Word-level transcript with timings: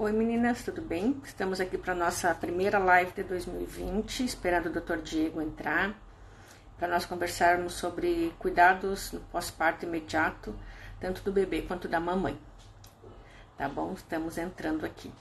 Oi 0.00 0.12
meninas, 0.12 0.62
tudo 0.64 0.80
bem? 0.80 1.20
Estamos 1.24 1.60
aqui 1.60 1.76
para 1.76 1.92
nossa 1.92 2.32
primeira 2.32 2.78
live 2.78 3.10
de 3.10 3.24
2020, 3.24 4.24
esperando 4.24 4.66
o 4.66 4.72
Dr. 4.72 4.98
Diego 5.02 5.42
entrar, 5.42 5.92
para 6.78 6.86
nós 6.86 7.04
conversarmos 7.04 7.72
sobre 7.72 8.32
cuidados 8.38 9.10
no 9.10 9.18
pós-parto 9.22 9.84
imediato, 9.86 10.54
tanto 11.00 11.20
do 11.22 11.32
bebê 11.32 11.62
quanto 11.62 11.88
da 11.88 11.98
mamãe. 11.98 12.38
Tá 13.56 13.68
bom? 13.68 13.92
Estamos 13.94 14.38
entrando 14.38 14.86
aqui. 14.86 15.12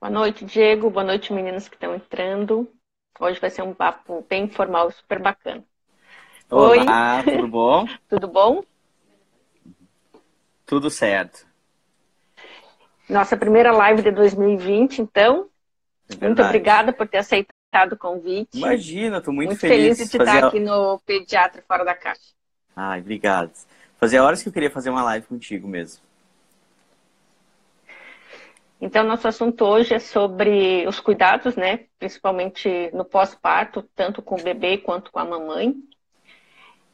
Boa 0.00 0.10
noite, 0.10 0.44
Diego. 0.44 0.90
Boa 0.90 1.04
noite, 1.04 1.32
meninas 1.32 1.66
que 1.68 1.74
estão 1.74 1.92
entrando. 1.92 2.72
Hoje 3.18 3.40
vai 3.40 3.50
ser 3.50 3.62
um 3.62 3.74
papo 3.74 4.24
bem 4.28 4.44
informal, 4.44 4.92
super 4.92 5.20
bacana. 5.20 5.67
Olá, 6.50 7.22
Oi. 7.26 7.32
tudo 7.32 7.48
bom? 7.48 7.86
tudo 8.08 8.28
bom? 8.28 8.64
Tudo 10.64 10.90
certo. 10.90 11.46
Nossa 13.08 13.36
primeira 13.36 13.70
live 13.70 14.02
de 14.02 14.10
2020, 14.10 15.02
então. 15.02 15.48
É 16.10 16.24
muito 16.24 16.42
obrigada 16.42 16.90
por 16.90 17.06
ter 17.06 17.18
aceitado 17.18 17.92
o 17.92 17.98
convite. 17.98 18.56
Imagina, 18.56 19.18
estou 19.18 19.32
muito, 19.32 19.48
muito 19.48 19.60
feliz. 19.60 19.98
feliz 19.98 20.10
de 20.10 20.16
estar 20.16 20.44
aqui 20.44 20.58
no 20.58 20.98
Pediatra 21.00 21.62
Fora 21.68 21.84
da 21.84 21.94
Caixa. 21.94 22.32
Ai, 22.74 23.00
obrigado. 23.00 23.52
Fazia 23.98 24.22
horas 24.22 24.42
que 24.42 24.48
eu 24.48 24.52
queria 24.52 24.70
fazer 24.70 24.88
uma 24.88 25.02
live 25.02 25.26
contigo 25.26 25.68
mesmo. 25.68 26.02
Então, 28.80 29.04
nosso 29.04 29.28
assunto 29.28 29.64
hoje 29.64 29.92
é 29.92 29.98
sobre 29.98 30.86
os 30.86 30.98
cuidados, 30.98 31.56
né? 31.56 31.86
Principalmente 31.98 32.90
no 32.94 33.04
pós-parto, 33.04 33.82
tanto 33.94 34.22
com 34.22 34.36
o 34.36 34.42
bebê 34.42 34.78
quanto 34.78 35.10
com 35.10 35.18
a 35.18 35.24
mamãe. 35.24 35.74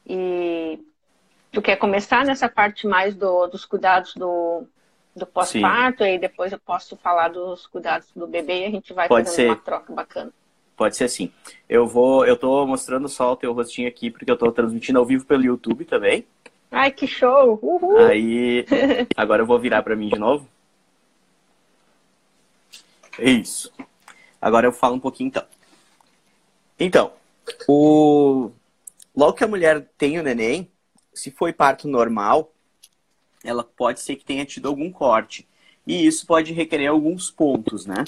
E 0.07 0.79
tu 1.53 1.63
quer 1.63 1.77
começar 1.77 2.25
nessa 2.25 2.49
parte 2.49 2.87
mais 2.87 3.15
do, 3.15 3.47
dos 3.47 3.65
cuidados 3.65 4.15
do, 4.15 4.65
do 5.15 5.27
pós-parto, 5.27 6.05
e 6.05 6.19
depois 6.19 6.53
eu 6.53 6.59
posso 6.59 6.97
falar 6.97 7.29
dos 7.29 7.67
cuidados 7.67 8.09
do 8.15 8.27
bebê 8.27 8.63
e 8.63 8.65
a 8.67 8.71
gente 8.71 8.93
vai 8.93 9.09
Pode 9.09 9.29
fazendo 9.29 9.37
ser. 9.37 9.49
uma 9.49 9.57
troca 9.57 9.93
bacana. 9.93 10.33
Pode 10.77 10.97
ser 10.97 11.05
assim. 11.05 11.33
Eu 11.69 11.87
vou, 11.87 12.27
eu 12.27 12.37
tô 12.37 12.67
mostrando 12.67 13.09
só 13.09 13.33
o 13.33 13.37
teu 13.37 13.53
rostinho 13.53 13.89
aqui 13.89 14.11
porque 14.11 14.31
eu 14.31 14.37
tô 14.37 14.51
transmitindo 14.51 14.99
ao 14.99 15.07
vivo 15.07 15.25
pelo 15.25 15.45
YouTube 15.45 15.85
também. 15.85 16.27
Ai, 16.71 16.91
que 16.91 17.07
show! 17.07 17.59
Uhul. 17.63 17.99
Aí, 18.07 18.67
agora 19.17 19.43
eu 19.43 19.47
vou 19.47 19.59
virar 19.59 19.83
para 19.83 19.95
mim 19.95 20.09
de 20.09 20.19
novo. 20.19 20.49
Isso. 23.19 23.73
Agora 24.43 24.67
eu 24.67 24.73
falo 24.73 24.97
um 24.97 25.01
pouquinho 25.01 25.29
então. 25.29 25.45
Então, 26.79 27.13
o 27.69 28.51
Logo 29.15 29.35
que 29.35 29.45
a 29.45 29.49
mulher 29.49 29.89
tem 29.97 30.19
o 30.19 30.23
neném, 30.23 30.71
se 31.13 31.31
foi 31.31 31.53
parto 31.53 31.87
normal, 31.87 32.53
ela 33.45 33.63
pode 33.63 34.01
ser 34.01 34.17
que 34.17 34.25
tenha 34.25 34.45
tido 34.45 34.69
algum 34.69 34.91
corte. 34.91 35.47
E 35.87 36.07
isso 36.07 36.27
pode 36.27 36.53
requerer 36.53 36.89
alguns 36.89 37.31
pontos, 37.31 37.87
né? 37.87 38.05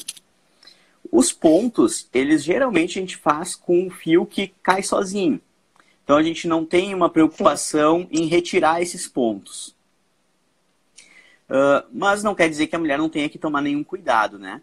Os 1.13 1.33
pontos, 1.33 2.09
eles 2.13 2.43
geralmente 2.43 2.99
a 2.99 3.01
gente 3.03 3.17
faz 3.17 3.55
com 3.55 3.87
um 3.87 3.91
fio 3.91 4.27
que 4.27 4.49
cai 4.63 4.83
sozinho. 4.83 5.41
Então 6.03 6.17
a 6.17 6.23
gente 6.23 6.49
não 6.49 6.65
tem 6.65 6.95
uma 6.95 7.11
preocupação 7.11 8.09
em 8.11 8.27
retirar 8.27 8.81
esses 8.81 9.07
pontos. 9.07 9.77
Uh, 11.49 11.87
mas 11.93 12.25
não 12.25 12.35
quer 12.35 12.49
dizer 12.49 12.67
que 12.67 12.75
a 12.75 12.79
mulher 12.79 12.99
não 12.99 13.09
tenha 13.09 13.29
que 13.29 13.39
tomar 13.39 13.61
nenhum 13.61 13.85
cuidado, 13.85 14.39
né? 14.39 14.63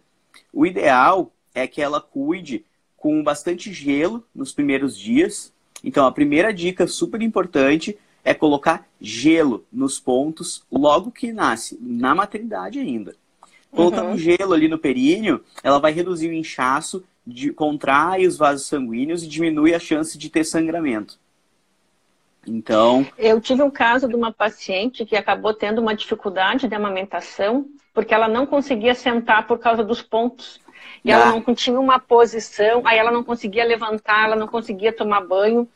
O 0.51 0.65
ideal 0.65 1.31
é 1.53 1.67
que 1.67 1.81
ela 1.81 2.01
cuide 2.01 2.65
com 2.97 3.23
bastante 3.23 3.71
gelo 3.71 4.25
nos 4.33 4.51
primeiros 4.51 4.97
dias, 4.97 5.52
então, 5.83 6.05
a 6.05 6.11
primeira 6.11 6.53
dica 6.53 6.87
super 6.87 7.21
importante 7.21 7.97
é 8.23 8.33
colocar 8.33 8.87
gelo 9.01 9.65
nos 9.71 9.99
pontos 9.99 10.63
logo 10.71 11.11
que 11.11 11.33
nasce, 11.33 11.77
na 11.81 12.15
maternidade 12.15 12.79
ainda. 12.79 13.15
Colocando 13.69 14.11
uhum. 14.11 14.17
gelo 14.17 14.53
ali 14.53 14.67
no 14.67 14.77
períneo, 14.77 15.43
ela 15.61 15.79
vai 15.79 15.91
reduzir 15.91 16.29
o 16.29 16.33
inchaço, 16.33 17.03
de, 17.25 17.51
contrai 17.51 18.25
os 18.25 18.37
vasos 18.37 18.67
sanguíneos 18.67 19.23
e 19.23 19.27
diminui 19.27 19.73
a 19.73 19.79
chance 19.79 20.17
de 20.17 20.29
ter 20.29 20.43
sangramento. 20.43 21.19
Então. 22.47 23.05
Eu 23.17 23.41
tive 23.41 23.63
um 23.63 23.71
caso 23.71 24.07
de 24.07 24.15
uma 24.15 24.31
paciente 24.31 25.05
que 25.05 25.15
acabou 25.15 25.53
tendo 25.53 25.81
uma 25.81 25.95
dificuldade 25.95 26.67
de 26.67 26.75
amamentação, 26.75 27.65
porque 27.93 28.13
ela 28.13 28.27
não 28.27 28.45
conseguia 28.45 28.93
sentar 28.93 29.47
por 29.47 29.57
causa 29.59 29.83
dos 29.83 30.01
pontos. 30.01 30.59
E 31.03 31.11
ela 31.11 31.25
não 31.31 31.53
tinha 31.53 31.79
uma 31.79 31.99
posição, 31.99 32.81
aí 32.85 32.97
ela 32.97 33.11
não 33.11 33.23
conseguia 33.23 33.65
levantar, 33.65 34.25
ela 34.25 34.35
não 34.35 34.47
conseguia 34.47 34.93
tomar 34.93 35.21
banho. 35.21 35.67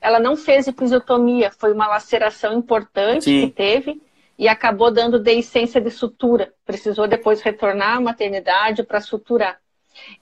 Ela 0.00 0.20
não 0.20 0.36
fez 0.36 0.68
episiotomia, 0.68 1.50
foi 1.50 1.72
uma 1.72 1.88
laceração 1.88 2.56
importante 2.56 3.24
Sim. 3.24 3.40
que 3.40 3.52
teve 3.52 4.00
e 4.38 4.46
acabou 4.48 4.90
dando 4.90 5.18
deiscência 5.18 5.80
de 5.80 5.90
sutura. 5.90 6.52
Precisou 6.64 7.08
depois 7.08 7.40
retornar 7.40 7.96
à 7.96 8.00
maternidade 8.00 8.82
para 8.84 9.00
suturar. 9.00 9.58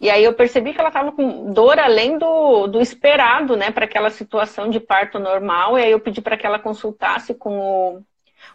E 0.00 0.08
aí 0.08 0.22
eu 0.24 0.32
percebi 0.32 0.72
que 0.72 0.78
ela 0.78 0.88
estava 0.88 1.12
com 1.12 1.52
dor 1.52 1.78
além 1.78 2.16
do, 2.16 2.66
do 2.66 2.80
esperado, 2.80 3.56
né, 3.56 3.70
para 3.70 3.84
aquela 3.84 4.10
situação 4.10 4.70
de 4.70 4.80
parto 4.80 5.18
normal. 5.18 5.78
E 5.78 5.82
aí 5.82 5.90
eu 5.90 6.00
pedi 6.00 6.20
para 6.20 6.36
que 6.36 6.46
ela 6.46 6.58
consultasse 6.58 7.34
com 7.34 7.58
o 7.58 8.02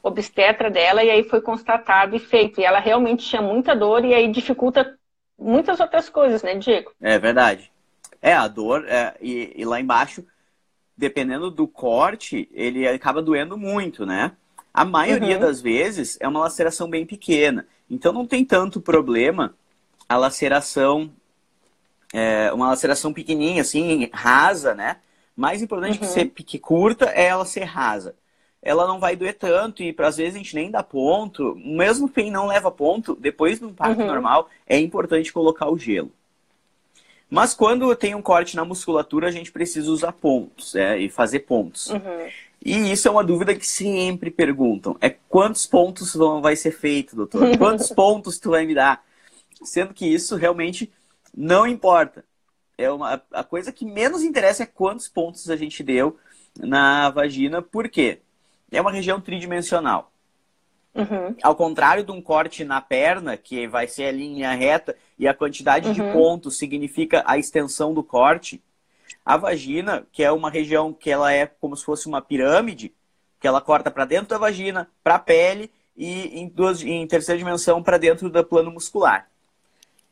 obstetra 0.01 0.69
dela 0.69 1.03
e 1.03 1.09
aí 1.09 1.23
foi 1.23 1.41
constatado 1.41 2.15
e 2.15 2.19
feito. 2.19 2.59
E 2.59 2.63
ela 2.63 2.79
realmente 2.79 3.27
tinha 3.27 3.41
muita 3.41 3.75
dor 3.75 4.05
e 4.05 4.13
aí 4.13 4.31
dificulta 4.31 4.97
muitas 5.39 5.79
outras 5.79 6.09
coisas, 6.09 6.43
né, 6.43 6.55
Diego? 6.55 6.91
É 7.01 7.17
verdade. 7.17 7.71
É, 8.21 8.33
a 8.33 8.47
dor, 8.47 8.85
é, 8.87 9.15
e, 9.21 9.53
e, 9.55 9.65
lá 9.65 9.79
embaixo, 9.79 10.25
dependendo 10.97 11.49
do 11.49 11.67
corte, 11.67 12.49
ele 12.51 12.87
acaba 12.87 13.21
doendo 13.21 13.57
muito, 13.57 14.05
né? 14.05 14.33
A 14.73 14.83
maioria 14.83 15.35
uhum. 15.35 15.41
das 15.41 15.61
vezes 15.61 16.17
é 16.19 16.27
uma 16.27 16.41
laceração 16.41 16.89
bem 16.89 17.05
pequena. 17.05 17.65
Então 17.89 18.11
não 18.11 18.25
tem 18.25 18.43
tanto 18.43 18.81
problema 18.81 19.55
a 20.07 20.17
laceração, 20.17 21.11
é, 22.13 22.51
uma 22.51 22.67
laceração 22.67 23.13
pequenininha, 23.13 23.61
assim, 23.61 24.09
rasa, 24.11 24.75
né? 24.75 24.97
Mais 25.35 25.61
importante 25.61 25.93
uhum. 25.93 25.99
que 25.99 26.07
ser 26.07 26.25
que 26.29 26.59
curta 26.59 27.05
é 27.05 27.25
ela 27.25 27.45
ser 27.45 27.63
rasa 27.63 28.15
ela 28.61 28.85
não 28.85 28.99
vai 28.99 29.15
doer 29.15 29.37
tanto 29.37 29.81
e 29.81 29.95
às 29.99 30.17
vezes 30.17 30.35
a 30.35 30.37
gente 30.37 30.55
nem 30.55 30.69
dá 30.69 30.83
ponto. 30.83 31.55
Mesmo 31.55 32.09
quem 32.09 32.29
não 32.29 32.47
leva 32.47 32.69
ponto, 32.69 33.15
depois 33.15 33.59
de 33.59 33.65
um 33.65 33.73
parto 33.73 34.01
uhum. 34.01 34.07
normal, 34.07 34.49
é 34.67 34.77
importante 34.77 35.31
colocar 35.31 35.69
o 35.69 35.77
gelo. 35.77 36.11
Mas 37.29 37.53
quando 37.53 37.95
tem 37.95 38.15
um 38.15 38.21
corte 38.21 38.55
na 38.55 38.65
musculatura, 38.65 39.27
a 39.27 39.31
gente 39.31 39.51
precisa 39.51 39.89
usar 39.91 40.13
pontos 40.13 40.75
é, 40.75 40.97
e 40.97 41.09
fazer 41.09 41.41
pontos. 41.41 41.87
Uhum. 41.87 42.27
E 42.63 42.91
isso 42.91 43.07
é 43.07 43.11
uma 43.11 43.23
dúvida 43.23 43.55
que 43.55 43.65
sempre 43.65 44.31
perguntam. 44.31 44.97
É 44.99 45.09
quantos 45.09 45.65
pontos 45.65 46.13
vão, 46.13 46.41
vai 46.41 46.55
ser 46.55 46.71
feito, 46.71 47.15
doutor? 47.15 47.55
Quantos 47.57 47.89
pontos 47.89 48.37
tu 48.37 48.49
vai 48.49 48.65
me 48.65 48.75
dar? 48.75 49.01
Sendo 49.63 49.93
que 49.93 50.05
isso 50.05 50.35
realmente 50.35 50.91
não 51.35 51.65
importa. 51.65 52.25
É 52.77 52.91
uma, 52.91 53.21
a 53.31 53.43
coisa 53.43 53.71
que 53.71 53.85
menos 53.85 54.23
interessa 54.23 54.63
é 54.63 54.65
quantos 54.65 55.07
pontos 55.07 55.49
a 55.49 55.55
gente 55.55 55.83
deu 55.83 56.17
na 56.57 57.09
vagina. 57.09 57.61
Por 57.61 57.87
quê? 57.87 58.19
É 58.71 58.81
uma 58.81 58.91
região 58.91 59.19
tridimensional. 59.19 60.11
Uhum. 60.93 61.35
Ao 61.41 61.55
contrário 61.55 62.03
de 62.03 62.11
um 62.11 62.21
corte 62.21 62.63
na 62.63 62.81
perna, 62.81 63.37
que 63.37 63.67
vai 63.67 63.87
ser 63.87 64.05
a 64.05 64.11
linha 64.11 64.51
reta 64.53 64.95
e 65.17 65.27
a 65.27 65.33
quantidade 65.33 65.87
uhum. 65.87 65.93
de 65.93 66.01
pontos 66.01 66.57
significa 66.57 67.23
a 67.25 67.37
extensão 67.37 67.93
do 67.93 68.03
corte, 68.03 68.61
a 69.25 69.37
vagina, 69.37 70.05
que 70.11 70.23
é 70.23 70.31
uma 70.31 70.49
região 70.49 70.91
que 70.91 71.09
ela 71.09 71.31
é 71.31 71.45
como 71.45 71.75
se 71.75 71.85
fosse 71.85 72.07
uma 72.07 72.21
pirâmide, 72.21 72.93
que 73.39 73.47
ela 73.47 73.61
corta 73.61 73.89
para 73.91 74.05
dentro 74.05 74.29
da 74.29 74.37
vagina, 74.37 74.89
para 75.03 75.15
a 75.15 75.19
pele 75.19 75.71
e 75.95 76.39
em, 76.39 76.47
duas, 76.47 76.81
em 76.81 77.05
terceira 77.07 77.37
dimensão 77.37 77.81
para 77.81 77.97
dentro 77.97 78.29
do 78.29 78.43
plano 78.43 78.71
muscular. 78.71 79.29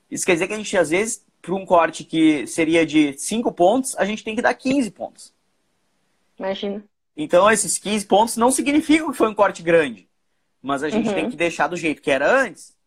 Isso 0.09 0.25
quer 0.25 0.33
dizer 0.33 0.47
que 0.47 0.53
a 0.53 0.57
gente, 0.57 0.77
às 0.77 0.89
vezes, 0.89 1.25
para 1.41 1.55
um 1.55 1.65
corte 1.65 2.03
que 2.03 2.47
seria 2.47 2.85
de 2.85 3.17
5 3.17 3.51
pontos, 3.51 3.95
a 3.97 4.05
gente 4.05 4.23
tem 4.23 4.35
que 4.35 4.41
dar 4.41 4.53
15 4.53 4.91
pontos. 4.91 5.33
Imagina. 6.37 6.83
Então, 7.17 7.49
esses 7.49 7.79
15 7.79 8.05
pontos 8.05 8.37
não 8.37 8.51
significam 8.51 9.09
que 9.09 9.17
foi 9.17 9.27
um 9.27 9.33
corte 9.33 9.63
grande. 9.63 10.07
Mas 10.61 10.83
a 10.83 10.89
gente 10.89 11.09
uhum. 11.09 11.15
tem 11.15 11.29
que 11.29 11.35
deixar 11.35 11.67
do 11.67 11.75
jeito 11.75 11.99
que 11.99 12.11
era 12.11 12.43
antes. 12.43 12.77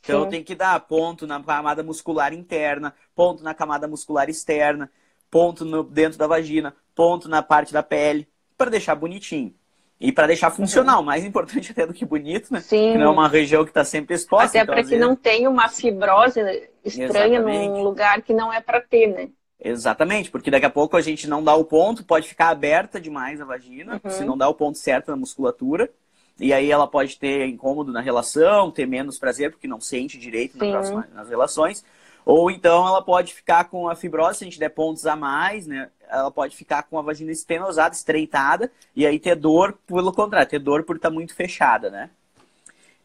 Então, 0.00 0.24
Sim. 0.24 0.30
tem 0.30 0.44
que 0.44 0.54
dar 0.54 0.78
ponto 0.80 1.26
na 1.26 1.42
camada 1.42 1.82
muscular 1.82 2.34
interna, 2.34 2.94
ponto 3.14 3.42
na 3.42 3.54
camada 3.54 3.88
muscular 3.88 4.28
externa, 4.28 4.90
ponto 5.30 5.64
no, 5.64 5.82
dentro 5.82 6.18
da 6.18 6.26
vagina, 6.26 6.76
ponto 6.94 7.26
na 7.26 7.42
parte 7.42 7.72
da 7.72 7.82
pele, 7.82 8.28
para 8.58 8.70
deixar 8.70 8.94
bonitinho. 8.94 9.54
E 9.98 10.12
para 10.12 10.26
deixar 10.26 10.50
funcional, 10.50 10.98
uhum. 10.98 11.06
mais 11.06 11.24
importante 11.24 11.70
até 11.72 11.86
do 11.86 11.94
que 11.94 12.04
bonito, 12.04 12.52
né? 12.52 12.60
Sim. 12.60 12.92
Que 12.92 12.98
não 12.98 13.06
é 13.06 13.10
uma 13.10 13.28
região 13.28 13.64
que 13.64 13.70
está 13.70 13.82
sempre 13.82 14.14
exposta. 14.14 14.48
Até 14.48 14.58
então, 14.58 14.74
para 14.74 14.82
que 14.82 14.90
vezes... 14.90 15.06
não 15.06 15.16
tenha 15.16 15.48
uma 15.48 15.70
fibrose 15.70 16.38
estranha 16.84 17.38
Exatamente. 17.38 17.68
num 17.68 17.82
lugar 17.82 18.20
que 18.20 18.34
não 18.34 18.52
é 18.52 18.60
para 18.60 18.82
ter, 18.82 19.06
né? 19.06 19.30
Exatamente, 19.60 20.30
porque 20.30 20.50
daqui 20.50 20.66
a 20.66 20.70
pouco 20.70 20.96
a 20.96 21.00
gente 21.00 21.28
não 21.28 21.42
dá 21.42 21.54
o 21.54 21.64
ponto, 21.64 22.04
pode 22.04 22.28
ficar 22.28 22.48
aberta 22.48 23.00
demais 23.00 23.40
a 23.40 23.44
vagina, 23.44 24.00
uhum. 24.02 24.10
se 24.10 24.24
não 24.24 24.36
dá 24.36 24.48
o 24.48 24.54
ponto 24.54 24.76
certo 24.76 25.10
na 25.10 25.16
musculatura. 25.16 25.90
E 26.38 26.52
aí 26.52 26.70
ela 26.70 26.88
pode 26.88 27.16
ter 27.16 27.46
incômodo 27.46 27.92
na 27.92 28.00
relação, 28.00 28.70
ter 28.70 28.86
menos 28.86 29.18
prazer, 29.18 29.52
porque 29.52 29.68
não 29.68 29.80
sente 29.80 30.18
direito 30.18 30.58
nas, 30.58 30.68
próximas, 30.68 31.12
nas 31.14 31.28
relações. 31.28 31.84
Ou 32.26 32.50
então 32.50 32.86
ela 32.86 33.00
pode 33.02 33.32
ficar 33.32 33.64
com 33.64 33.88
a 33.88 33.94
fibrose, 33.94 34.38
se 34.38 34.44
a 34.44 34.46
gente 34.46 34.58
der 34.58 34.70
pontos 34.70 35.06
a 35.06 35.14
mais, 35.14 35.66
né? 35.66 35.88
ela 36.08 36.30
pode 36.30 36.56
ficar 36.56 36.82
com 36.84 36.98
a 36.98 37.02
vagina 37.02 37.32
estenosada, 37.32 37.94
estreitada, 37.94 38.70
e 38.94 39.06
aí 39.06 39.18
ter 39.18 39.34
dor, 39.34 39.78
pelo 39.86 40.12
contrário, 40.12 40.48
ter 40.48 40.58
dor 40.58 40.84
por 40.84 40.96
estar 40.96 41.08
tá 41.08 41.14
muito 41.14 41.34
fechada, 41.34 41.90
né? 41.90 42.10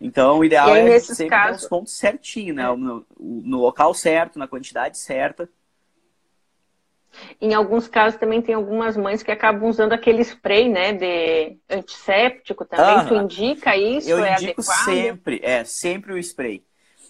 Então, 0.01 0.39
o 0.39 0.45
ideal 0.45 0.71
aí, 0.71 0.89
é 0.91 0.99
sempre 0.99 1.27
casos... 1.27 1.57
ter 1.57 1.63
os 1.63 1.69
pontos 1.69 1.93
certinho, 1.93 2.53
né? 2.53 2.63
É. 2.63 2.75
No, 2.75 3.05
no 3.19 3.61
local 3.61 3.93
certo, 3.93 4.39
na 4.39 4.47
quantidade 4.47 4.97
certa. 4.97 5.49
Em 7.41 7.53
alguns 7.53 7.87
casos 7.87 8.19
também 8.19 8.41
tem 8.41 8.55
algumas 8.55 8.95
mães 8.95 9.23
que 9.23 9.31
acabam 9.31 9.69
usando 9.69 9.93
aquele 9.93 10.21
spray, 10.21 10.69
né, 10.69 10.93
de 10.93 11.57
antisséptico 11.69 12.65
também. 12.65 13.07
Tu 13.07 13.15
indica 13.15 13.75
isso? 13.75 14.09
Eu 14.09 14.23
é 14.23 14.33
indico 14.33 14.61
adequado? 14.61 14.85
sempre, 14.85 15.39
é, 15.43 15.63
sempre 15.63 16.13
o 16.13 16.17
spray. 16.17 16.63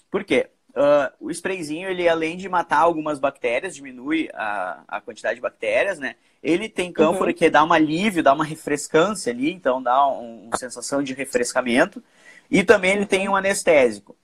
Por 0.10 0.24
quê? 0.24 0.50
Uh, 0.70 1.28
o 1.28 1.32
sprayzinho, 1.32 1.90
ele 1.90 2.08
além 2.08 2.38
de 2.38 2.48
matar 2.48 2.80
algumas 2.80 3.20
bactérias, 3.20 3.76
diminui 3.76 4.30
a, 4.34 4.84
a 4.88 5.02
quantidade 5.02 5.36
de 5.36 5.42
bactérias, 5.42 6.00
né? 6.00 6.16
Ele 6.42 6.70
tem 6.70 6.92
cânfora 6.92 7.32
uhum. 7.32 7.36
que 7.36 7.50
dá 7.50 7.64
um 7.64 7.74
alívio, 7.74 8.24
dá 8.24 8.34
uma 8.34 8.46
refrescância 8.46 9.34
ali, 9.34 9.52
então 9.52 9.82
dá 9.82 10.08
um, 10.08 10.46
uma 10.46 10.58
sensação 10.58 11.04
de 11.04 11.14
refrescamento. 11.14 12.02
E 12.50 12.64
também 12.64 12.92
ele 12.94 13.06
tem 13.06 13.28
um 13.28 13.36
anestésico. 13.36 14.16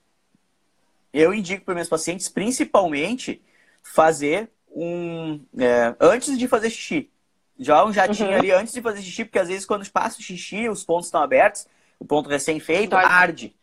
Eu 1.12 1.34
indico 1.34 1.66
para 1.66 1.76
meus 1.76 1.90
pacientes, 1.90 2.30
principalmente, 2.30 3.42
fazer 3.82 4.50
um. 4.76 5.40
É, 5.58 5.96
antes 6.00 6.38
de 6.38 6.48
fazer 6.48 6.70
xixi. 6.70 7.10
Já 7.58 7.86
um 7.86 7.94
jatinho 7.94 8.30
uhum. 8.30 8.36
ali 8.36 8.52
antes 8.52 8.74
de 8.74 8.82
fazer 8.82 9.02
xixi, 9.02 9.24
porque 9.24 9.40
às 9.40 9.48
vezes 9.48 9.66
quando 9.66 9.90
passa 9.90 10.20
o 10.20 10.22
xixi, 10.22 10.68
os 10.68 10.84
pontos 10.84 11.06
estão 11.06 11.24
abertos, 11.24 11.66
o 11.98 12.06
ponto 12.06 12.30
recém-feito 12.30 12.96
arde. 12.96 13.56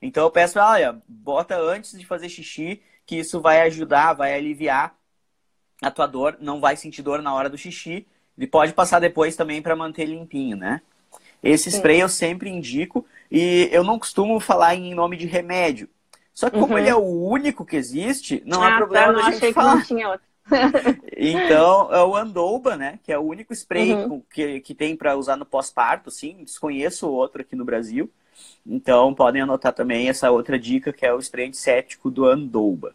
Então 0.00 0.22
eu 0.22 0.30
peço, 0.30 0.60
olha, 0.60 1.02
bota 1.08 1.58
antes 1.58 1.98
de 1.98 2.06
fazer 2.06 2.28
xixi, 2.28 2.80
que 3.04 3.16
isso 3.16 3.40
vai 3.40 3.62
ajudar, 3.62 4.12
vai 4.12 4.34
aliviar 4.34 4.94
a 5.82 5.90
tua 5.90 6.06
dor, 6.06 6.36
não 6.40 6.60
vai 6.60 6.76
sentir 6.76 7.02
dor 7.02 7.20
na 7.20 7.34
hora 7.34 7.50
do 7.50 7.58
xixi. 7.58 8.06
E 8.36 8.46
pode 8.46 8.72
passar 8.72 9.00
depois 9.00 9.34
também 9.34 9.60
para 9.60 9.74
manter 9.74 10.04
limpinho, 10.04 10.56
né? 10.56 10.80
Esse 11.42 11.70
spray 11.70 11.96
Sim. 11.96 12.02
eu 12.02 12.08
sempre 12.08 12.48
indico 12.48 13.04
e 13.30 13.68
eu 13.72 13.82
não 13.82 13.98
costumo 13.98 14.38
falar 14.38 14.76
em 14.76 14.94
nome 14.94 15.16
de 15.16 15.26
remédio. 15.26 15.88
Só 16.32 16.48
que 16.48 16.58
como 16.58 16.74
uhum. 16.74 16.78
ele 16.78 16.88
é 16.88 16.94
o 16.94 17.00
único 17.00 17.64
que 17.64 17.74
existe, 17.74 18.42
não 18.46 18.62
ah, 18.62 18.68
há 18.68 18.76
problema 18.76 19.14
tá, 19.14 19.26
a 19.26 19.30
gente 19.32 19.52
falar. 19.52 19.84
Então, 21.16 21.92
é 21.92 22.02
o 22.02 22.16
Andoba, 22.16 22.76
né? 22.76 22.98
Que 23.02 23.12
é 23.12 23.18
o 23.18 23.22
único 23.22 23.52
spray 23.52 23.92
uhum. 23.94 24.22
que, 24.32 24.60
que 24.60 24.74
tem 24.74 24.96
para 24.96 25.16
usar 25.16 25.36
no 25.36 25.46
pós-parto, 25.46 26.10
sim. 26.10 26.44
Desconheço 26.44 27.08
outro 27.08 27.42
aqui 27.42 27.54
no 27.54 27.64
Brasil. 27.64 28.10
Então, 28.66 29.14
podem 29.14 29.42
anotar 29.42 29.72
também 29.72 30.08
essa 30.08 30.30
outra 30.30 30.58
dica, 30.58 30.92
que 30.92 31.04
é 31.04 31.12
o 31.12 31.20
spray 31.20 31.48
antisséptico 31.48 32.10
do 32.10 32.26
Andoba. 32.26 32.94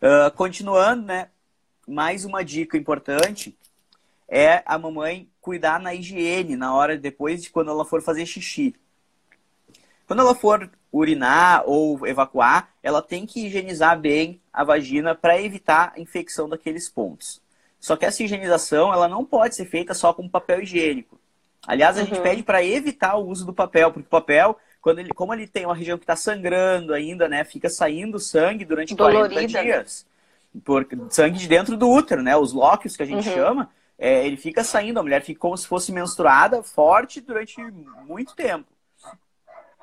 Uh, 0.00 0.30
continuando, 0.34 1.06
né? 1.06 1.28
Mais 1.86 2.24
uma 2.24 2.44
dica 2.44 2.78
importante 2.78 3.56
é 4.28 4.62
a 4.64 4.78
mamãe 4.78 5.28
cuidar 5.40 5.78
na 5.78 5.94
higiene 5.94 6.56
na 6.56 6.74
hora 6.74 6.96
depois 6.96 7.42
de 7.42 7.50
quando 7.50 7.70
ela 7.70 7.84
for 7.84 8.00
fazer 8.00 8.24
xixi. 8.24 8.74
Quando 10.06 10.20
ela 10.20 10.34
for 10.34 10.70
urinar 10.98 11.64
ou 11.66 12.06
evacuar, 12.06 12.68
ela 12.82 13.02
tem 13.02 13.26
que 13.26 13.46
higienizar 13.46 13.98
bem 13.98 14.40
a 14.52 14.62
vagina 14.62 15.14
para 15.14 15.40
evitar 15.40 15.92
a 15.96 16.00
infecção 16.00 16.48
daqueles 16.48 16.88
pontos. 16.88 17.42
Só 17.80 17.96
que 17.96 18.06
essa 18.06 18.22
higienização 18.22 18.92
ela 18.92 19.08
não 19.08 19.24
pode 19.24 19.56
ser 19.56 19.66
feita 19.66 19.92
só 19.92 20.14
com 20.14 20.28
papel 20.28 20.62
higiênico. 20.62 21.18
Aliás, 21.66 21.96
a 21.96 22.00
uhum. 22.00 22.06
gente 22.06 22.20
pede 22.20 22.42
para 22.42 22.64
evitar 22.64 23.16
o 23.16 23.26
uso 23.26 23.44
do 23.44 23.52
papel, 23.52 23.90
porque 23.90 24.06
o 24.06 24.10
papel, 24.10 24.56
quando 24.80 25.00
ele, 25.00 25.12
como 25.12 25.34
ele 25.34 25.48
tem 25.48 25.64
uma 25.64 25.74
região 25.74 25.98
que 25.98 26.04
está 26.04 26.14
sangrando 26.14 26.94
ainda, 26.94 27.28
né, 27.28 27.42
fica 27.42 27.68
saindo 27.68 28.20
sangue 28.20 28.64
durante 28.64 28.94
Dolorida, 28.94 29.34
40 29.34 29.52
né? 29.52 29.62
dias. 29.64 30.06
Né? 30.54 30.60
Por, 30.64 30.86
sangue 31.10 31.38
de 31.38 31.48
dentro 31.48 31.76
do 31.76 31.90
útero, 31.90 32.22
né? 32.22 32.36
Os 32.36 32.52
lóquios 32.52 32.96
que 32.96 33.02
a 33.02 33.06
gente 33.06 33.28
uhum. 33.28 33.34
chama, 33.34 33.70
é, 33.98 34.24
ele 34.24 34.36
fica 34.36 34.62
saindo, 34.62 35.00
a 35.00 35.02
mulher 35.02 35.22
fica 35.22 35.40
como 35.40 35.56
se 35.56 35.66
fosse 35.66 35.90
menstruada, 35.90 36.62
forte 36.62 37.20
durante 37.20 37.60
muito 38.06 38.36
tempo. 38.36 38.66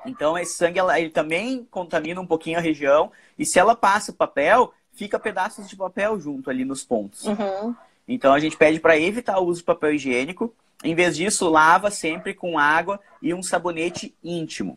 Então, 0.04 0.36
esse 0.36 0.54
sangue 0.54 0.78
ela, 0.78 0.98
ele 0.98 1.10
também 1.10 1.66
contamina 1.70 2.20
um 2.20 2.26
pouquinho 2.26 2.58
a 2.58 2.62
região, 2.62 3.12
e 3.38 3.46
se 3.46 3.58
ela 3.58 3.76
passa 3.76 4.10
o 4.10 4.14
papel, 4.14 4.72
fica 4.92 5.18
pedaços 5.18 5.68
de 5.68 5.76
papel 5.76 6.18
junto 6.18 6.50
ali 6.50 6.64
nos 6.64 6.82
pontos. 6.82 7.24
Uhum. 7.24 7.74
Então, 8.06 8.32
a 8.32 8.40
gente 8.40 8.56
pede 8.56 8.80
para 8.80 8.98
evitar 8.98 9.38
o 9.38 9.46
uso 9.46 9.60
de 9.60 9.66
papel 9.66 9.94
higiênico. 9.94 10.54
Em 10.82 10.94
vez 10.94 11.16
disso, 11.16 11.48
lava 11.48 11.90
sempre 11.90 12.34
com 12.34 12.58
água 12.58 13.00
e 13.20 13.32
um 13.32 13.42
sabonete 13.42 14.14
íntimo. 14.22 14.76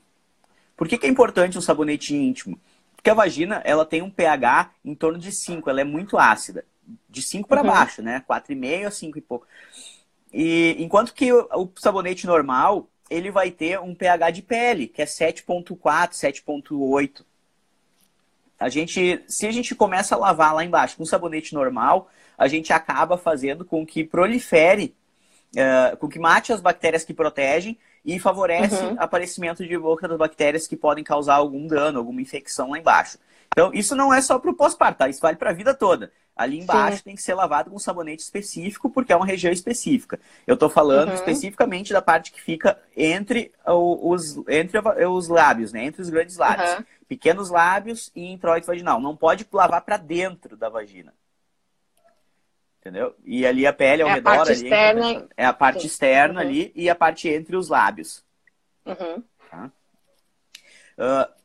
Por 0.78 0.88
que, 0.88 0.98
que 0.98 1.08
é 1.08 1.10
importante 1.10 1.58
um 1.58 1.62
sabonete 1.62 2.16
íntimo? 2.16 2.60
Porque 2.96 3.10
a 3.10 3.14
vagina 3.14 3.62
ela 3.66 3.86
tem 3.86 4.02
um 4.02 4.10
pH 4.10 4.72
em 4.84 4.94
torno 4.94 5.18
de 5.18 5.32
5, 5.32 5.70
ela 5.70 5.82
é 5.82 5.84
muito 5.84 6.18
ácida 6.18 6.66
de 7.10 7.22
5 7.22 7.48
para 7.48 7.62
uhum. 7.62 7.68
baixo, 7.68 8.02
né? 8.02 8.24
4,5 8.30 8.88
a 8.88 8.92
5 8.92 9.18
e 9.18 9.22
pouco. 9.22 9.48
E 10.34 10.76
enquanto 10.80 11.14
que 11.14 11.32
o, 11.32 11.48
o, 11.54 11.72
sabonete 11.78 12.28
normal, 12.28 12.88
ele 13.10 13.32
vai 13.32 13.52
ter 13.52 13.80
um 13.80 13.94
pH 13.94 14.32
de 14.32 14.42
pele, 14.42 14.88
que 14.88 15.02
é 15.02 15.06
7.4, 15.06 16.12
7.8. 16.12 17.24
A 18.60 18.70
gente, 18.70 19.24
se 19.28 19.46
a 19.46 19.52
gente 19.52 19.76
começa 19.76 20.16
a 20.16 20.18
lavar 20.18 20.56
lá 20.56 20.64
embaixo 20.64 20.98
com 20.98 21.06
sabonete 21.06 21.54
normal, 21.54 22.10
a 22.38 22.48
gente 22.48 22.72
acaba 22.74 23.18
fazendo 23.18 23.66
com 23.66 23.86
que 23.86 24.04
prolifere, 24.04 24.96
uh, 25.56 25.98
com 25.98 26.08
que 26.08 26.20
mate 26.20 26.54
as 26.54 26.62
bactérias 26.62 27.04
que 27.04 27.14
protegem 27.14 27.78
e 28.04 28.20
favorece 28.20 28.84
uhum. 28.84 28.96
aparecimento 28.98 29.66
de 29.66 29.76
outras 29.78 30.18
bactérias 30.18 30.68
que 30.68 30.78
podem 30.78 31.04
causar 31.04 31.36
algum 31.36 31.68
dano, 31.68 32.00
alguma 32.00 32.22
infecção 32.22 32.72
lá 32.72 32.80
embaixo. 32.80 33.18
Então, 33.56 33.72
isso 33.74 33.96
não 33.96 34.14
é 34.14 34.22
só 34.22 34.38
para 34.38 34.52
o 34.52 34.54
pós-parto, 34.54 34.98
tá? 34.98 35.08
Isso 35.08 35.22
vale 35.22 35.38
para 35.38 35.52
a 35.52 35.54
vida 35.54 35.74
toda. 35.74 36.12
Ali 36.36 36.60
embaixo 36.60 36.98
Sim. 36.98 37.04
tem 37.06 37.16
que 37.16 37.22
ser 37.22 37.34
lavado 37.34 37.72
com 37.72 37.80
sabonete 37.80 38.22
específico, 38.22 38.90
porque 38.90 39.14
é 39.14 39.16
uma 39.16 39.26
região 39.26 39.54
específica. 39.54 40.20
Eu 40.46 40.56
estou 40.56 40.70
falando 40.70 41.08
uhum. 41.08 41.16
especificamente 41.16 41.94
da 41.94 42.02
parte 42.02 42.34
que 42.34 42.42
fica 42.42 42.78
entre 42.98 43.54
os, 43.66 44.44
entre 44.50 44.78
os 45.08 45.30
lábios, 45.30 45.72
né? 45.72 45.86
Entre 45.86 46.02
os 46.02 46.10
grandes 46.10 46.36
lábios. 46.36 46.70
Uhum. 46.70 46.86
Pequenos 47.08 47.50
lábios 47.50 48.12
e 48.14 48.30
introito 48.30 48.68
vaginal. 48.68 49.00
Não 49.00 49.16
pode 49.16 49.48
lavar 49.54 49.84
para 49.84 49.96
dentro 49.96 50.58
da 50.58 50.68
vagina. 50.68 51.14
Entendeu? 52.82 53.16
E 53.24 53.48
ali 53.48 53.66
a 53.66 53.72
pele 53.72 54.02
ao 54.02 54.10
é 54.10 54.16
redor. 54.16 54.32
A 54.32 54.36
parte 54.36 54.52
ali, 54.52 54.64
externa. 54.64 55.28
É 55.38 55.46
a 55.46 55.54
parte 55.54 55.80
Sim. 55.80 55.88
externa 55.88 56.42
uhum. 56.42 56.48
ali 56.48 56.74
e 56.76 56.90
a 56.90 56.96
parte 56.96 57.30
entre 57.30 57.56
os 57.56 57.70
lábios. 57.70 58.22
Uhum. 58.86 59.24
Tá? 59.50 59.72
Uh, 60.98 61.45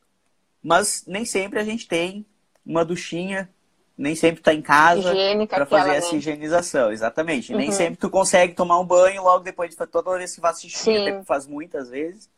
mas 0.62 1.04
nem 1.06 1.24
sempre 1.24 1.58
a 1.58 1.64
gente 1.64 1.88
tem 1.88 2.26
uma 2.64 2.84
duchinha 2.84 3.48
nem 4.00 4.14
sempre 4.14 4.40
está 4.40 4.54
em 4.54 4.62
casa 4.62 5.12
para 5.46 5.66
fazer 5.66 5.90
essa 5.90 6.12
né? 6.12 6.18
higienização, 6.18 6.90
exatamente. 6.90 7.52
Uhum. 7.52 7.58
Nem 7.58 7.70
sempre 7.70 7.98
tu 7.98 8.08
consegue 8.08 8.54
tomar 8.54 8.80
um 8.80 8.84
banho 8.84 9.22
logo 9.22 9.44
depois 9.44 9.68
de 9.68 9.76
toda 9.86 10.16
vez 10.16 10.34
que 10.34 10.40
faz 10.40 10.58
xixi, 10.58 10.96
até 10.96 11.22
faz 11.22 11.46
muitas 11.46 11.90
vezes. 11.90 12.30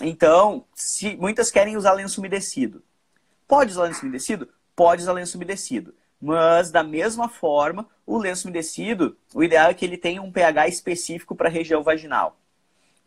Então, 0.00 0.64
se 0.72 1.16
muitas 1.16 1.50
querem 1.50 1.76
usar 1.76 1.92
lenço 1.92 2.20
umedecido. 2.20 2.84
Pode 3.48 3.72
usar 3.72 3.82
lenço 3.82 4.02
umedecido? 4.02 4.48
Pode 4.76 5.02
usar 5.02 5.12
lenço 5.12 5.36
umedecido. 5.36 5.92
Mas, 6.20 6.70
da 6.70 6.84
mesma 6.84 7.28
forma, 7.28 7.88
o 8.06 8.16
lenço 8.16 8.46
umedecido, 8.46 9.16
o 9.34 9.42
ideal 9.42 9.70
é 9.70 9.74
que 9.74 9.84
ele 9.84 9.96
tenha 9.96 10.22
um 10.22 10.30
pH 10.30 10.68
específico 10.68 11.34
para 11.34 11.48
a 11.48 11.52
região 11.52 11.82
vaginal. 11.82 12.38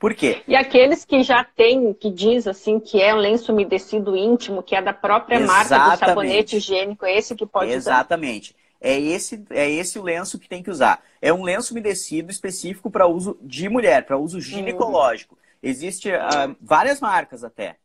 Por 0.04 0.14
quê? 0.14 0.44
E 0.46 0.54
aqueles 0.54 1.06
que 1.06 1.24
já 1.24 1.46
tem, 1.46 1.94
que 1.94 2.10
diz 2.10 2.46
assim, 2.46 2.78
que 2.78 3.02
é 3.02 3.14
lenço 3.14 3.54
umedecido 3.54 4.18
íntimo, 4.18 4.62
que 4.62 4.76
é 4.76 4.82
da 4.82 4.92
própria 4.92 5.38
Exatamente. 5.38 5.70
marca 5.70 5.96
do 5.96 5.98
sabonete 5.98 6.58
higiênico, 6.58 7.06
é 7.06 7.18
esse 7.18 7.34
que 7.34 7.46
pode 7.46 7.72
Exatamente. 7.72 7.78
usar? 7.80 7.96
Exatamente. 8.00 8.56
É 8.82 9.00
esse, 9.00 9.46
é 9.50 9.72
esse 9.72 9.98
o 9.98 10.04
lenço 10.04 10.38
que 10.38 10.50
tem 10.50 10.62
que 10.62 10.70
usar. 10.70 11.02
É 11.22 11.32
um 11.32 11.42
lenço 11.42 11.72
umedecido 11.72 12.30
específico 12.30 12.92
para 12.92 13.08
uso 13.08 13.38
de 13.42 13.70
mulher, 13.70 14.06
para 14.06 14.18
uso 14.18 14.42
ginecológico. 14.42 15.36
Uhum. 15.36 15.70
Existem 15.70 16.12
uh, 16.12 16.20
ah, 16.20 16.56
várias 16.60 17.00
marcas 17.00 17.42
até. 17.42 17.78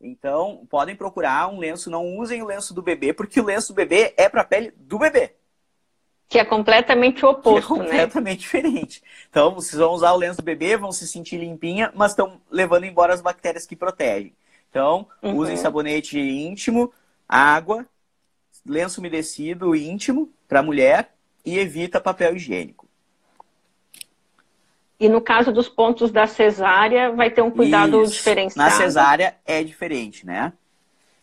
Então, 0.00 0.66
podem 0.70 0.96
procurar 0.96 1.46
um 1.48 1.58
lenço. 1.58 1.90
Não 1.90 2.16
usem 2.16 2.42
o 2.42 2.46
lenço 2.46 2.72
do 2.72 2.80
bebê, 2.80 3.12
porque 3.12 3.38
o 3.38 3.44
lenço 3.44 3.74
do 3.74 3.76
bebê 3.76 4.14
é 4.16 4.30
para 4.30 4.40
a 4.40 4.44
pele 4.44 4.72
do 4.78 4.98
bebê. 4.98 5.34
Que 6.30 6.38
é 6.38 6.44
completamente 6.44 7.26
oposto, 7.26 7.74
que 7.74 7.80
é 7.80 7.84
completamente 7.84 8.38
né? 8.38 8.40
diferente. 8.40 9.02
Então, 9.28 9.52
vocês 9.52 9.78
vão 9.78 9.92
usar 9.92 10.12
o 10.12 10.16
lenço 10.16 10.38
do 10.38 10.44
bebê, 10.44 10.76
vão 10.76 10.92
se 10.92 11.06
sentir 11.06 11.38
limpinha, 11.38 11.90
mas 11.92 12.12
estão 12.12 12.40
levando 12.48 12.84
embora 12.84 13.12
as 13.12 13.20
bactérias 13.20 13.66
que 13.66 13.74
protegem. 13.74 14.32
Então, 14.70 15.08
uhum. 15.20 15.34
usem 15.36 15.56
sabonete 15.56 16.20
íntimo, 16.20 16.92
água, 17.28 17.84
lenço 18.64 19.00
umedecido 19.00 19.74
íntimo 19.74 20.30
para 20.48 20.62
mulher 20.62 21.12
e 21.44 21.58
evita 21.58 22.00
papel 22.00 22.36
higiênico. 22.36 22.88
E 25.00 25.08
no 25.08 25.20
caso 25.20 25.50
dos 25.50 25.68
pontos 25.68 26.12
da 26.12 26.28
cesárea, 26.28 27.10
vai 27.10 27.30
ter 27.30 27.42
um 27.42 27.50
cuidado 27.50 28.02
Isso. 28.02 28.12
diferenciado? 28.12 28.70
Na 28.70 28.76
cesárea 28.76 29.34
é 29.44 29.64
diferente, 29.64 30.24
né? 30.24 30.52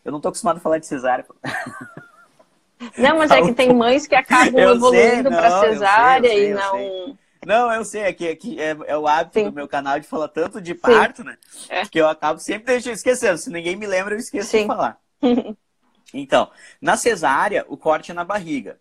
Eu 0.04 0.12
não 0.12 0.18
estou 0.18 0.30
acostumado 0.30 0.58
a 0.58 0.60
falar 0.60 0.80
de 0.80 0.88
cesárea. 0.88 1.26
Não, 2.98 3.18
mas 3.18 3.32
é 3.32 3.42
que 3.42 3.54
tem 3.54 3.74
mães 3.74 4.06
que 4.08 4.16
acabam 4.16 4.54
eu 4.60 4.76
evoluindo 4.76 5.30
para 5.30 5.62
cesárea 5.62 6.30
sei, 6.30 6.40
sei, 6.40 6.52
e 6.52 6.54
não. 6.54 7.18
Não, 7.46 7.72
eu 7.72 7.86
sei, 7.86 8.06
aqui, 8.06 8.28
aqui 8.28 8.60
é, 8.60 8.76
é 8.88 8.98
o 8.98 9.08
hábito 9.08 9.40
Sim. 9.40 9.46
do 9.46 9.54
meu 9.54 9.68
canal 9.68 10.00
de 10.00 10.08
falar 10.08 10.28
tanto 10.28 10.60
de 10.60 10.76
parto, 10.76 11.22
Sim. 11.22 11.30
né? 11.30 11.38
É. 11.70 11.86
Que 11.86 12.00
eu 12.00 12.08
acabo 12.08 12.40
sempre 12.40 12.66
deixando, 12.66 12.94
esquecendo. 12.94 13.38
Se 13.38 13.50
ninguém 13.50 13.76
me 13.76 13.88
lembra, 13.88 14.16
eu 14.16 14.20
esqueço 14.20 14.50
Sim. 14.50 14.62
de 14.62 14.68
falar. 14.68 14.98
então, 16.14 16.52
na 16.82 16.98
cesárea, 16.98 17.66
o 17.70 17.78
corte 17.78 18.12
é 18.12 18.14
na 18.14 18.26
barriga. 18.26 18.80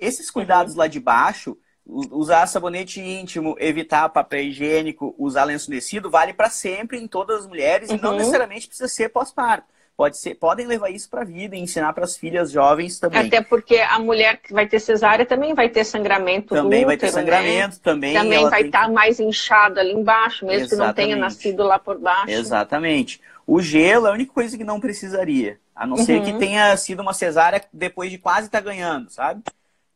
Esses 0.00 0.30
cuidados 0.30 0.72
uhum. 0.72 0.78
lá 0.78 0.86
de 0.86 0.98
baixo, 0.98 1.58
usar 1.84 2.46
sabonete 2.46 3.00
íntimo, 3.00 3.56
evitar 3.58 4.08
papel 4.08 4.44
higiênico, 4.44 5.14
usar 5.18 5.44
lenço 5.44 5.68
umedecido, 5.68 6.10
vale 6.10 6.32
para 6.32 6.48
sempre 6.48 6.98
em 6.98 7.06
todas 7.06 7.40
as 7.40 7.46
mulheres 7.46 7.90
uhum. 7.90 7.96
e 7.96 8.00
não 8.00 8.12
uhum. 8.12 8.18
necessariamente 8.18 8.68
precisa 8.68 8.88
ser 8.88 9.10
pós-parto. 9.10 9.66
Pode 9.98 10.16
ser, 10.16 10.36
podem 10.36 10.64
levar 10.64 10.90
isso 10.90 11.10
para 11.10 11.22
a 11.22 11.24
vida 11.24 11.56
e 11.56 11.58
ensinar 11.58 11.92
para 11.92 12.04
as 12.04 12.16
filhas 12.16 12.52
jovens 12.52 13.00
também. 13.00 13.26
Até 13.26 13.42
porque 13.42 13.78
a 13.78 13.98
mulher 13.98 14.36
que 14.36 14.52
vai 14.52 14.64
ter 14.64 14.78
cesárea 14.78 15.26
também 15.26 15.54
vai 15.54 15.68
ter 15.68 15.82
sangramento 15.82 16.54
Também 16.54 16.84
útero, 16.84 16.86
vai 16.86 16.96
ter 16.96 17.10
sangramento, 17.10 17.74
né? 17.74 17.80
também. 17.82 18.14
Também 18.14 18.48
vai 18.48 18.62
estar 18.62 18.82
tá 18.82 18.88
mais 18.92 19.18
inchado 19.18 19.80
ali 19.80 19.90
embaixo, 19.90 20.46
mesmo 20.46 20.66
Exatamente. 20.66 20.70
que 20.70 20.86
não 20.86 20.94
tenha 20.94 21.16
nascido 21.16 21.64
lá 21.64 21.80
por 21.80 21.98
baixo. 21.98 22.30
Exatamente. 22.30 23.20
O 23.44 23.60
gelo 23.60 24.06
é 24.06 24.10
a 24.10 24.12
única 24.12 24.32
coisa 24.32 24.56
que 24.56 24.62
não 24.62 24.78
precisaria. 24.78 25.58
A 25.74 25.84
não 25.84 25.96
uhum. 25.96 26.04
ser 26.04 26.22
que 26.22 26.30
uhum. 26.30 26.38
tenha 26.38 26.76
sido 26.76 27.00
uma 27.00 27.12
cesárea 27.12 27.60
depois 27.72 28.08
de 28.08 28.18
quase 28.18 28.46
estar 28.46 28.58
tá 28.58 28.64
ganhando, 28.64 29.10
sabe? 29.10 29.42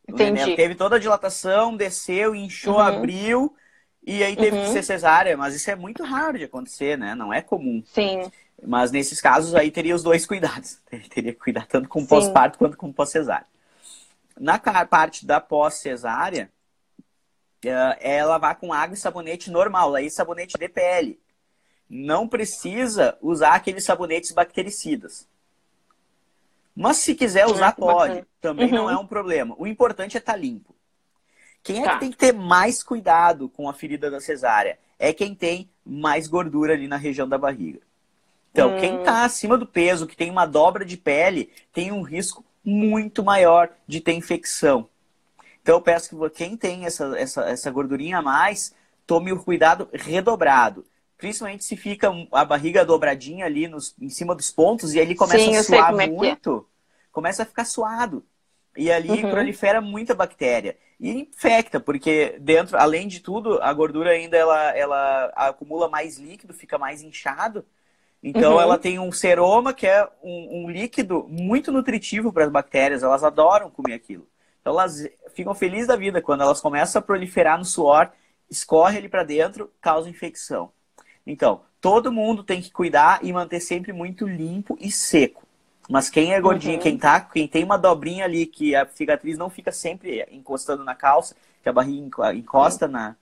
Entendi. 0.08 0.56
Teve 0.56 0.74
toda 0.74 0.96
a 0.96 0.98
dilatação, 0.98 1.76
desceu, 1.76 2.34
inchou, 2.34 2.74
uhum. 2.74 2.80
abriu, 2.80 3.54
e 4.04 4.24
aí 4.24 4.34
teve 4.34 4.56
uhum. 4.56 4.64
que 4.64 4.70
ser 4.70 4.82
cesárea. 4.82 5.36
Mas 5.36 5.54
isso 5.54 5.70
é 5.70 5.76
muito 5.76 6.02
raro 6.02 6.38
de 6.38 6.44
acontecer, 6.46 6.98
né? 6.98 7.14
Não 7.14 7.32
é 7.32 7.40
comum. 7.40 7.84
Sim. 7.86 8.28
Mas 8.64 8.92
nesses 8.92 9.20
casos 9.20 9.54
aí 9.54 9.70
teria 9.70 9.94
os 9.94 10.02
dois 10.02 10.24
cuidados. 10.24 10.78
Teria 11.10 11.32
que 11.32 11.40
cuidar 11.40 11.66
tanto 11.66 11.88
com 11.88 12.06
pós-parto 12.06 12.58
quanto 12.58 12.76
com 12.76 12.92
pós-cesárea. 12.92 13.46
Na 14.38 14.58
parte 14.58 15.26
da 15.26 15.40
pós-cesárea, 15.40 16.50
eh, 17.64 17.98
é 18.00 18.24
lavar 18.24 18.56
com 18.56 18.72
água 18.72 18.94
e 18.94 18.98
sabonete 18.98 19.50
normal, 19.50 19.94
aí 19.94 20.08
sabonete 20.08 20.56
de 20.56 20.68
pele. 20.68 21.20
Não 21.90 22.28
precisa 22.28 23.18
usar 23.20 23.54
aqueles 23.54 23.84
sabonetes 23.84 24.30
bactericidas. 24.30 25.26
Mas 26.74 26.98
se 26.98 27.14
quiser 27.14 27.46
usar, 27.46 27.68
ah, 27.68 27.72
pode. 27.72 28.24
Também 28.40 28.68
uhum. 28.68 28.76
não 28.76 28.90
é 28.90 28.96
um 28.96 29.06
problema. 29.06 29.54
O 29.58 29.66
importante 29.66 30.16
é 30.16 30.20
estar 30.20 30.32
tá 30.32 30.38
limpo. 30.38 30.74
Quem 31.62 31.82
é 31.82 31.84
tá. 31.84 31.94
que 31.94 32.00
tem 32.00 32.10
que 32.10 32.16
ter 32.16 32.32
mais 32.32 32.82
cuidado 32.82 33.48
com 33.48 33.68
a 33.68 33.74
ferida 33.74 34.10
da 34.10 34.20
cesárea? 34.20 34.78
É 34.98 35.12
quem 35.12 35.34
tem 35.34 35.68
mais 35.84 36.26
gordura 36.26 36.72
ali 36.72 36.88
na 36.88 36.96
região 36.96 37.28
da 37.28 37.36
barriga. 37.36 37.80
Então, 38.52 38.76
hum. 38.76 38.80
quem 38.80 38.98
está 38.98 39.24
acima 39.24 39.56
do 39.56 39.66
peso, 39.66 40.06
que 40.06 40.16
tem 40.16 40.30
uma 40.30 40.46
dobra 40.46 40.84
de 40.84 40.96
pele, 40.96 41.50
tem 41.72 41.90
um 41.90 42.02
risco 42.02 42.44
muito 42.64 43.24
maior 43.24 43.70
de 43.88 44.00
ter 44.00 44.12
infecção. 44.12 44.88
Então, 45.62 45.76
eu 45.76 45.80
peço 45.80 46.10
que 46.10 46.30
quem 46.30 46.56
tem 46.56 46.84
essa, 46.84 47.18
essa, 47.18 47.42
essa 47.48 47.70
gordurinha 47.70 48.18
a 48.18 48.22
mais, 48.22 48.74
tome 49.06 49.32
o 49.32 49.42
cuidado 49.42 49.88
redobrado. 49.92 50.84
Principalmente 51.16 51.64
se 51.64 51.76
fica 51.76 52.10
a 52.32 52.44
barriga 52.44 52.84
dobradinha 52.84 53.46
ali 53.46 53.68
nos, 53.68 53.94
em 54.00 54.08
cima 54.08 54.34
dos 54.34 54.50
pontos 54.50 54.92
e 54.92 55.00
ali 55.00 55.14
começa 55.14 55.44
Sim, 55.44 55.56
a 55.56 55.62
suar 55.62 56.00
é, 56.00 56.04
é 56.04 56.08
muito, 56.08 56.66
é. 56.68 57.08
começa 57.12 57.44
a 57.44 57.46
ficar 57.46 57.64
suado. 57.64 58.24
E 58.76 58.90
ali 58.90 59.10
uhum. 59.10 59.30
prolifera 59.30 59.80
muita 59.80 60.14
bactéria. 60.14 60.76
E 60.98 61.10
infecta, 61.10 61.78
porque 61.78 62.36
dentro, 62.40 62.76
além 62.76 63.06
de 63.06 63.20
tudo, 63.20 63.60
a 63.62 63.72
gordura 63.72 64.10
ainda 64.10 64.36
ela, 64.36 64.76
ela 64.76 65.32
acumula 65.36 65.88
mais 65.88 66.18
líquido, 66.18 66.54
fica 66.54 66.78
mais 66.78 67.02
inchado. 67.02 67.64
Então 68.22 68.54
uhum. 68.54 68.60
ela 68.60 68.78
tem 68.78 68.98
um 68.98 69.10
seroma, 69.10 69.74
que 69.74 69.86
é 69.86 70.08
um, 70.22 70.64
um 70.64 70.70
líquido 70.70 71.26
muito 71.28 71.72
nutritivo 71.72 72.32
para 72.32 72.44
as 72.44 72.50
bactérias. 72.50 73.02
Elas 73.02 73.24
adoram 73.24 73.70
comer 73.70 73.94
aquilo. 73.94 74.26
Então 74.60 74.72
elas 74.72 75.08
ficam 75.34 75.54
felizes 75.54 75.88
da 75.88 75.96
vida 75.96 76.22
quando 76.22 76.42
elas 76.42 76.60
começam 76.60 77.00
a 77.00 77.02
proliferar 77.02 77.58
no 77.58 77.64
suor, 77.64 78.10
escorre 78.48 78.98
ali 78.98 79.08
para 79.08 79.24
dentro, 79.24 79.70
causa 79.80 80.08
infecção. 80.08 80.70
Então, 81.26 81.62
todo 81.80 82.12
mundo 82.12 82.44
tem 82.44 82.60
que 82.60 82.70
cuidar 82.70 83.20
e 83.24 83.32
manter 83.32 83.60
sempre 83.60 83.92
muito 83.92 84.26
limpo 84.26 84.76
e 84.80 84.90
seco. 84.90 85.42
Mas 85.88 86.08
quem 86.08 86.32
é 86.32 86.40
gordinho, 86.40 86.76
uhum. 86.76 86.80
quem 86.80 86.96
tá, 86.96 87.20
quem 87.20 87.48
tem 87.48 87.64
uma 87.64 87.76
dobrinha 87.76 88.24
ali 88.24 88.46
que 88.46 88.74
a 88.74 88.86
cicatriz 88.86 89.36
não 89.36 89.50
fica 89.50 89.72
sempre 89.72 90.24
encostando 90.30 90.84
na 90.84 90.94
calça, 90.94 91.34
que 91.60 91.68
a 91.68 91.72
barriga 91.72 92.32
encosta 92.34 92.86
uhum. 92.86 92.92
na 92.92 93.16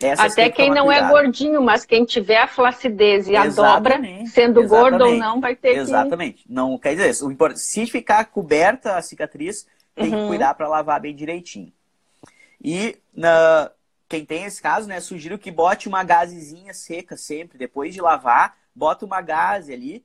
essas 0.00 0.32
Até 0.32 0.50
quem 0.50 0.70
não 0.70 0.90
é 0.90 0.96
cuidado. 0.96 1.16
é 1.16 1.22
gordinho, 1.22 1.62
mas 1.62 1.84
quem 1.84 2.04
tiver 2.04 2.38
a 2.38 2.46
flacidez 2.46 3.28
e 3.28 3.36
a 3.36 3.46
dobra, 3.46 3.96
sendo 4.26 4.60
Exatamente. 4.60 4.68
gordo 4.68 5.04
ou 5.04 5.16
não, 5.16 5.40
vai 5.40 5.56
ter 5.56 5.76
Exatamente. 5.76 6.44
Que... 6.44 6.52
Não 6.52 6.78
quer 6.78 6.94
dizer, 6.94 7.14
se 7.56 7.86
ficar 7.86 8.24
coberta 8.26 8.96
a 8.96 9.02
cicatriz, 9.02 9.66
tem 9.94 10.12
uhum. 10.12 10.22
que 10.22 10.28
cuidar 10.28 10.54
para 10.54 10.68
lavar 10.68 11.00
bem 11.00 11.14
direitinho. 11.14 11.72
E 12.62 12.96
na, 13.14 13.70
quem 14.08 14.24
tem 14.24 14.44
esse 14.44 14.60
caso, 14.60 14.86
né, 14.86 15.00
sugiro 15.00 15.38
que 15.38 15.50
bote 15.50 15.88
uma 15.88 16.04
gazezinha 16.04 16.74
seca 16.74 17.16
sempre, 17.16 17.58
depois 17.58 17.94
de 17.94 18.00
lavar, 18.00 18.56
bota 18.74 19.04
uma 19.04 19.20
gaze 19.20 19.72
ali 19.72 20.04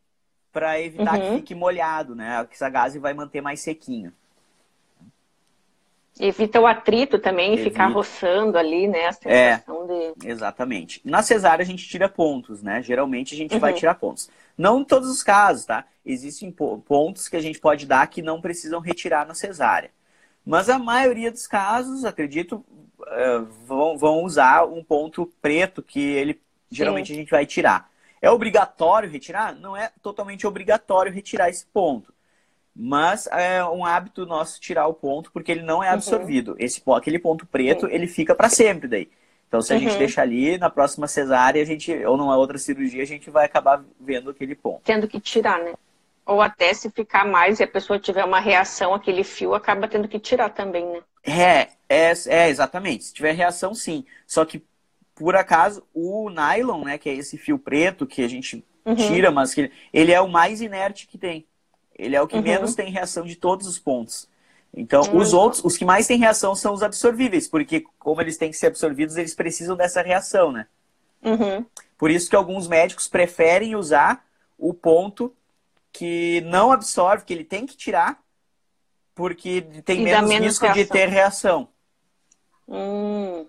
para 0.51 0.79
evitar 0.79 1.15
uhum. 1.15 1.29
que 1.29 1.36
fique 1.38 1.55
molhado, 1.55 2.15
né? 2.15 2.45
Que 2.45 2.55
essa 2.55 2.69
gaze 2.69 3.00
vai 3.00 3.13
manter 3.13 3.41
mais 3.41 3.62
sequinho. 3.62 4.12
Evita 6.22 6.62
o 6.62 6.68
atrito 6.68 7.18
também, 7.18 7.54
Evita. 7.54 7.72
ficar 7.72 7.88
roçando 7.88 8.56
ali, 8.56 8.88
né? 8.88 9.08
A 9.08 9.12
sensação 9.12 9.88
é, 9.90 10.13
de... 10.16 10.28
Exatamente. 10.30 11.01
Na 11.04 11.24
cesárea 11.24 11.63
a 11.63 11.66
gente 11.66 11.88
tira 11.88 12.08
pontos, 12.08 12.62
né? 12.62 12.84
Geralmente 12.84 13.34
a 13.34 13.38
gente 13.38 13.56
uhum. 13.56 13.60
vai 13.60 13.74
tirar 13.74 13.96
pontos. 13.96 14.30
Não 14.56 14.82
em 14.82 14.84
todos 14.84 15.10
os 15.10 15.24
casos, 15.24 15.66
tá? 15.66 15.84
Existem 16.06 16.51
pontos 16.51 17.28
que 17.28 17.36
a 17.36 17.42
gente 17.42 17.60
pode 17.60 17.88
dar 17.88 18.06
que 18.06 18.22
não 18.22 18.40
precisam 18.40 18.80
retirar 18.80 19.25
na 19.25 19.34
cesárea. 19.34 19.90
Mas 20.46 20.70
a 20.70 20.78
maioria 20.78 21.32
dos 21.32 21.48
casos, 21.48 22.06
acredito, 22.06 22.63
uh, 23.00 23.46
vão, 23.66 23.98
vão 23.98 24.24
usar 24.24 24.66
um 24.66 24.84
ponto 24.84 25.32
preto 25.42 25.82
que 25.82 26.00
ele 26.00 26.40
geralmente 26.70 27.08
Sim. 27.08 27.13
a 27.13 27.16
gente 27.18 27.32
vai 27.32 27.48
tirar. 27.48 27.90
É 28.22 28.30
obrigatório 28.30 29.10
retirar? 29.10 29.56
Não 29.56 29.75
é 29.75 29.92
totalmente 30.04 30.46
obrigatório 30.46 31.12
retirar 31.12 31.50
esse 31.50 31.66
ponto. 31.66 32.11
Mas 32.75 33.28
é 33.28 33.63
um 33.66 33.86
hábito 33.86 34.25
nosso 34.25 34.60
tirar 34.60 34.88
o 34.88 34.94
ponto 34.94 35.32
porque 35.32 35.51
ele 35.51 35.62
não 35.62 35.84
é 35.84 35.88
uhum. 35.88 35.94
absorvido. 35.94 36.51
Uhum. 36.51 36.58
Esse, 36.60 36.82
aquele 36.96 37.20
ponto 37.20 37.46
preto, 37.46 37.88
ele 37.88 38.08
fica 38.08 38.34
para 38.34 38.50
sempre 38.50 38.88
daí. 38.88 39.10
Então, 39.48 39.62
se 39.62 39.74
a 39.74 39.75
uhum. 39.75 39.82
gente 39.82 39.98
deixar 39.98 40.22
ali, 40.22 40.58
na 40.58 40.70
próxima 40.70 41.08
cesárea, 41.08 41.62
a 41.62 41.66
gente, 41.66 41.94
ou 42.06 42.16
numa 42.16 42.38
outra 42.38 42.58
cirurgia, 42.58 43.04
a 43.04 43.06
gente 43.06 43.30
vai 43.30 43.46
acabar 43.46 43.84
vendo 44.00 44.30
aquele 44.30 44.56
ponto. 44.56 44.82
Tendo 44.86 45.10
que 45.10 45.20
tirar, 45.20 45.60
né? 45.60 45.74
Ou 46.25 46.42
até 46.42 46.74
se 46.74 46.90
ficar 46.90 47.25
mais 47.25 47.60
e 47.60 47.63
a 47.63 47.68
pessoa 47.68 48.00
tiver 48.00 48.24
uma 48.24 48.40
reação, 48.40 48.94
aquele 48.94 49.25
fio 49.25 49.54
acaba 49.54 49.90
tendo 49.90 50.08
que 50.08 50.20
tirar 50.20 50.50
também, 50.51 50.86
né? 50.86 51.01
É, 51.25 51.68
é, 51.90 52.13
é 52.28 52.50
exatamente. 52.50 53.04
Se 53.04 53.13
tiver 53.13 53.34
reação, 53.34 53.75
sim. 53.75 54.06
Só 54.25 54.46
que, 54.46 54.63
por 55.13 55.36
acaso, 55.36 55.84
o 55.94 56.30
nylon, 56.30 56.86
né, 56.86 56.98
que 56.98 57.10
é 57.10 57.13
esse 57.13 57.38
fio 57.38 57.60
preto 57.60 58.08
que 58.08 58.24
a 58.24 58.30
gente 58.30 58.63
uhum. 58.86 58.96
tira, 58.96 59.32
mas 59.32 59.54
que 59.54 59.70
ele 59.92 60.13
é 60.13 60.22
o 60.22 60.30
mais 60.30 60.62
inerte 60.62 61.08
que 61.08 61.18
tem. 61.18 61.46
Ele 61.98 62.15
é 62.15 62.21
o 62.21 62.27
que 62.27 62.36
uhum. 62.36 62.41
menos 62.41 62.75
tem 62.75 62.91
reação 62.91 63.25
de 63.25 63.36
todos 63.36 63.67
os 63.67 63.77
pontos. 63.77 64.29
Então, 64.74 65.01
uhum. 65.01 65.17
os 65.17 65.33
outros, 65.33 65.63
os 65.63 65.77
que 65.77 65.83
mais 65.83 66.07
têm 66.07 66.17
reação 66.17 66.55
são 66.55 66.74
os 66.74 66.81
absorvíveis, 66.81 67.48
porque 67.48 67.83
como 68.00 68.21
eles 68.21 68.38
têm 68.38 68.51
que 68.51 68.57
ser 68.57 68.67
absorvidos, 68.67 69.17
eles 69.17 69.36
precisam 69.36 69.75
dessa 69.75 70.01
reação, 70.01 70.51
né? 70.51 70.67
Uhum. 71.21 71.65
Por 71.98 72.10
isso 72.10 72.29
que 72.29 72.36
alguns 72.36 72.67
médicos 72.67 73.07
preferem 73.07 73.75
usar 73.75 74.25
o 74.57 74.74
ponto 74.74 75.33
que 75.91 76.41
não 76.41 76.71
absorve, 76.71 77.25
que 77.25 77.33
ele 77.33 77.43
tem 77.43 77.65
que 77.65 77.75
tirar, 77.75 78.19
porque 79.13 79.62
tem 79.83 80.01
menos, 80.01 80.29
menos, 80.29 80.48
risco 80.48 80.65
reação. 80.65 80.83
de 80.83 80.89
ter 80.89 81.10
reação. 81.10 81.67
Hum. 82.67 83.45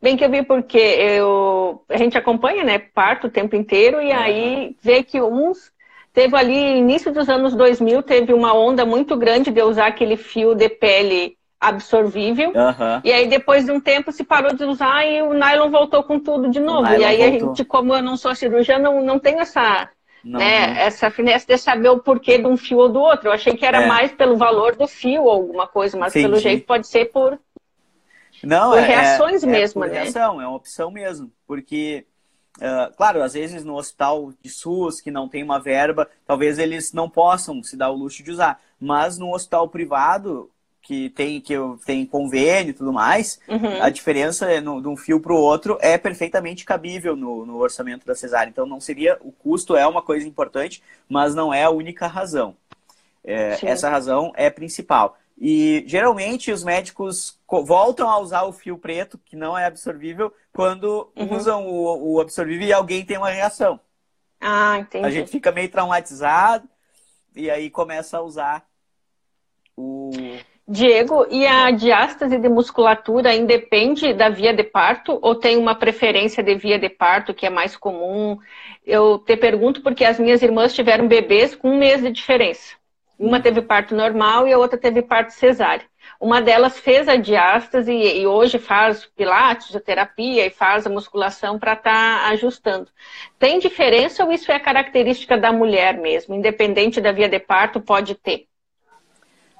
Bem 0.00 0.16
que 0.16 0.24
eu 0.24 0.30
vi 0.30 0.42
porque 0.42 0.78
eu, 0.78 1.84
a 1.88 1.96
gente 1.96 2.16
acompanha, 2.16 2.62
né, 2.62 2.78
parto 2.78 3.26
o 3.26 3.30
tempo 3.30 3.56
inteiro 3.56 4.00
e 4.00 4.12
aí 4.12 4.76
vê 4.80 5.02
que 5.02 5.20
uns 5.20 5.72
teve 6.14 6.34
ali 6.36 6.78
início 6.78 7.12
dos 7.12 7.28
anos 7.28 7.54
2000 7.54 8.02
teve 8.02 8.32
uma 8.32 8.54
onda 8.54 8.86
muito 8.86 9.16
grande 9.16 9.50
de 9.50 9.60
usar 9.60 9.88
aquele 9.88 10.16
fio 10.16 10.54
de 10.54 10.68
pele 10.68 11.36
absorvível. 11.60 12.50
Uhum. 12.50 13.00
E 13.04 13.12
aí 13.12 13.26
depois 13.26 13.64
de 13.64 13.72
um 13.72 13.80
tempo 13.80 14.12
se 14.12 14.24
parou 14.24 14.54
de 14.54 14.64
usar 14.64 15.04
e 15.04 15.20
o 15.20 15.34
nylon 15.34 15.70
voltou 15.70 16.02
com 16.04 16.18
tudo 16.18 16.48
de 16.48 16.60
novo. 16.60 16.88
E 16.88 17.04
aí 17.04 17.18
voltou. 17.18 17.26
a 17.26 17.54
gente, 17.54 17.64
como 17.64 17.94
eu 17.94 18.02
não 18.02 18.16
sou 18.16 18.34
cirurgiã, 18.34 18.78
não, 18.78 19.02
não 19.02 19.18
tenho 19.18 19.40
essa 19.40 19.90
não, 20.24 20.38
né? 20.38 20.68
Não. 20.68 20.74
Essa 20.76 21.10
finesse 21.10 21.46
de 21.46 21.58
saber 21.58 21.90
o 21.90 21.98
porquê 21.98 22.38
de 22.38 22.46
um 22.46 22.56
fio 22.56 22.78
ou 22.78 22.88
do 22.88 23.00
outro. 23.00 23.28
Eu 23.28 23.32
achei 23.32 23.54
que 23.54 23.66
era 23.66 23.82
é. 23.82 23.86
mais 23.86 24.12
pelo 24.12 24.36
valor 24.36 24.74
do 24.74 24.86
fio 24.86 25.24
ou 25.24 25.30
alguma 25.30 25.66
coisa, 25.66 25.98
mas 25.98 26.12
pelo 26.12 26.38
jeito 26.38 26.64
pode 26.64 26.86
ser 26.86 27.06
por, 27.06 27.38
não, 28.42 28.70
por 28.70 28.78
é, 28.78 28.82
reações 28.82 29.44
é, 29.44 29.46
mesmo, 29.46 29.84
é 29.84 29.88
né? 29.88 29.94
Reação, 30.00 30.40
é 30.40 30.46
uma 30.46 30.56
opção 30.56 30.90
mesmo. 30.90 31.30
Porque, 31.46 32.06
uh, 32.58 32.94
claro, 32.96 33.22
às 33.22 33.34
vezes 33.34 33.64
no 33.64 33.76
hospital 33.76 34.32
de 34.42 34.50
SUS, 34.50 35.00
que 35.00 35.10
não 35.10 35.28
tem 35.28 35.42
uma 35.42 35.60
verba, 35.60 36.08
talvez 36.26 36.58
eles 36.58 36.92
não 36.92 37.08
possam 37.08 37.62
se 37.62 37.76
dar 37.76 37.90
o 37.90 37.96
luxo 37.96 38.22
de 38.22 38.30
usar. 38.30 38.60
Mas 38.80 39.18
no 39.18 39.34
hospital 39.34 39.68
privado, 39.68 40.50
que 40.84 41.08
tem, 41.10 41.40
que 41.40 41.54
tem 41.86 42.04
convênio 42.04 42.70
e 42.70 42.74
tudo 42.74 42.92
mais, 42.92 43.40
uhum. 43.48 43.82
a 43.82 43.88
diferença 43.88 44.50
é 44.50 44.60
no, 44.60 44.82
de 44.82 44.86
um 44.86 44.96
fio 44.96 45.18
para 45.18 45.32
o 45.32 45.38
outro 45.38 45.78
é 45.80 45.96
perfeitamente 45.96 46.64
cabível 46.64 47.16
no, 47.16 47.46
no, 47.46 47.56
orçamento 47.56 48.06
da 48.06 48.14
cesárea. 48.14 48.50
Então 48.50 48.66
não 48.66 48.80
seria. 48.80 49.16
O 49.22 49.32
custo 49.32 49.76
é 49.76 49.86
uma 49.86 50.02
coisa 50.02 50.28
importante, 50.28 50.82
mas 51.08 51.34
não 51.34 51.52
é 51.52 51.64
a 51.64 51.70
única 51.70 52.06
razão. 52.06 52.54
É, 53.24 53.58
essa 53.62 53.88
razão 53.88 54.30
é 54.36 54.50
principal. 54.50 55.16
E 55.36 55.84
geralmente 55.86 56.52
os 56.52 56.62
médicos 56.62 57.38
voltam 57.48 58.08
a 58.08 58.18
usar 58.18 58.44
o 58.44 58.52
fio 58.52 58.78
preto, 58.78 59.18
que 59.18 59.36
não 59.36 59.56
é 59.56 59.66
absorvível, 59.66 60.32
quando 60.52 61.10
uhum. 61.16 61.36
usam 61.36 61.66
o, 61.66 62.14
o 62.14 62.20
absorvível 62.20 62.66
e 62.66 62.72
alguém 62.72 63.04
tem 63.04 63.18
uma 63.18 63.30
reação. 63.30 63.80
Ah, 64.40 64.78
entendi. 64.78 65.06
A 65.06 65.10
gente 65.10 65.30
fica 65.30 65.50
meio 65.50 65.68
traumatizado 65.68 66.68
e 67.34 67.50
aí 67.50 67.68
começa 67.68 68.18
a 68.18 68.22
usar 68.22 68.64
o 69.76 70.10
Diego, 70.66 71.26
e 71.30 71.46
a 71.46 71.70
diástase 71.70 72.38
de 72.38 72.48
musculatura 72.48 73.34
independe 73.34 74.14
da 74.14 74.30
via 74.30 74.54
de 74.54 74.64
parto 74.64 75.18
ou 75.20 75.34
tem 75.34 75.58
uma 75.58 75.74
preferência 75.74 76.42
de 76.42 76.54
via 76.54 76.78
de 76.78 76.88
parto 76.88 77.34
que 77.34 77.44
é 77.44 77.50
mais 77.50 77.76
comum? 77.76 78.38
Eu 78.84 79.18
te 79.18 79.36
pergunto 79.36 79.82
porque 79.82 80.06
as 80.06 80.18
minhas 80.18 80.40
irmãs 80.40 80.72
tiveram 80.72 81.06
bebês 81.06 81.54
com 81.54 81.72
um 81.72 81.78
mês 81.78 82.00
de 82.00 82.10
diferença. 82.10 82.76
Uma 83.18 83.40
teve 83.40 83.62
parto 83.62 83.94
normal 83.94 84.46
e 84.48 84.52
a 84.52 84.58
outra 84.58 84.76
teve 84.76 85.00
parto 85.00 85.30
cesárea. 85.30 85.86
Uma 86.20 86.42
delas 86.42 86.78
fez 86.78 87.08
a 87.08 87.16
diástase 87.16 87.92
e, 87.92 88.26
hoje 88.26 88.58
faz 88.58 89.06
pilates, 89.06 89.74
a 89.74 89.80
terapia 89.80 90.46
e 90.46 90.50
faz 90.50 90.86
a 90.86 90.90
musculação 90.90 91.58
para 91.58 91.74
estar 91.74 91.92
tá 91.92 92.28
ajustando. 92.30 92.88
Tem 93.38 93.58
diferença 93.58 94.24
ou 94.24 94.32
isso 94.32 94.50
é 94.50 94.58
característica 94.58 95.38
da 95.38 95.52
mulher 95.52 95.96
mesmo? 95.96 96.34
Independente 96.34 97.00
da 97.00 97.12
via 97.12 97.28
de 97.28 97.38
parto, 97.38 97.80
pode 97.80 98.14
ter? 98.16 98.46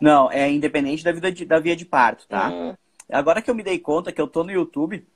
Não, 0.00 0.30
é 0.30 0.50
independente 0.50 1.04
da, 1.04 1.12
vida 1.12 1.30
de, 1.30 1.44
da 1.44 1.60
via 1.60 1.76
de 1.76 1.84
parto, 1.84 2.26
tá? 2.26 2.48
Hum. 2.48 2.74
Agora 3.10 3.40
que 3.40 3.50
eu 3.50 3.54
me 3.54 3.62
dei 3.62 3.78
conta 3.78 4.10
que 4.10 4.20
eu 4.20 4.26
tô 4.26 4.42
no 4.42 4.50
YouTube 4.50 5.06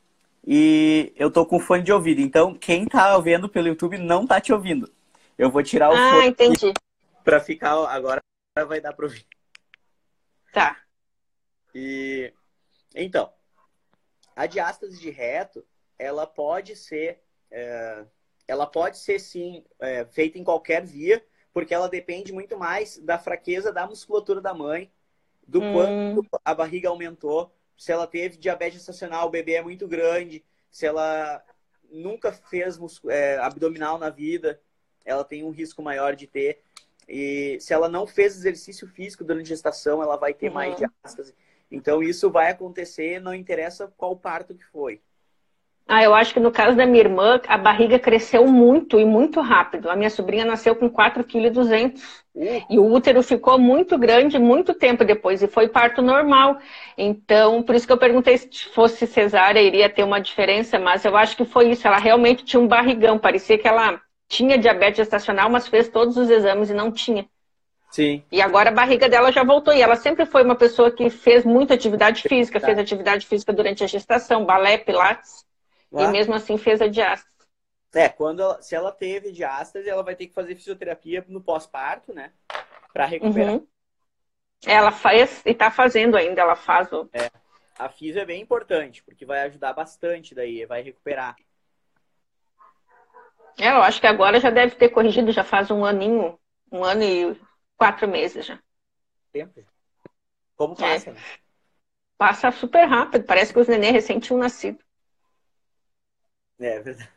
e 0.46 1.12
eu 1.16 1.30
tô 1.30 1.44
com 1.44 1.58
fone 1.58 1.82
de 1.82 1.92
ouvido, 1.92 2.20
então 2.20 2.54
quem 2.54 2.86
tá 2.86 3.18
vendo 3.18 3.48
pelo 3.48 3.66
YouTube 3.66 3.98
não 3.98 4.26
tá 4.26 4.40
te 4.40 4.52
ouvindo. 4.52 4.88
Eu 5.36 5.50
vou 5.50 5.62
tirar 5.62 5.90
o 5.90 5.94
ah, 5.94 6.10
fone 6.10 6.28
entendi. 6.28 6.72
pra 7.24 7.40
ficar 7.40 7.72
agora 7.86 8.20
vai 8.64 8.80
dar 8.80 8.92
pra 8.92 9.06
ouvir. 9.06 9.26
Tá. 10.52 10.82
E 11.74 12.32
então, 12.94 13.32
a 14.34 14.46
diástase 14.46 14.98
de 14.98 15.10
reto, 15.10 15.64
ela 15.98 16.26
pode 16.26 16.76
ser, 16.76 17.22
é, 17.50 18.04
ela 18.46 18.66
pode 18.66 18.98
ser 18.98 19.18
sim 19.18 19.64
é, 19.80 20.04
feita 20.04 20.38
em 20.38 20.44
qualquer 20.44 20.84
via, 20.84 21.24
porque 21.52 21.74
ela 21.74 21.88
depende 21.88 22.32
muito 22.32 22.56
mais 22.56 22.98
da 22.98 23.18
fraqueza 23.18 23.72
da 23.72 23.86
musculatura 23.86 24.40
da 24.40 24.54
mãe, 24.54 24.90
do 25.46 25.60
hum. 25.60 25.72
quanto 25.72 26.40
a 26.44 26.54
barriga 26.54 26.88
aumentou, 26.88 27.52
se 27.76 27.92
ela 27.92 28.06
teve 28.06 28.36
diabetes 28.36 28.80
estacional, 28.80 29.28
o 29.28 29.30
bebê 29.30 29.54
é 29.54 29.62
muito 29.62 29.86
grande, 29.86 30.44
se 30.70 30.86
ela 30.86 31.42
nunca 31.90 32.32
fez 32.32 32.78
é, 33.08 33.38
abdominal 33.38 33.98
na 33.98 34.10
vida, 34.10 34.60
ela 35.04 35.24
tem 35.24 35.42
um 35.42 35.50
risco 35.50 35.82
maior 35.82 36.14
de 36.14 36.26
ter. 36.26 36.62
E 37.08 37.56
se 37.60 37.72
ela 37.72 37.88
não 37.88 38.06
fez 38.06 38.36
exercício 38.36 38.86
físico 38.86 39.24
durante 39.24 39.46
a 39.46 39.48
gestação, 39.48 40.02
ela 40.02 40.16
vai 40.16 40.34
ter 40.34 40.48
uhum. 40.48 40.54
mais 40.54 40.76
diástase. 40.76 41.34
Então 41.70 42.02
isso 42.02 42.30
vai 42.30 42.50
acontecer, 42.50 43.20
não 43.20 43.34
interessa 43.34 43.92
qual 43.96 44.16
parto 44.16 44.54
que 44.54 44.64
foi. 44.64 45.00
Ah, 45.90 46.04
eu 46.04 46.14
acho 46.14 46.34
que 46.34 46.40
no 46.40 46.52
caso 46.52 46.76
da 46.76 46.84
minha 46.84 47.00
irmã, 47.00 47.40
a 47.48 47.56
barriga 47.56 47.98
cresceu 47.98 48.46
muito 48.46 49.00
e 49.00 49.06
muito 49.06 49.40
rápido. 49.40 49.88
A 49.88 49.96
minha 49.96 50.10
sobrinha 50.10 50.44
nasceu 50.44 50.76
com 50.76 50.90
4,2 50.90 51.24
kg. 51.24 51.94
Uh. 52.34 52.62
E 52.68 52.78
o 52.78 52.84
útero 52.84 53.22
ficou 53.22 53.58
muito 53.58 53.96
grande 53.96 54.38
muito 54.38 54.74
tempo 54.74 55.02
depois. 55.02 55.42
E 55.42 55.48
foi 55.48 55.66
parto 55.66 56.02
normal. 56.02 56.58
Então, 56.96 57.62
por 57.62 57.74
isso 57.74 57.86
que 57.86 57.92
eu 57.92 57.96
perguntei 57.96 58.36
se 58.36 58.66
fosse 58.74 59.06
cesárea, 59.06 59.62
iria 59.62 59.88
ter 59.88 60.04
uma 60.04 60.20
diferença. 60.20 60.78
Mas 60.78 61.06
eu 61.06 61.16
acho 61.16 61.34
que 61.34 61.46
foi 61.46 61.70
isso. 61.70 61.86
Ela 61.86 61.96
realmente 61.96 62.44
tinha 62.44 62.60
um 62.60 62.68
barrigão. 62.68 63.18
Parecia 63.18 63.56
que 63.56 63.66
ela 63.66 63.98
tinha 64.28 64.58
diabetes 64.58 64.98
gestacional, 64.98 65.48
mas 65.50 65.66
fez 65.66 65.88
todos 65.88 66.16
os 66.16 66.28
exames 66.28 66.70
e 66.70 66.74
não 66.74 66.92
tinha. 66.92 67.26
Sim. 67.90 68.22
E 68.30 68.42
agora 68.42 68.68
a 68.68 68.74
barriga 68.74 69.08
dela 69.08 69.32
já 69.32 69.42
voltou. 69.42 69.72
E 69.72 69.80
ela 69.80 69.96
sempre 69.96 70.26
foi 70.26 70.44
uma 70.44 70.54
pessoa 70.54 70.90
que 70.90 71.08
fez 71.08 71.44
muita 71.44 71.74
atividade 71.74 72.22
física. 72.22 72.60
Fez 72.60 72.78
atividade 72.78 73.26
física 73.26 73.52
durante 73.52 73.82
a 73.82 73.86
gestação, 73.86 74.44
balé, 74.44 74.76
pilates. 74.76 75.46
E 75.90 76.06
mesmo 76.08 76.34
assim 76.34 76.58
fez 76.58 76.82
a 76.82 76.86
diástase. 76.86 77.26
É, 77.94 78.08
quando 78.10 78.42
ela, 78.42 78.60
se 78.60 78.74
ela 78.74 78.92
teve 78.92 79.32
diástase, 79.32 79.88
ela 79.88 80.02
vai 80.02 80.14
ter 80.14 80.26
que 80.26 80.34
fazer 80.34 80.54
fisioterapia 80.54 81.24
no 81.26 81.40
pós-parto, 81.40 82.12
né? 82.12 82.32
Pra 82.92 83.06
recuperar. 83.06 83.54
Uhum. 83.54 83.66
Ela 84.66 84.90
faz 84.90 85.40
e 85.46 85.54
tá 85.54 85.70
fazendo 85.70 86.16
ainda, 86.16 86.42
ela 86.42 86.56
faz 86.56 86.92
o. 86.92 87.08
É. 87.12 87.30
A 87.78 87.88
fisio 87.88 88.20
é 88.20 88.24
bem 88.24 88.42
importante, 88.42 89.02
porque 89.04 89.24
vai 89.24 89.42
ajudar 89.42 89.72
bastante 89.72 90.34
daí, 90.34 90.66
vai 90.66 90.82
recuperar. 90.82 91.36
É, 93.60 93.70
eu 93.70 93.82
acho 93.82 94.00
que 94.00 94.06
agora 94.06 94.38
já 94.40 94.50
deve 94.50 94.76
ter 94.76 94.88
corrigido, 94.90 95.32
já 95.32 95.42
faz 95.42 95.70
um 95.70 95.84
aninho, 95.84 96.38
um 96.70 96.84
ano 96.84 97.02
e 97.02 97.40
quatro 97.76 98.06
meses 98.06 98.46
já. 98.46 98.58
Tempo. 99.32 99.64
Como 100.56 100.76
passa, 100.76 101.10
é. 101.10 101.12
né? 101.12 101.20
Passa 102.16 102.50
super 102.52 102.84
rápido, 102.84 103.24
parece 103.24 103.52
que 103.52 103.58
os 103.58 103.68
neném 103.68 103.92
recém 103.92 104.18
tinham 104.18 104.38
nascido. 104.38 104.78
É, 106.60 106.76
é 106.76 106.80
verdade. 106.80 107.10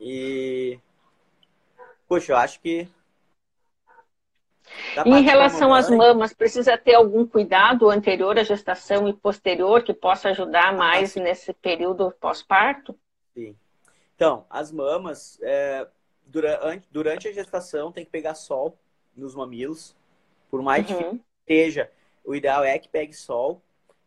E. 0.00 0.78
Poxa, 2.06 2.32
eu 2.32 2.36
acho 2.36 2.60
que. 2.60 2.88
Em 5.04 5.22
relação 5.22 5.74
às 5.74 5.90
mamas, 5.90 6.32
precisa 6.32 6.76
ter 6.76 6.94
algum 6.94 7.26
cuidado 7.26 7.90
anterior 7.90 8.38
à 8.38 8.42
gestação 8.42 9.08
e 9.08 9.12
posterior 9.12 9.82
que 9.82 9.92
possa 9.92 10.30
ajudar 10.30 10.74
mais 10.74 11.16
ah, 11.16 11.20
nesse 11.20 11.52
período 11.52 12.10
pós-parto? 12.20 12.98
Sim. 13.34 13.56
Então, 14.14 14.46
as 14.48 14.70
mamas, 14.70 15.38
é, 15.42 15.86
durante, 16.24 16.88
durante 16.90 17.28
a 17.28 17.32
gestação, 17.32 17.92
tem 17.92 18.04
que 18.04 18.10
pegar 18.10 18.34
sol 18.34 18.78
nos 19.16 19.34
mamilos. 19.34 19.96
Por 20.50 20.62
mais 20.62 20.88
uhum. 20.88 21.18
que 21.18 21.24
esteja, 21.40 21.90
o 22.24 22.34
ideal 22.34 22.64
é 22.64 22.78
que 22.78 22.88
pegue 22.88 23.12
sol 23.12 23.60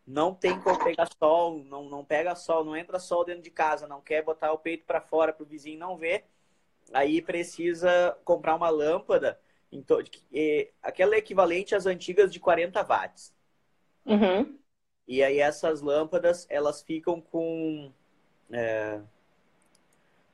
não 0.08 0.34
tem 0.34 0.58
como 0.62 0.82
pegar 0.82 1.10
sol, 1.22 1.62
não, 1.66 1.90
não 1.90 2.06
pega 2.06 2.34
sol, 2.34 2.64
não 2.64 2.78
entra 2.78 2.98
sol 2.98 3.26
dentro 3.26 3.42
de 3.42 3.52
casa, 3.52 3.86
não 3.86 4.00
quer 4.00 4.24
botar 4.24 4.54
o 4.54 4.58
peito 4.58 4.86
para 4.86 5.02
fora 5.02 5.34
para 5.34 5.44
o 5.44 5.46
vizinho 5.46 5.78
não 5.78 5.98
ver, 5.98 6.24
aí 6.94 7.22
precisa 7.22 8.18
comprar 8.24 8.56
uma 8.56 8.70
lâmpada, 8.70 9.38
então, 9.70 10.00
aquela 10.82 11.16
é 11.16 11.18
equivalente 11.18 11.76
às 11.76 11.86
antigas 11.86 12.32
de 12.32 12.40
40 12.40 12.82
watts. 12.84 13.34
Uhum. 14.06 14.58
E 15.06 15.22
aí 15.22 15.40
essas 15.40 15.82
lâmpadas, 15.82 16.48
elas 16.50 16.82
ficam 16.82 17.20
com 17.20 17.92
é, 18.50 19.02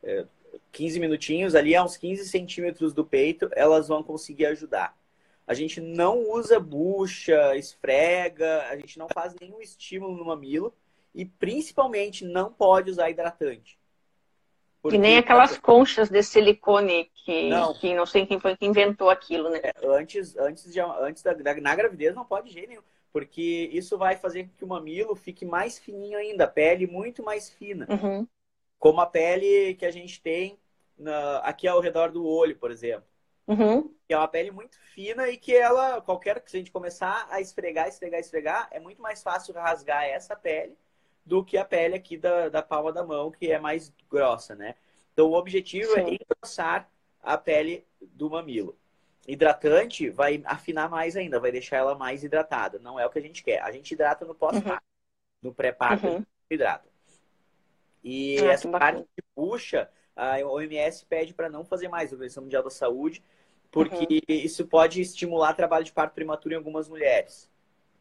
é, 0.04 0.26
15 0.72 1.00
minutinhos, 1.00 1.56
ali 1.56 1.76
a 1.76 1.84
uns 1.84 1.98
15 1.98 2.28
centímetros 2.28 2.94
do 2.94 3.06
peito, 3.06 3.50
elas 3.54 3.88
vão 3.88 4.04
conseguir 4.04 4.48
ajudar. 4.48 4.96
A 5.46 5.54
gente 5.54 5.82
não 5.82 6.32
usa 6.32 6.60
bucha, 6.60 7.56
esfrega, 7.56 8.64
a 8.70 8.76
gente 8.78 8.98
não 8.98 9.08
faz 9.14 9.36
nenhum 9.40 9.62
estímulo 9.62 10.16
no 10.16 10.26
mamilo 10.26 10.74
e 11.14 11.26
principalmente 11.26 12.26
não 12.26 12.52
pode 12.52 12.90
usar 12.90 13.10
hidratante. 13.10 13.78
Porque... 14.82 14.98
E 14.98 15.00
nem 15.00 15.18
aquelas 15.18 15.58
conchas 15.58 16.10
de 16.10 16.22
silicone 16.22 17.10
que 17.24 17.50
não, 17.50 17.74
que 17.74 17.94
não 17.94 18.06
sei 18.06 18.26
quem 18.26 18.40
foi 18.40 18.58
que 18.58 18.66
inventou 18.66 19.10
aquilo, 19.10 19.50
né? 19.50 19.60
É, 19.64 19.74
antes, 19.86 20.36
antes, 20.36 20.72
de, 20.74 20.82
antes 20.82 21.24
da, 21.24 21.34
da, 21.34 21.56
na 21.56 21.76
gravidez 21.76 22.14
não 22.14 22.26
pode 22.26 22.48
de 22.48 22.54
jeito 22.54 22.70
nenhum, 22.70 22.82
porque 23.12 23.70
isso 23.72 23.98
vai 23.98 24.18
fazer 24.18 24.44
com 24.44 24.50
que 24.58 24.66
o 24.66 24.68
mamilo 24.68 25.16
fique 25.16 25.46
mais 25.46 25.80
fininho 25.80 26.18
ainda, 26.18 26.44
a 26.44 26.48
pele 26.48 26.86
muito 26.86 27.24
mais 27.24 27.50
fina. 27.50 27.88
Uhum. 27.90 28.28
Como 28.84 29.00
a 29.00 29.06
pele 29.06 29.76
que 29.76 29.86
a 29.86 29.92
gente 29.92 30.22
tem 30.22 30.60
na, 30.98 31.38
aqui 31.38 31.70
ao 31.70 31.80
redor 31.80 32.12
do 32.12 32.28
olho, 32.28 32.58
por 32.58 32.70
exemplo. 32.70 33.08
Uhum. 33.48 33.84
Que 34.06 34.14
é 34.14 34.18
uma 34.18 34.28
pele 34.28 34.52
muito 34.52 34.78
fina 34.94 35.30
e 35.30 35.38
que 35.38 35.56
ela, 35.56 36.02
qualquer 36.02 36.42
que 36.42 36.54
a 36.54 36.60
gente 36.60 36.70
começar 36.70 37.26
a 37.30 37.40
esfregar, 37.40 37.88
esfregar, 37.88 38.20
esfregar, 38.20 38.68
é 38.72 38.82
muito 38.82 39.02
mais 39.02 39.24
fácil 39.24 39.54
rasgar 39.54 40.04
essa 40.04 40.36
pele 40.36 40.78
do 41.26 41.46
que 41.46 41.58
a 41.58 41.64
pele 41.64 41.96
aqui 41.96 42.18
da, 42.18 42.50
da 42.50 42.62
palma 42.62 42.92
da 42.92 43.06
mão, 43.06 43.32
que 43.32 43.50
é 43.50 43.58
mais 43.58 43.90
grossa, 44.12 44.54
né? 44.54 44.76
Então 45.14 45.30
o 45.30 45.34
objetivo 45.34 45.94
é 45.94 46.04
Sim. 46.04 46.12
é 46.12 46.16
engrossar 46.16 46.90
a 47.22 47.38
pele 47.38 47.88
do 48.02 48.30
mamilo. 48.30 48.78
Hidratante 49.26 50.10
vai 50.10 50.44
afinar 50.44 50.90
mais 50.90 51.16
ainda, 51.16 51.40
vai 51.40 51.54
deixar 51.54 51.78
ela 51.78 51.96
mais 51.96 52.22
hidratada. 52.22 52.80
Não 52.80 53.00
é 53.00 53.06
o 53.06 53.10
que 53.10 53.20
a 53.20 53.22
gente 53.22 53.42
quer. 53.42 53.62
A 53.62 53.72
gente 53.72 53.94
hidrata 53.94 54.26
no 54.26 54.36
pós-parto. 54.36 54.84
Uhum. 54.84 55.50
No 55.50 55.54
pré-parto, 55.54 56.06
uhum. 56.06 56.26
hidrata. 56.50 56.93
E 58.04 58.38
ah, 58.40 58.52
essa 58.52 58.70
parte 58.70 59.00
de 59.00 59.24
puxa, 59.34 59.90
a 60.16 60.38
OMS 60.46 61.06
pede 61.06 61.34
para 61.34 61.50
não 61.50 61.64
fazer 61.64 61.88
mais, 61.88 62.12
a 62.12 62.16
Organização 62.16 62.44
Mundial 62.44 62.64
da 62.64 62.70
Saúde, 62.70 63.24
porque 63.72 64.06
uhum. 64.06 64.22
isso 64.28 64.68
pode 64.68 65.02
estimular 65.02 65.54
trabalho 65.54 65.86
de 65.86 65.92
parto 65.92 66.14
prematuro 66.14 66.54
em 66.54 66.58
algumas 66.58 66.90
mulheres. 66.90 67.50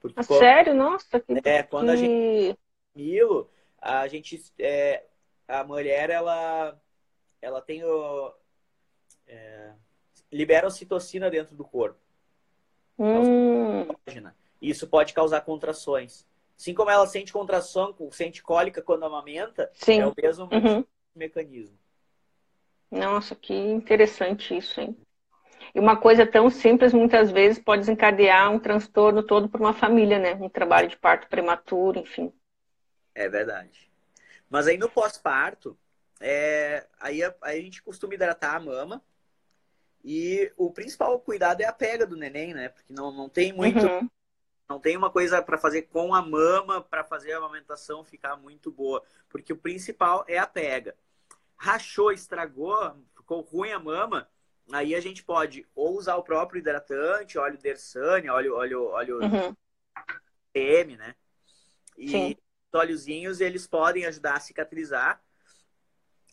Porque 0.01 0.21
ah, 0.21 0.25
quando, 0.25 0.39
sério? 0.41 0.75
Nossa, 0.75 1.21
que... 1.21 1.41
É, 1.45 1.63
quando 1.63 1.91
a 1.91 1.97
gente 1.97 2.59
milo, 2.95 3.49
a 3.81 4.07
gente 4.09 4.43
é, 4.59 5.05
a 5.49 5.65
mulher 5.65 6.11
ela 6.11 6.77
ela 7.41 7.61
tem 7.63 7.83
o 7.85 8.33
é, 9.27 9.73
libera 10.31 10.67
ocitocina 10.67 11.31
dentro 11.31 11.55
do 11.55 11.65
corpo. 11.65 11.99
Hum. 12.99 13.87
Isso 14.61 14.87
pode 14.87 15.15
causar 15.15 15.41
contrações. 15.41 16.27
Assim 16.63 16.75
como 16.75 16.91
ela 16.91 17.09
sente 17.09 17.33
contração, 17.33 17.93
sente 18.13 18.41
cólica 18.41 18.81
quando 18.81 19.05
amamenta, 19.05 19.69
Sim. 19.75 19.99
é 19.99 20.07
o 20.07 20.15
mesmo 20.17 20.45
uhum. 20.45 20.85
mecanismo. 21.13 21.77
Nossa, 22.89 23.35
que 23.35 23.53
interessante 23.53 24.57
isso, 24.57 24.81
hein? 24.81 24.97
E 25.75 25.81
uma 25.81 25.97
coisa 25.97 26.25
tão 26.25 26.49
simples, 26.49 26.93
muitas 26.93 27.33
vezes, 27.33 27.59
pode 27.59 27.81
desencadear 27.81 28.49
um 28.53 28.61
transtorno 28.61 29.25
todo 29.25 29.49
para 29.49 29.61
uma 29.61 29.75
família, 29.75 30.21
né? 30.21 30.35
Um 30.37 30.49
trabalho 30.49 30.87
de 30.89 30.97
parto 30.97 31.27
prematuro, 31.27 31.99
enfim. 31.99 32.33
É 33.13 33.29
verdade. 33.29 33.91
Mas 34.49 34.69
aí 34.69 34.79
no 34.79 34.89
pós-parto, 34.89 35.77
é... 36.21 36.87
aí, 37.01 37.25
a... 37.25 37.35
aí 37.43 37.59
a 37.59 37.63
gente 37.63 37.83
costuma 37.83 38.15
hidratar 38.15 38.55
a 38.55 38.61
mama. 38.61 39.03
E 40.05 40.53
o 40.57 40.71
principal 40.73 41.19
cuidado 41.19 41.61
é 41.61 41.65
a 41.65 41.73
pega 41.73 42.07
do 42.07 42.17
neném, 42.17 42.55
né? 42.55 42.69
Porque 42.69 42.93
não, 42.93 43.11
não 43.11 43.29
tem 43.29 43.53
muito. 43.53 43.85
Uhum. 43.85 44.09
Não 44.73 44.81
tem 44.81 44.97
uma 44.97 45.11
coisa 45.11 45.43
para 45.43 45.59
fazer 45.59 45.83
com 45.83 46.15
a 46.15 46.23
mama 46.23 46.81
para 46.81 47.05
fazer 47.05 47.35
a 47.35 47.37
amamentação 47.37 48.03
ficar 48.03 48.37
muito 48.37 48.71
boa, 48.71 49.03
porque 49.29 49.53
o 49.53 49.57
principal 49.57 50.25
é 50.27 50.39
a 50.39 50.47
pega. 50.47 50.97
Rachou, 51.59 52.11
estragou, 52.11 52.97
ficou 53.15 53.43
ruim 53.43 53.71
a 53.71 53.79
mama, 53.79 54.27
aí 54.73 54.95
a 54.95 55.01
gente 55.01 55.23
pode 55.23 55.69
ou 55.75 55.99
usar 55.99 56.17
o 56.17 56.23
próprio 56.23 56.59
hidratante, 56.59 57.37
óleo 57.37 57.59
Dersane, 57.59 58.31
óleo 58.31 58.57
óleo 58.57 58.85
óleo 58.87 59.21
uhum. 59.21 59.55
PM, 60.55 60.97
né? 60.97 61.15
E 61.99 62.09
Sim. 62.09 62.37
os 62.73 62.81
óleozinhos 62.81 63.43
eles 63.43 63.67
podem 63.67 64.07
ajudar 64.07 64.37
a 64.37 64.41
cicatrizar. 64.41 65.23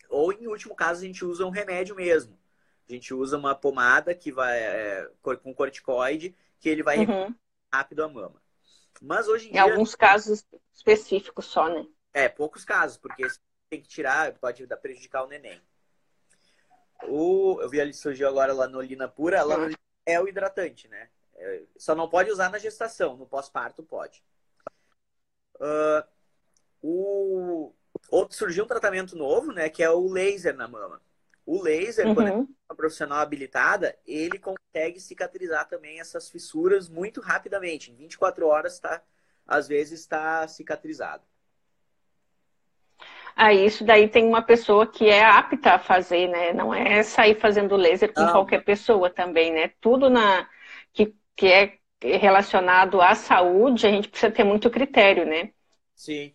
Ou 0.07 0.31
em 0.31 0.47
último 0.47 0.73
caso 0.75 1.01
a 1.01 1.05
gente 1.05 1.25
usa 1.25 1.45
um 1.45 1.49
remédio 1.49 1.93
mesmo. 1.93 2.39
A 2.87 2.93
gente 2.93 3.13
usa 3.13 3.37
uma 3.37 3.53
pomada 3.53 4.15
que 4.15 4.31
vai 4.31 4.57
é, 4.57 5.11
com 5.43 5.53
corticoide 5.53 6.33
que 6.57 6.69
ele 6.69 6.83
vai 6.83 6.99
uhum 6.99 7.35
rápido 7.73 8.03
a 8.03 8.09
mama. 8.09 8.41
Mas 9.01 9.27
hoje 9.27 9.45
em, 9.45 9.49
em 9.49 9.51
dia. 9.53 9.61
Em 9.61 9.71
alguns 9.71 9.95
casos 9.95 10.45
específicos 10.73 11.45
só, 11.45 11.69
né? 11.69 11.85
É, 12.13 12.27
poucos 12.27 12.65
casos, 12.65 12.97
porque 12.97 13.25
tem 13.69 13.81
que 13.81 13.87
tirar, 13.87 14.33
pode 14.33 14.65
prejudicar 14.81 15.23
o 15.23 15.27
neném. 15.27 15.61
O, 17.03 17.59
eu 17.61 17.69
vi 17.69 17.79
ali 17.79 17.93
surgiu 17.93 18.27
agora 18.27 18.51
lá 18.51 18.67
no 18.67 18.81
Lina 18.81 19.07
Pura, 19.07 19.37
ela 19.37 19.57
uhum. 19.57 19.73
é 20.05 20.19
o 20.19 20.27
hidratante, 20.27 20.87
né? 20.87 21.09
É, 21.35 21.63
só 21.77 21.95
não 21.95 22.09
pode 22.09 22.29
usar 22.29 22.49
na 22.49 22.57
gestação, 22.57 23.15
no 23.15 23.25
pós-parto 23.25 23.81
pode. 23.83 24.23
Uh, 25.55 26.03
o 26.81 27.73
outro 28.09 28.35
surgiu 28.35 28.65
um 28.65 28.67
tratamento 28.67 29.15
novo, 29.15 29.51
né? 29.51 29.69
Que 29.69 29.83
é 29.83 29.89
o 29.89 30.11
laser 30.11 30.55
na 30.55 30.67
mama. 30.67 31.01
O 31.49 31.63
laser, 31.63 32.05
uhum. 32.05 32.13
quando 32.13 32.27
é 32.27 32.33
uma 32.33 32.75
profissional 32.77 33.17
habilitada, 33.17 33.97
ele 34.05 34.37
consegue 34.37 34.99
cicatrizar 34.99 35.67
também 35.67 35.99
essas 35.99 36.29
fissuras 36.29 36.87
muito 36.87 37.19
rapidamente. 37.21 37.91
Em 37.91 37.95
24 37.95 38.45
horas, 38.45 38.79
tá, 38.79 39.01
às 39.47 39.67
vezes, 39.67 40.01
está 40.01 40.47
cicatrizado. 40.47 41.23
Ah, 43.35 43.51
isso 43.51 43.83
daí 43.83 44.07
tem 44.07 44.27
uma 44.27 44.43
pessoa 44.43 44.85
que 44.85 45.09
é 45.09 45.25
apta 45.25 45.71
a 45.71 45.79
fazer, 45.79 46.27
né? 46.27 46.53
Não 46.53 46.71
é 46.71 47.01
sair 47.01 47.33
fazendo 47.33 47.75
laser 47.75 48.13
com 48.13 48.21
Não. 48.21 48.31
qualquer 48.31 48.63
pessoa 48.63 49.09
também, 49.09 49.51
né? 49.51 49.71
Tudo 49.81 50.07
na 50.07 50.47
que, 50.93 51.15
que 51.35 51.47
é 51.47 51.79
relacionado 51.99 53.01
à 53.01 53.15
saúde, 53.15 53.87
a 53.87 53.89
gente 53.89 54.07
precisa 54.07 54.31
ter 54.31 54.43
muito 54.43 54.69
critério, 54.69 55.25
né? 55.25 55.51
Sim, 55.95 56.31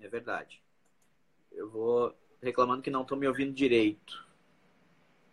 é 0.00 0.06
verdade. 0.08 0.62
Eu 1.50 1.68
vou 1.68 2.14
reclamando 2.42 2.82
que 2.82 2.90
não 2.90 3.02
estão 3.02 3.16
me 3.16 3.26
ouvindo 3.26 3.52
direito. 3.52 4.26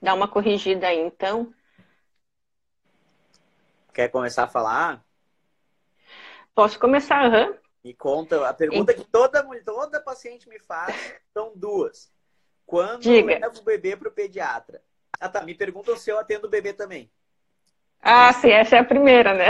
Dá 0.01 0.13
uma 0.13 0.27
corrigida 0.27 0.87
aí, 0.87 0.99
então. 0.99 1.53
Quer 3.93 4.09
começar 4.09 4.43
a 4.43 4.47
falar? 4.47 5.03
Posso 6.53 6.79
começar, 6.79 7.25
aham. 7.25 7.51
Uhum. 7.51 7.57
Me 7.83 7.93
conta, 7.93 8.49
a 8.49 8.53
pergunta 8.53 8.93
que 8.93 9.03
toda, 9.05 9.41
toda 9.63 10.01
paciente 10.01 10.49
me 10.49 10.59
faz 10.59 11.15
são 11.33 11.53
duas. 11.55 12.11
Quando 12.65 13.03
Diga. 13.03 13.33
eu 13.33 13.39
levo 13.39 13.59
o 13.59 13.63
bebê 13.63 13.95
para 13.95 14.09
o 14.09 14.11
pediatra? 14.11 14.83
Ah, 15.19 15.29
tá. 15.29 15.41
Me 15.41 15.55
perguntam 15.55 15.95
se 15.95 16.11
eu 16.11 16.19
atendo 16.19 16.47
o 16.47 16.49
bebê 16.49 16.73
também. 16.73 17.09
Ah, 18.01 18.33
sim, 18.33 18.49
essa 18.49 18.75
é 18.75 18.79
a 18.79 18.83
primeira, 18.83 19.33
né? 19.33 19.49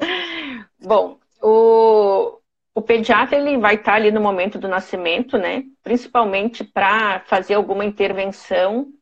Bom, 0.80 1.20
o, 1.42 2.37
o 2.78 2.82
pediatra 2.82 3.36
ele 3.36 3.58
vai 3.58 3.74
estar 3.74 3.94
ali 3.94 4.12
no 4.12 4.20
momento 4.20 4.56
do 4.56 4.68
nascimento, 4.68 5.36
né? 5.36 5.64
Principalmente 5.82 6.62
para 6.62 7.18
fazer 7.26 7.54
alguma 7.54 7.84
intervenção. 7.84 8.92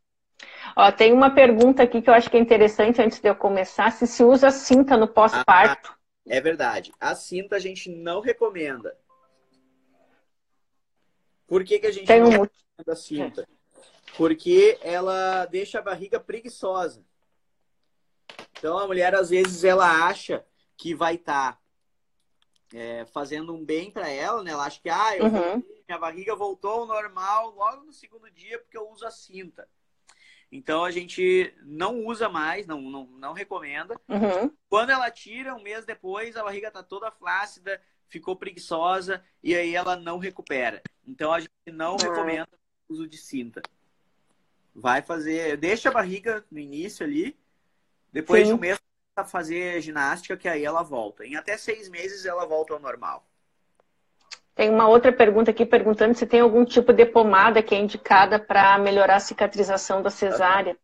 Ó, 0.74 0.90
tem 0.90 1.12
uma 1.12 1.34
pergunta 1.34 1.82
aqui 1.82 2.00
que 2.00 2.08
eu 2.08 2.14
acho 2.14 2.30
que 2.30 2.38
é 2.38 2.40
interessante 2.40 3.02
antes 3.02 3.20
de 3.20 3.28
eu 3.28 3.36
começar: 3.36 3.92
se 3.92 4.06
se 4.06 4.24
usa 4.24 4.50
cinta 4.50 4.96
no 4.96 5.06
pós-parto? 5.06 5.92
Ah, 5.92 5.96
é 6.26 6.40
verdade. 6.40 6.90
A 6.98 7.14
cinta 7.14 7.56
a 7.56 7.58
gente 7.58 7.90
não 7.90 8.20
recomenda. 8.20 8.96
Por 11.46 11.62
que, 11.62 11.78
que 11.78 11.86
a 11.86 11.92
gente 11.92 12.06
tem 12.06 12.20
não 12.20 12.28
um... 12.28 12.30
recomenda 12.30 12.92
a 12.92 12.96
cinta? 12.96 13.46
Porque 14.16 14.78
ela 14.80 15.44
deixa 15.44 15.80
a 15.80 15.82
barriga 15.82 16.18
preguiçosa. 16.18 17.04
Então 18.52 18.78
a 18.78 18.86
mulher 18.86 19.14
às 19.14 19.28
vezes 19.28 19.64
ela 19.64 20.06
acha 20.06 20.42
que 20.78 20.94
vai 20.94 21.16
estar 21.16 21.52
tá 21.52 21.65
é, 22.74 23.04
fazendo 23.06 23.54
um 23.54 23.64
bem 23.64 23.90
para 23.90 24.08
ela, 24.08 24.42
né? 24.42 24.50
Ela 24.50 24.66
acha 24.66 24.80
que 24.80 24.88
ah, 24.88 25.16
eu, 25.16 25.26
uhum. 25.26 25.62
minha 25.88 25.98
barriga 25.98 26.34
voltou 26.34 26.80
ao 26.80 26.86
normal 26.86 27.50
logo 27.50 27.84
no 27.84 27.92
segundo 27.92 28.30
dia 28.30 28.58
porque 28.58 28.76
eu 28.76 28.88
uso 28.90 29.06
a 29.06 29.10
cinta. 29.10 29.68
Então 30.50 30.84
a 30.84 30.90
gente 30.90 31.52
não 31.62 32.04
usa 32.06 32.28
mais, 32.28 32.66
não, 32.66 32.80
não, 32.80 33.06
não 33.06 33.32
recomenda. 33.32 34.00
Uhum. 34.08 34.50
Quando 34.68 34.90
ela 34.90 35.10
tira, 35.10 35.54
um 35.54 35.62
mês 35.62 35.84
depois, 35.84 36.36
a 36.36 36.44
barriga 36.44 36.70
tá 36.70 36.82
toda 36.82 37.10
flácida, 37.10 37.80
ficou 38.08 38.36
preguiçosa 38.36 39.22
e 39.42 39.54
aí 39.54 39.74
ela 39.74 39.96
não 39.96 40.18
recupera. 40.18 40.82
Então 41.06 41.32
a 41.32 41.40
gente 41.40 41.50
não 41.66 41.92
uhum. 41.92 41.98
recomenda 41.98 42.48
o 42.88 42.92
uso 42.92 43.08
de 43.08 43.18
cinta. 43.18 43.60
Vai 44.74 45.02
fazer, 45.02 45.56
deixa 45.56 45.88
a 45.88 45.92
barriga 45.92 46.44
no 46.50 46.58
início 46.58 47.04
ali, 47.04 47.36
depois 48.12 48.42
Sim. 48.42 48.48
de 48.48 48.54
um 48.54 48.60
mês 48.60 48.78
a 49.16 49.24
fazer 49.24 49.80
ginástica, 49.80 50.36
que 50.36 50.48
aí 50.48 50.64
ela 50.64 50.82
volta. 50.82 51.24
Em 51.24 51.36
até 51.36 51.56
seis 51.56 51.88
meses 51.88 52.26
ela 52.26 52.44
volta 52.44 52.74
ao 52.74 52.80
normal. 52.80 53.26
Tem 54.54 54.70
uma 54.70 54.88
outra 54.88 55.12
pergunta 55.12 55.50
aqui 55.50 55.66
perguntando 55.66 56.14
se 56.14 56.26
tem 56.26 56.40
algum 56.40 56.64
tipo 56.64 56.92
de 56.92 57.04
pomada 57.04 57.62
que 57.62 57.74
é 57.74 57.78
indicada 57.78 58.38
para 58.38 58.78
melhorar 58.78 59.16
a 59.16 59.20
cicatrização 59.20 60.02
da 60.02 60.10
cesárea. 60.10 60.76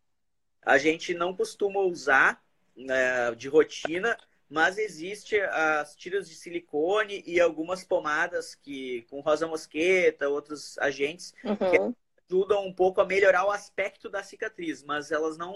A 0.62 0.78
gente 0.78 1.14
não 1.14 1.34
costuma 1.34 1.80
usar 1.80 2.42
né, 2.76 3.34
de 3.34 3.48
rotina, 3.48 4.16
mas 4.48 4.76
existe 4.76 5.40
as 5.40 5.96
tiras 5.96 6.28
de 6.28 6.34
silicone 6.34 7.22
e 7.26 7.40
algumas 7.40 7.82
pomadas 7.82 8.54
que 8.54 9.06
com 9.10 9.20
rosa 9.20 9.46
mosqueta, 9.46 10.28
outros 10.28 10.78
agentes 10.78 11.34
uhum. 11.42 11.56
que 11.56 11.94
ajudam 12.30 12.66
um 12.66 12.72
pouco 12.72 13.00
a 13.00 13.06
melhorar 13.06 13.46
o 13.46 13.50
aspecto 13.50 14.08
da 14.08 14.22
cicatriz, 14.22 14.82
mas 14.82 15.10
elas 15.10 15.38
não 15.38 15.54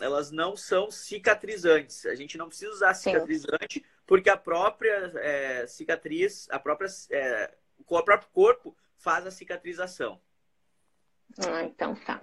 elas 0.00 0.30
não 0.30 0.56
são 0.56 0.90
cicatrizantes. 0.90 2.06
A 2.06 2.14
gente 2.14 2.36
não 2.36 2.48
precisa 2.48 2.72
usar 2.72 2.94
cicatrizante 2.94 3.80
Sim. 3.80 3.84
porque 4.06 4.28
a 4.28 4.36
própria 4.36 5.12
é, 5.16 5.66
cicatriz, 5.66 6.48
a 6.50 6.58
própria, 6.58 6.88
é, 7.10 7.54
o 7.78 7.84
próprio 7.84 8.28
corpo 8.32 8.76
faz 8.98 9.26
a 9.26 9.30
cicatrização. 9.30 10.20
Ah, 11.46 11.62
então 11.62 11.94
tá. 11.94 12.20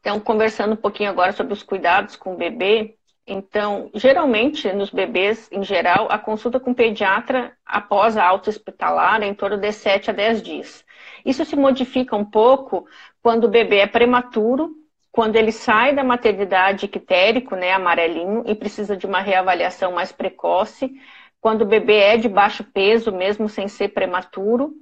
Então, 0.00 0.18
conversando 0.18 0.72
um 0.72 0.76
pouquinho 0.76 1.10
agora 1.10 1.32
sobre 1.32 1.52
os 1.52 1.62
cuidados 1.62 2.16
com 2.16 2.34
o 2.34 2.36
bebê. 2.36 2.96
Então, 3.24 3.88
geralmente, 3.94 4.72
nos 4.72 4.90
bebês, 4.90 5.48
em 5.52 5.62
geral, 5.62 6.08
a 6.10 6.18
consulta 6.18 6.58
com 6.58 6.72
o 6.72 6.74
pediatra 6.74 7.56
após 7.64 8.16
a 8.16 8.26
alta 8.26 8.50
hospitalar 8.50 9.22
é 9.22 9.26
em 9.26 9.34
torno 9.34 9.56
de 9.56 9.72
7 9.72 10.10
a 10.10 10.12
10 10.12 10.42
dias. 10.42 10.84
Isso 11.24 11.44
se 11.44 11.54
modifica 11.54 12.16
um 12.16 12.24
pouco 12.24 12.84
quando 13.22 13.44
o 13.44 13.48
bebê 13.48 13.78
é 13.78 13.86
prematuro 13.86 14.81
quando 15.12 15.36
ele 15.36 15.52
sai 15.52 15.94
da 15.94 16.02
maternidade 16.02 16.86
ictérico, 16.86 17.54
né, 17.54 17.70
amarelinho, 17.72 18.44
e 18.46 18.54
precisa 18.54 18.96
de 18.96 19.06
uma 19.06 19.20
reavaliação 19.20 19.92
mais 19.92 20.10
precoce, 20.10 20.90
quando 21.38 21.62
o 21.62 21.66
bebê 21.66 21.98
é 21.98 22.16
de 22.16 22.30
baixo 22.30 22.64
peso, 22.64 23.12
mesmo 23.12 23.46
sem 23.46 23.68
ser 23.68 23.88
prematuro, 23.88 24.72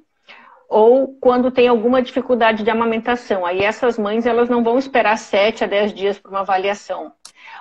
ou 0.68 1.18
quando 1.20 1.50
tem 1.50 1.66
alguma 1.66 2.00
dificuldade 2.00 2.62
de 2.62 2.70
amamentação. 2.70 3.44
Aí 3.44 3.60
essas 3.60 3.98
mães 3.98 4.24
elas 4.24 4.48
não 4.48 4.62
vão 4.62 4.78
esperar 4.78 5.18
7 5.18 5.64
a 5.64 5.66
10 5.66 5.92
dias 5.92 6.18
para 6.18 6.30
uma 6.30 6.40
avaliação. 6.40 7.12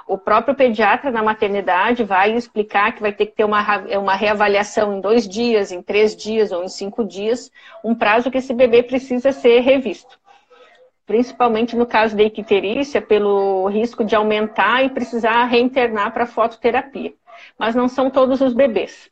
O 0.05 0.15
próprio 0.15 0.53
pediatra 0.53 1.09
na 1.09 1.23
maternidade 1.23 2.03
vai 2.03 2.33
explicar 2.33 2.93
que 2.93 3.01
vai 3.01 3.11
ter 3.11 3.27
que 3.27 3.35
ter 3.35 3.45
uma, 3.45 3.63
uma 3.97 4.13
reavaliação 4.13 4.95
em 4.95 5.01
dois 5.01 5.27
dias, 5.27 5.71
em 5.71 5.81
três 5.81 6.15
dias 6.15 6.51
ou 6.51 6.63
em 6.63 6.67
cinco 6.67 7.03
dias, 7.03 7.51
um 7.83 7.95
prazo 7.95 8.29
que 8.29 8.37
esse 8.37 8.53
bebê 8.53 8.83
precisa 8.83 9.31
ser 9.31 9.61
revisto 9.61 10.19
principalmente 11.09 11.75
no 11.75 11.87
caso 11.87 12.15
da 12.15 12.21
icterícia, 12.21 13.01
pelo 13.01 13.67
risco 13.67 14.05
de 14.05 14.15
aumentar 14.15 14.85
e 14.85 14.89
precisar 14.91 15.43
reinternar 15.45 16.13
para 16.13 16.27
fototerapia. 16.27 17.11
Mas 17.57 17.73
não 17.73 17.87
são 17.87 18.11
todos 18.11 18.41
os 18.41 18.53
bebês. 18.53 19.09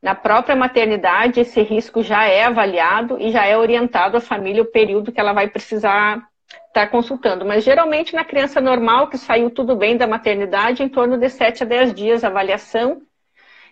Na 0.00 0.14
própria 0.14 0.56
maternidade, 0.56 1.38
esse 1.38 1.60
risco 1.60 2.02
já 2.02 2.24
é 2.24 2.44
avaliado 2.44 3.18
e 3.20 3.30
já 3.30 3.44
é 3.44 3.54
orientado 3.54 4.16
à 4.16 4.20
família 4.20 4.62
o 4.62 4.72
período 4.72 5.12
que 5.12 5.20
ela 5.20 5.34
vai 5.34 5.46
precisar 5.46 6.26
estar 6.68 6.86
consultando. 6.86 7.44
Mas 7.44 7.64
geralmente 7.64 8.14
na 8.14 8.24
criança 8.24 8.58
normal, 8.58 9.08
que 9.08 9.18
saiu 9.18 9.50
tudo 9.50 9.76
bem 9.76 9.98
da 9.98 10.06
maternidade, 10.06 10.82
em 10.82 10.88
torno 10.88 11.18
de 11.18 11.28
7 11.28 11.64
a 11.64 11.66
10 11.66 11.92
dias 11.92 12.24
avaliação 12.24 13.02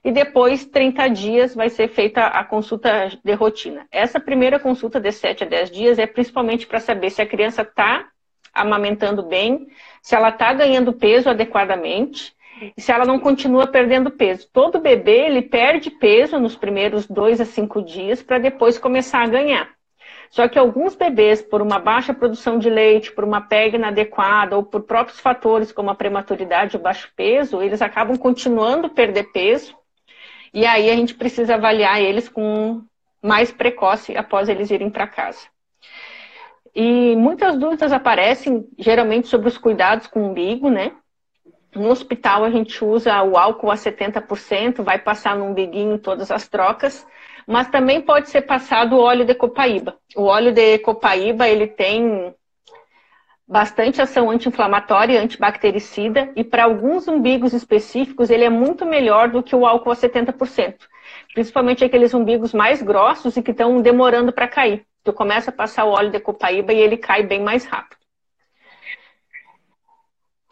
e 0.04 0.12
depois 0.12 0.64
30 0.64 1.08
dias 1.08 1.54
vai 1.54 1.68
ser 1.68 1.88
feita 1.88 2.26
a 2.26 2.44
consulta 2.44 3.11
de 3.22 3.32
rotina. 3.32 3.87
Essa 3.90 4.20
primeira 4.20 4.58
consulta 4.58 5.00
de 5.00 5.12
7 5.12 5.44
a 5.44 5.46
10 5.46 5.70
dias 5.70 5.98
é 5.98 6.06
principalmente 6.06 6.66
para 6.66 6.80
saber 6.80 7.11
se 7.11 7.20
a 7.22 7.26
criança 7.26 7.62
está 7.62 8.08
amamentando 8.52 9.22
bem, 9.22 9.68
se 10.02 10.14
ela 10.14 10.30
está 10.30 10.52
ganhando 10.52 10.92
peso 10.92 11.28
adequadamente 11.28 12.32
e 12.76 12.80
se 12.80 12.90
ela 12.90 13.04
não 13.04 13.18
continua 13.18 13.66
perdendo 13.66 14.11
peso. 14.11 14.48
Todo 14.52 14.80
bebê 14.80 15.26
ele 15.26 15.42
perde 15.42 15.90
peso 15.90 16.38
nos 16.38 16.56
primeiros 16.56 17.06
2 17.06 17.40
a 17.40 17.44
5 17.44 17.82
dias 17.82 18.22
para 18.22 18.38
depois 18.38 18.78
começar 18.78 19.22
a 19.22 19.28
ganhar. 19.28 19.78
Só 20.30 20.46
que 20.46 20.58
alguns 20.58 20.94
bebês, 20.94 21.40
por 21.40 21.62
uma 21.62 21.78
baixa 21.78 22.12
produção 22.12 22.58
de 22.58 22.68
leite, 22.68 23.12
por 23.12 23.24
uma 23.24 23.40
pega 23.40 23.76
inadequada 23.76 24.56
ou 24.56 24.62
por 24.62 24.82
próprios 24.82 25.20
fatores 25.20 25.72
como 25.72 25.90
a 25.90 25.94
prematuridade 25.94 26.76
e 26.76 26.78
o 26.78 26.82
baixo 26.82 27.11
peso, 27.16 27.62
eles 27.62 27.80
acabam 27.80 28.16
continuando 28.16 28.88
a 28.88 28.90
perder 28.90 29.32
peso. 29.32 29.78
E 30.52 30.64
aí 30.66 30.90
a 30.90 30.96
gente 30.96 31.14
precisa 31.14 31.54
avaliar 31.54 32.00
eles 32.00 32.28
com 32.28 32.82
mais 33.22 33.50
precoce 33.50 34.16
após 34.16 34.48
eles 34.48 34.70
irem 34.70 34.90
para 34.90 35.06
casa. 35.06 35.46
E 36.74 37.16
muitas 37.16 37.56
dúvidas 37.58 37.92
aparecem, 37.92 38.68
geralmente, 38.78 39.28
sobre 39.28 39.48
os 39.48 39.58
cuidados 39.58 40.06
com 40.06 40.20
o 40.20 40.30
umbigo, 40.30 40.70
né? 40.70 40.92
No 41.74 41.90
hospital 41.90 42.44
a 42.44 42.50
gente 42.50 42.84
usa 42.84 43.22
o 43.22 43.37
álcool 43.37 43.70
a 43.70 43.74
70%, 43.74 44.82
vai 44.82 44.98
passar 44.98 45.37
no 45.37 45.46
umbiguinho 45.46 45.98
todas 45.98 46.30
as 46.30 46.48
trocas, 46.48 47.06
mas 47.46 47.68
também 47.68 48.00
pode 48.00 48.30
ser 48.30 48.42
passado 48.42 48.96
o 48.96 49.00
óleo 49.00 49.24
de 49.24 49.34
copaíba. 49.34 49.96
O 50.16 50.24
óleo 50.24 50.52
de 50.52 50.78
copaíba, 50.78 51.48
ele 51.48 51.66
tem 51.66 52.34
bastante 53.48 54.02
ação 54.02 54.30
anti-inflamatória 54.30 55.14
e 55.14 55.16
antibactericida, 55.16 56.30
e 56.37 56.44
para 56.44 56.64
alguns 56.64 57.08
umbigos 57.08 57.54
específicos 57.54 58.28
ele 58.28 58.44
é 58.44 58.50
muito 58.50 58.84
melhor 58.84 59.30
do 59.30 59.42
que 59.42 59.56
o 59.56 59.64
álcool 59.64 59.92
a 59.92 59.96
70%. 59.96 60.74
Principalmente 61.32 61.82
aqueles 61.82 62.12
umbigos 62.12 62.52
mais 62.52 62.82
grossos 62.82 63.37
e 63.37 63.42
que 63.42 63.52
estão 63.52 63.80
demorando 63.80 64.32
para 64.32 64.46
cair. 64.46 64.84
Tu 65.02 65.12
começa 65.14 65.50
a 65.50 65.54
passar 65.54 65.87
o 65.87 65.92
óleo 65.92 66.11
de 66.11 66.20
copaíba 66.20 66.74
e 66.74 66.78
ele 66.78 66.98
cai 66.98 67.22
bem 67.22 67.42
mais 67.42 67.64
rápido. 67.64 67.96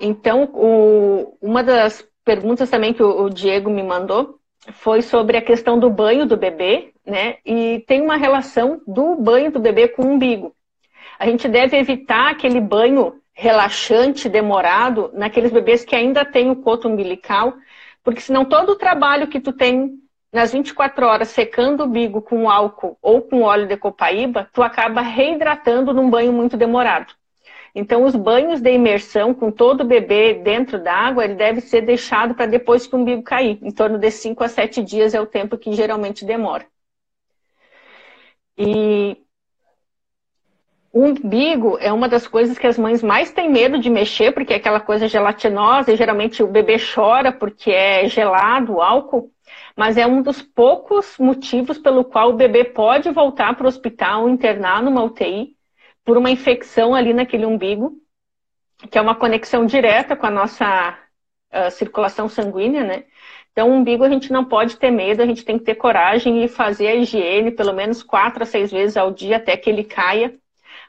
Então, 0.00 0.44
o, 0.54 1.36
uma 1.40 1.62
das 1.62 2.06
perguntas 2.24 2.70
também 2.70 2.94
que 2.94 3.02
o, 3.02 3.24
o 3.24 3.30
Diego 3.30 3.70
me 3.70 3.82
mandou 3.82 4.38
foi 4.72 5.02
sobre 5.02 5.36
a 5.36 5.42
questão 5.42 5.78
do 5.78 5.90
banho 5.90 6.26
do 6.26 6.36
bebê, 6.36 6.92
né? 7.04 7.36
E 7.44 7.84
tem 7.86 8.00
uma 8.00 8.16
relação 8.16 8.80
do 8.86 9.16
banho 9.16 9.50
do 9.50 9.60
bebê 9.60 9.88
com 9.88 10.02
o 10.02 10.10
umbigo. 10.12 10.54
A 11.18 11.26
gente 11.26 11.48
deve 11.48 11.76
evitar 11.76 12.30
aquele 12.30 12.60
banho 12.60 13.20
relaxante, 13.32 14.28
demorado, 14.28 15.10
naqueles 15.12 15.52
bebês 15.52 15.84
que 15.84 15.94
ainda 15.94 16.24
têm 16.24 16.50
o 16.50 16.56
coto 16.56 16.88
umbilical, 16.88 17.54
porque 18.02 18.20
senão 18.20 18.44
todo 18.44 18.70
o 18.70 18.76
trabalho 18.76 19.28
que 19.28 19.40
tu 19.40 19.52
tem 19.52 19.98
nas 20.32 20.52
24 20.52 21.06
horas 21.06 21.28
secando 21.28 21.84
o 21.84 21.88
bigo 21.88 22.20
com 22.20 22.50
álcool 22.50 22.98
ou 23.00 23.22
com 23.22 23.42
óleo 23.42 23.66
de 23.66 23.76
copaíba, 23.76 24.48
tu 24.52 24.62
acaba 24.62 25.00
reidratando 25.00 25.92
num 25.92 26.10
banho 26.10 26.32
muito 26.32 26.56
demorado. 26.56 27.14
Então, 27.74 28.04
os 28.04 28.16
banhos 28.16 28.60
de 28.60 28.72
imersão 28.72 29.34
com 29.34 29.50
todo 29.50 29.82
o 29.82 29.86
bebê 29.86 30.32
dentro 30.32 30.82
da 30.82 30.94
água, 30.94 31.24
ele 31.24 31.34
deve 31.34 31.60
ser 31.60 31.82
deixado 31.82 32.34
para 32.34 32.46
depois 32.46 32.86
que 32.86 32.96
o 32.96 32.98
umbigo 32.98 33.22
cair. 33.22 33.58
Em 33.62 33.70
torno 33.70 33.98
de 33.98 34.10
5 34.10 34.42
a 34.42 34.48
7 34.48 34.82
dias 34.82 35.12
é 35.14 35.20
o 35.20 35.26
tempo 35.26 35.58
que 35.58 35.72
geralmente 35.74 36.24
demora. 36.24 36.66
E 38.56 39.25
o 40.96 41.04
umbigo 41.04 41.76
é 41.80 41.92
uma 41.92 42.08
das 42.08 42.26
coisas 42.26 42.58
que 42.58 42.66
as 42.66 42.78
mães 42.78 43.02
mais 43.02 43.30
têm 43.30 43.50
medo 43.50 43.78
de 43.78 43.90
mexer, 43.90 44.32
porque 44.32 44.52
é 44.52 44.56
aquela 44.56 44.80
coisa 44.80 45.08
gelatinosa, 45.08 45.92
e 45.92 45.96
geralmente 45.96 46.42
o 46.42 46.46
bebê 46.46 46.76
chora 46.78 47.32
porque 47.32 47.70
é 47.70 48.08
gelado 48.08 48.80
álcool 48.80 49.30
mas 49.76 49.98
é 49.98 50.06
um 50.06 50.22
dos 50.22 50.40
poucos 50.40 51.18
motivos 51.18 51.78
pelo 51.78 52.02
qual 52.02 52.30
o 52.30 52.36
bebê 52.36 52.64
pode 52.64 53.10
voltar 53.10 53.54
para 53.54 53.66
o 53.66 53.68
hospital, 53.68 54.28
internar 54.28 54.82
numa 54.82 55.04
UTI, 55.04 55.54
por 56.02 56.16
uma 56.16 56.30
infecção 56.30 56.94
ali 56.94 57.12
naquele 57.12 57.44
umbigo, 57.44 57.92
que 58.90 58.96
é 58.96 59.00
uma 59.02 59.14
conexão 59.14 59.66
direta 59.66 60.16
com 60.16 60.26
a 60.26 60.30
nossa 60.30 60.98
uh, 61.52 61.70
circulação 61.70 62.28
sanguínea, 62.28 62.84
né? 62.84 63.04
Então, 63.52 63.70
o 63.70 63.74
umbigo 63.74 64.04
a 64.04 64.08
gente 64.08 64.32
não 64.32 64.44
pode 64.44 64.76
ter 64.76 64.90
medo, 64.90 65.22
a 65.22 65.26
gente 65.26 65.44
tem 65.44 65.58
que 65.58 65.64
ter 65.64 65.74
coragem 65.74 66.44
e 66.44 66.48
fazer 66.48 66.88
a 66.88 66.94
higiene 66.94 67.50
pelo 67.50 67.72
menos 67.72 68.02
quatro 68.02 68.42
a 68.42 68.46
seis 68.46 68.70
vezes 68.70 68.96
ao 68.96 69.10
dia 69.10 69.38
até 69.38 69.56
que 69.56 69.68
ele 69.68 69.84
caia, 69.84 70.34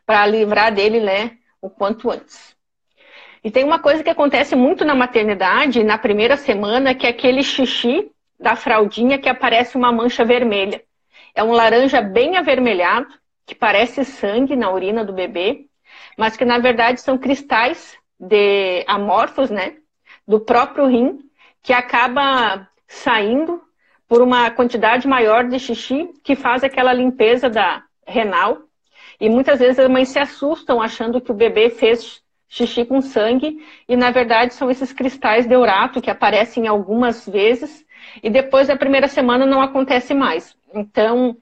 para 0.07 0.25
livrar 0.25 0.73
dele, 0.73 1.01
né, 1.01 1.37
o 1.61 1.69
quanto 1.69 2.09
antes. 2.09 2.55
E 3.43 3.51
tem 3.51 3.63
uma 3.63 3.77
coisa 3.77 4.03
que 4.03 4.09
acontece 4.09 4.55
muito 4.55 4.85
na 4.85 4.95
maternidade, 4.95 5.83
na 5.83 5.97
primeira 5.97 6.37
semana, 6.37 6.95
que 6.95 7.05
é 7.05 7.09
aquele 7.09 7.43
xixi 7.43 8.09
da 8.39 8.55
fraldinha 8.55 9.19
que 9.19 9.27
aparece 9.27 9.75
uma 9.75 9.91
mancha 9.91 10.23
vermelha. 10.23 10.81
É 11.35 11.43
um 11.43 11.51
laranja 11.51 12.01
bem 12.01 12.37
avermelhado, 12.37 13.07
que 13.45 13.53
parece 13.53 14.03
sangue 14.05 14.55
na 14.55 14.71
urina 14.71 15.03
do 15.03 15.13
bebê, 15.13 15.65
mas 16.17 16.35
que 16.35 16.45
na 16.45 16.57
verdade 16.57 17.01
são 17.01 17.17
cristais 17.17 17.95
de 18.19 18.83
amorfos, 18.87 19.49
né, 19.49 19.75
do 20.27 20.39
próprio 20.39 20.87
rim, 20.87 21.19
que 21.61 21.73
acaba 21.73 22.67
saindo 22.87 23.61
por 24.07 24.21
uma 24.21 24.49
quantidade 24.51 25.05
maior 25.05 25.43
de 25.47 25.59
xixi 25.59 26.09
que 26.23 26.33
faz 26.35 26.63
aquela 26.63 26.93
limpeza 26.93 27.49
da 27.49 27.83
renal. 28.05 28.66
E 29.19 29.29
muitas 29.29 29.59
vezes 29.59 29.79
as 29.79 29.89
mães 29.89 30.09
se 30.09 30.19
assustam 30.19 30.81
achando 30.81 31.19
que 31.19 31.31
o 31.31 31.35
bebê 31.35 31.69
fez 31.69 32.21
xixi 32.49 32.85
com 32.85 33.01
sangue 33.01 33.57
e 33.87 33.95
na 33.95 34.09
verdade 34.09 34.53
são 34.53 34.71
esses 34.71 34.93
cristais 34.93 35.45
de 35.45 35.55
urato 35.55 36.01
que 36.01 36.09
aparecem 36.09 36.67
algumas 36.67 37.27
vezes 37.27 37.85
e 38.23 38.29
depois 38.29 38.67
da 38.67 38.77
primeira 38.77 39.07
semana 39.07 39.45
não 39.45 39.61
acontece 39.61 40.13
mais. 40.13 40.55
Então, 40.73 41.35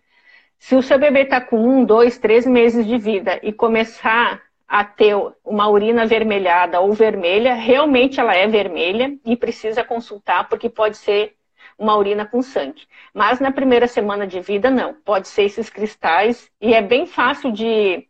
se 0.58 0.76
o 0.76 0.82
seu 0.82 0.98
bebê 0.98 1.24
está 1.24 1.40
com 1.40 1.58
um, 1.58 1.86
dois, 1.86 2.18
três 2.18 2.46
meses 2.46 2.86
de 2.88 2.98
vida 2.98 3.40
e 3.44 3.52
começar 3.54 4.42
a 4.68 4.84
ter 4.84 5.16
uma 5.44 5.70
urina 5.70 6.04
avermelhada 6.04 6.80
ou 6.80 6.92
vermelha, 6.92 7.54
realmente 7.54 8.20
ela 8.20 8.34
é 8.34 8.48
vermelha 8.48 9.16
e 9.24 9.38
precisa 9.38 9.84
consultar, 9.84 10.50
porque 10.50 10.70
pode 10.70 10.98
ser 10.98 11.35
uma 11.78 11.98
urina 11.98 12.26
com 12.26 12.42
sangue. 12.42 12.88
Mas 13.14 13.40
na 13.40 13.52
primeira 13.52 13.88
semana 13.88 14.26
de 14.26 14.40
vida, 14.40 14.70
não. 14.70 14.94
Pode 14.94 15.28
ser 15.28 15.44
esses 15.44 15.70
cristais 15.70 16.50
e 16.60 16.74
é 16.74 16.82
bem 16.82 17.06
fácil 17.06 17.52
de, 17.52 18.08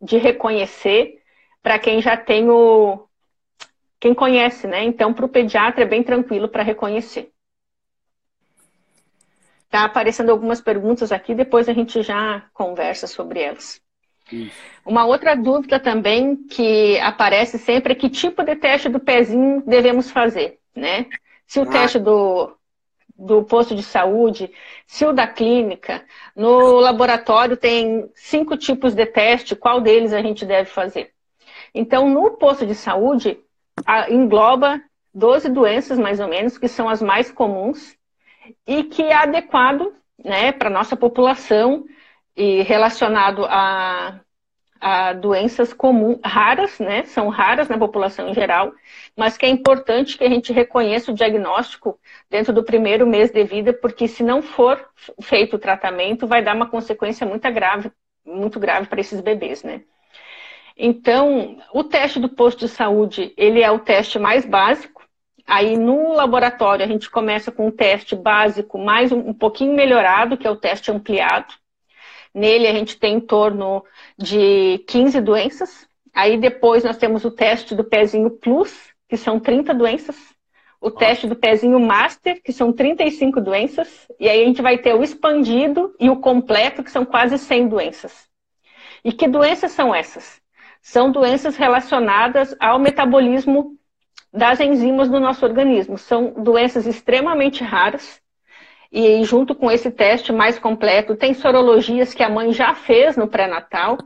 de 0.00 0.18
reconhecer 0.18 1.22
para 1.62 1.78
quem 1.78 2.00
já 2.00 2.16
tem 2.16 2.48
o. 2.48 3.06
quem 3.98 4.14
conhece, 4.14 4.66
né? 4.66 4.84
Então, 4.84 5.12
para 5.12 5.24
o 5.24 5.28
pediatra 5.28 5.82
é 5.82 5.86
bem 5.86 6.02
tranquilo 6.02 6.48
para 6.48 6.62
reconhecer. 6.62 7.32
Tá 9.68 9.84
aparecendo 9.84 10.30
algumas 10.30 10.60
perguntas 10.60 11.10
aqui, 11.10 11.34
depois 11.34 11.68
a 11.68 11.72
gente 11.72 12.02
já 12.02 12.44
conversa 12.54 13.06
sobre 13.06 13.40
elas. 13.40 13.80
Isso. 14.30 14.56
Uma 14.84 15.04
outra 15.06 15.34
dúvida 15.34 15.78
também 15.78 16.36
que 16.36 16.98
aparece 17.00 17.58
sempre 17.58 17.92
é 17.92 17.96
que 17.96 18.08
tipo 18.08 18.42
de 18.42 18.56
teste 18.56 18.88
do 18.88 19.00
pezinho 19.00 19.62
devemos 19.66 20.10
fazer, 20.10 20.58
né? 20.74 21.06
Se 21.46 21.60
o 21.60 21.62
ah. 21.62 21.66
teste 21.66 21.98
do, 21.98 22.55
do 23.18 23.42
posto 23.44 23.74
de 23.74 23.82
saúde, 23.82 24.50
se 24.86 25.04
o 25.04 25.12
da 25.12 25.26
clínica, 25.26 26.04
no 26.34 26.78
laboratório 26.80 27.56
tem 27.56 28.10
cinco 28.14 28.56
tipos 28.56 28.94
de 28.94 29.06
teste, 29.06 29.56
qual 29.56 29.80
deles 29.80 30.12
a 30.12 30.20
gente 30.20 30.44
deve 30.44 30.68
fazer? 30.68 31.12
Então, 31.74 32.08
no 32.08 32.32
posto 32.32 32.66
de 32.66 32.74
saúde, 32.74 33.38
engloba 34.08 34.80
12 35.14 35.48
doenças, 35.48 35.98
mais 35.98 36.20
ou 36.20 36.28
menos, 36.28 36.58
que 36.58 36.68
são 36.68 36.88
as 36.88 37.00
mais 37.00 37.30
comuns, 37.30 37.96
e 38.66 38.84
que 38.84 39.02
é 39.02 39.14
adequado 39.14 39.92
né, 40.22 40.52
para 40.52 40.68
a 40.68 40.72
nossa 40.72 40.96
população 40.96 41.84
e 42.36 42.62
relacionado 42.62 43.44
a, 43.46 44.20
a 44.88 45.12
doenças 45.12 45.72
comuns, 45.72 46.20
raras, 46.24 46.78
né, 46.78 47.02
são 47.06 47.28
raras 47.28 47.68
na 47.68 47.76
população 47.76 48.28
em 48.28 48.34
geral, 48.34 48.72
mas 49.16 49.36
que 49.36 49.44
é 49.44 49.48
importante 49.48 50.16
que 50.16 50.22
a 50.22 50.28
gente 50.28 50.52
reconheça 50.52 51.10
o 51.10 51.14
diagnóstico 51.14 51.98
dentro 52.30 52.52
do 52.52 52.62
primeiro 52.62 53.04
mês 53.04 53.32
de 53.32 53.42
vida, 53.42 53.72
porque 53.72 54.06
se 54.06 54.22
não 54.22 54.40
for 54.40 54.88
feito 55.20 55.56
o 55.56 55.58
tratamento, 55.58 56.28
vai 56.28 56.40
dar 56.40 56.54
uma 56.54 56.70
consequência 56.70 57.26
muito 57.26 57.50
grave, 57.50 57.90
muito 58.24 58.60
grave 58.60 58.86
para 58.86 59.00
esses 59.00 59.20
bebês, 59.20 59.64
né? 59.64 59.82
Então, 60.76 61.58
o 61.72 61.82
teste 61.82 62.20
do 62.20 62.28
posto 62.28 62.60
de 62.60 62.68
saúde, 62.68 63.34
ele 63.36 63.62
é 63.62 63.70
o 63.72 63.80
teste 63.80 64.20
mais 64.20 64.46
básico, 64.46 65.04
Aí 65.48 65.76
no 65.76 66.12
laboratório 66.12 66.84
a 66.84 66.88
gente 66.88 67.08
começa 67.08 67.52
com 67.52 67.68
um 67.68 67.70
teste 67.70 68.16
básico 68.16 68.78
mais 68.80 69.12
um, 69.12 69.28
um 69.28 69.32
pouquinho 69.32 69.76
melhorado, 69.76 70.36
que 70.36 70.44
é 70.44 70.50
o 70.50 70.56
teste 70.56 70.90
ampliado. 70.90 71.54
Nele 72.36 72.66
a 72.66 72.72
gente 72.74 72.98
tem 72.98 73.14
em 73.14 73.20
torno 73.20 73.82
de 74.18 74.84
15 74.86 75.22
doenças. 75.22 75.88
Aí 76.12 76.36
depois 76.36 76.84
nós 76.84 76.98
temos 76.98 77.24
o 77.24 77.30
teste 77.30 77.74
do 77.74 77.82
pezinho 77.82 78.28
plus, 78.28 78.92
que 79.08 79.16
são 79.16 79.40
30 79.40 79.72
doenças. 79.72 80.14
O 80.78 80.90
teste 80.90 81.26
do 81.26 81.34
pezinho 81.34 81.80
master, 81.80 82.42
que 82.42 82.52
são 82.52 82.74
35 82.74 83.40
doenças. 83.40 84.06
E 84.20 84.28
aí 84.28 84.42
a 84.42 84.44
gente 84.44 84.60
vai 84.60 84.76
ter 84.76 84.94
o 84.94 85.02
expandido 85.02 85.94
e 85.98 86.10
o 86.10 86.16
completo, 86.16 86.84
que 86.84 86.90
são 86.90 87.06
quase 87.06 87.38
100 87.38 87.68
doenças. 87.68 88.28
E 89.02 89.12
que 89.12 89.26
doenças 89.26 89.72
são 89.72 89.94
essas? 89.94 90.38
São 90.82 91.10
doenças 91.10 91.56
relacionadas 91.56 92.54
ao 92.60 92.78
metabolismo 92.78 93.78
das 94.30 94.60
enzimas 94.60 95.08
do 95.08 95.18
nosso 95.18 95.42
organismo. 95.46 95.96
São 95.96 96.34
doenças 96.34 96.86
extremamente 96.86 97.64
raras. 97.64 98.20
E 98.90 99.22
junto 99.24 99.54
com 99.54 99.70
esse 99.70 99.90
teste 99.90 100.32
mais 100.32 100.58
completo, 100.58 101.16
tem 101.16 101.34
sorologias 101.34 102.14
que 102.14 102.22
a 102.22 102.28
mãe 102.28 102.52
já 102.52 102.74
fez 102.74 103.16
no 103.16 103.28
pré-natal. 103.28 103.98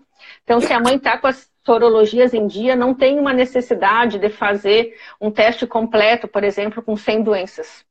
Então, 0.43 0.61
se 0.61 0.73
a 0.73 0.81
mãe 0.81 0.97
está 0.97 1.19
com 1.19 1.27
as 1.27 1.51
sorologias 1.65 2.35
em 2.35 2.47
dia, 2.47 2.75
não 2.75 2.95
tem 2.95 3.19
uma 3.19 3.33
necessidade 3.33 4.19
de 4.19 4.29
fazer 4.31 4.97
um 5.21 5.31
teste 5.31 5.67
completo, 5.67 6.27
por 6.27 6.43
exemplo, 6.43 6.83
com 6.83 6.97
100 6.97 7.23
doenças. 7.23 7.85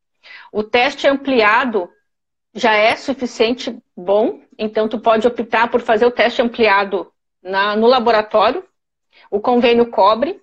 O 0.52 0.64
teste 0.64 1.08
ampliado 1.08 1.90
já 2.54 2.74
é 2.74 2.96
suficiente 2.96 3.78
bom, 3.96 4.42
então 4.58 4.88
tu 4.88 5.00
pode 5.00 5.28
optar 5.28 5.70
por 5.70 5.82
fazer 5.82 6.06
o 6.06 6.12
teste 6.12 6.42
ampliado 6.42 7.12
na, 7.42 7.76
no 7.76 7.88
laboratório, 7.88 8.66
o 9.30 9.40
convênio 9.40 9.90
cobre, 9.90 10.42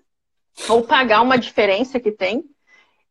ou 0.69 0.83
pagar 0.83 1.21
uma 1.21 1.37
diferença 1.37 2.01
que 2.01 2.11
tem. 2.11 2.45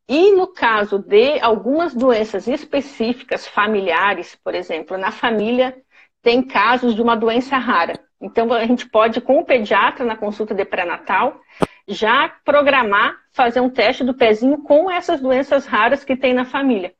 E 0.07 0.31
no 0.33 0.47
caso 0.47 0.99
de 0.99 1.39
algumas 1.39 1.93
doenças 1.93 2.47
específicas, 2.47 3.47
familiares, 3.47 4.35
por 4.43 4.53
exemplo, 4.53 4.97
na 4.97 5.11
família 5.11 5.75
tem 6.21 6.41
casos 6.41 6.93
de 6.93 7.01
uma 7.01 7.15
doença 7.15 7.57
rara. 7.57 7.99
Então 8.21 8.51
a 8.53 8.65
gente 8.65 8.87
pode, 8.87 9.19
com 9.21 9.39
o 9.39 9.45
pediatra 9.45 10.05
na 10.05 10.15
consulta 10.15 10.53
de 10.53 10.65
pré-natal, 10.65 11.39
já 11.87 12.29
programar 12.43 13.17
fazer 13.31 13.59
um 13.61 13.69
teste 13.69 14.03
do 14.03 14.13
pezinho 14.13 14.63
com 14.63 14.89
essas 14.89 15.19
doenças 15.21 15.65
raras 15.65 16.03
que 16.03 16.15
tem 16.15 16.33
na 16.33 16.45
família 16.45 16.93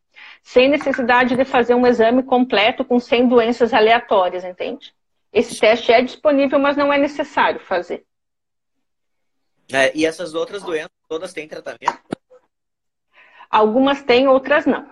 sem 0.46 0.70
necessidade 0.70 1.36
de 1.36 1.44
fazer 1.44 1.74
um 1.74 1.88
exame 1.88 2.22
completo 2.22 2.86
com 2.86 3.00
100 3.00 3.28
doenças 3.28 3.74
aleatórias, 3.74 4.44
entende? 4.44 4.94
Esse 5.34 5.60
teste 5.60 5.92
é 5.92 6.04
disponível, 6.04 6.60
mas 6.60 6.78
não 6.78 6.94
é 6.94 7.00
necessário 7.00 7.60
fazer. 7.60 8.06
É, 9.74 9.92
e 9.98 10.06
essas 10.06 10.36
outras 10.36 10.62
doenças 10.62 10.92
todas 11.10 11.34
têm 11.34 11.48
tratamento? 11.48 12.15
Algumas 13.56 14.04
têm, 14.04 14.28
outras 14.28 14.66
não. 14.66 14.86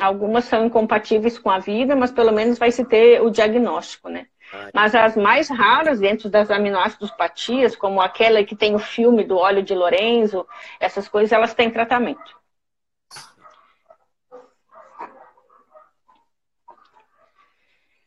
Algumas 0.00 0.46
são 0.46 0.66
incompatíveis 0.66 1.38
com 1.38 1.48
a 1.48 1.60
vida, 1.60 1.94
mas 1.94 2.10
pelo 2.10 2.32
menos 2.32 2.58
vai 2.58 2.72
se 2.72 2.84
ter 2.84 3.22
o 3.22 3.30
diagnóstico, 3.30 4.08
né? 4.08 4.26
Mas 4.74 4.96
as 4.96 5.16
mais 5.16 5.48
raras 5.48 6.00
dentro 6.00 6.28
das 6.28 6.50
aminoácidos-patias, 6.50 7.76
como 7.76 8.00
aquela 8.00 8.42
que 8.42 8.56
tem 8.56 8.74
o 8.74 8.80
filme 8.80 9.22
do 9.22 9.36
óleo 9.36 9.62
de 9.62 9.76
Lorenzo, 9.76 10.44
essas 10.80 11.06
coisas, 11.06 11.30
elas 11.30 11.54
têm 11.54 11.70
tratamento. 11.70 12.36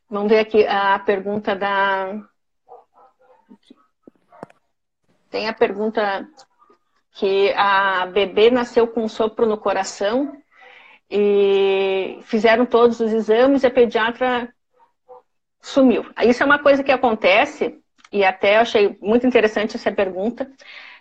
Vamos 0.09 0.29
ver 0.29 0.39
aqui 0.39 0.67
a 0.67 0.99
pergunta 0.99 1.55
da. 1.55 2.13
Tem 5.29 5.47
a 5.47 5.53
pergunta 5.53 6.27
que 7.15 7.53
a 7.55 8.05
bebê 8.07 8.51
nasceu 8.51 8.87
com 8.87 9.03
um 9.03 9.07
sopro 9.07 9.45
no 9.45 9.57
coração 9.57 10.35
e 11.09 12.19
fizeram 12.23 12.65
todos 12.65 12.99
os 12.99 13.11
exames 13.13 13.63
e 13.63 13.67
a 13.67 13.71
pediatra 13.71 14.53
sumiu. 15.61 16.05
Isso 16.23 16.43
é 16.43 16.45
uma 16.45 16.59
coisa 16.59 16.83
que 16.83 16.91
acontece 16.91 17.79
e 18.11 18.23
até 18.23 18.57
achei 18.57 18.97
muito 19.01 19.25
interessante 19.25 19.77
essa 19.77 19.91
pergunta. 19.91 20.51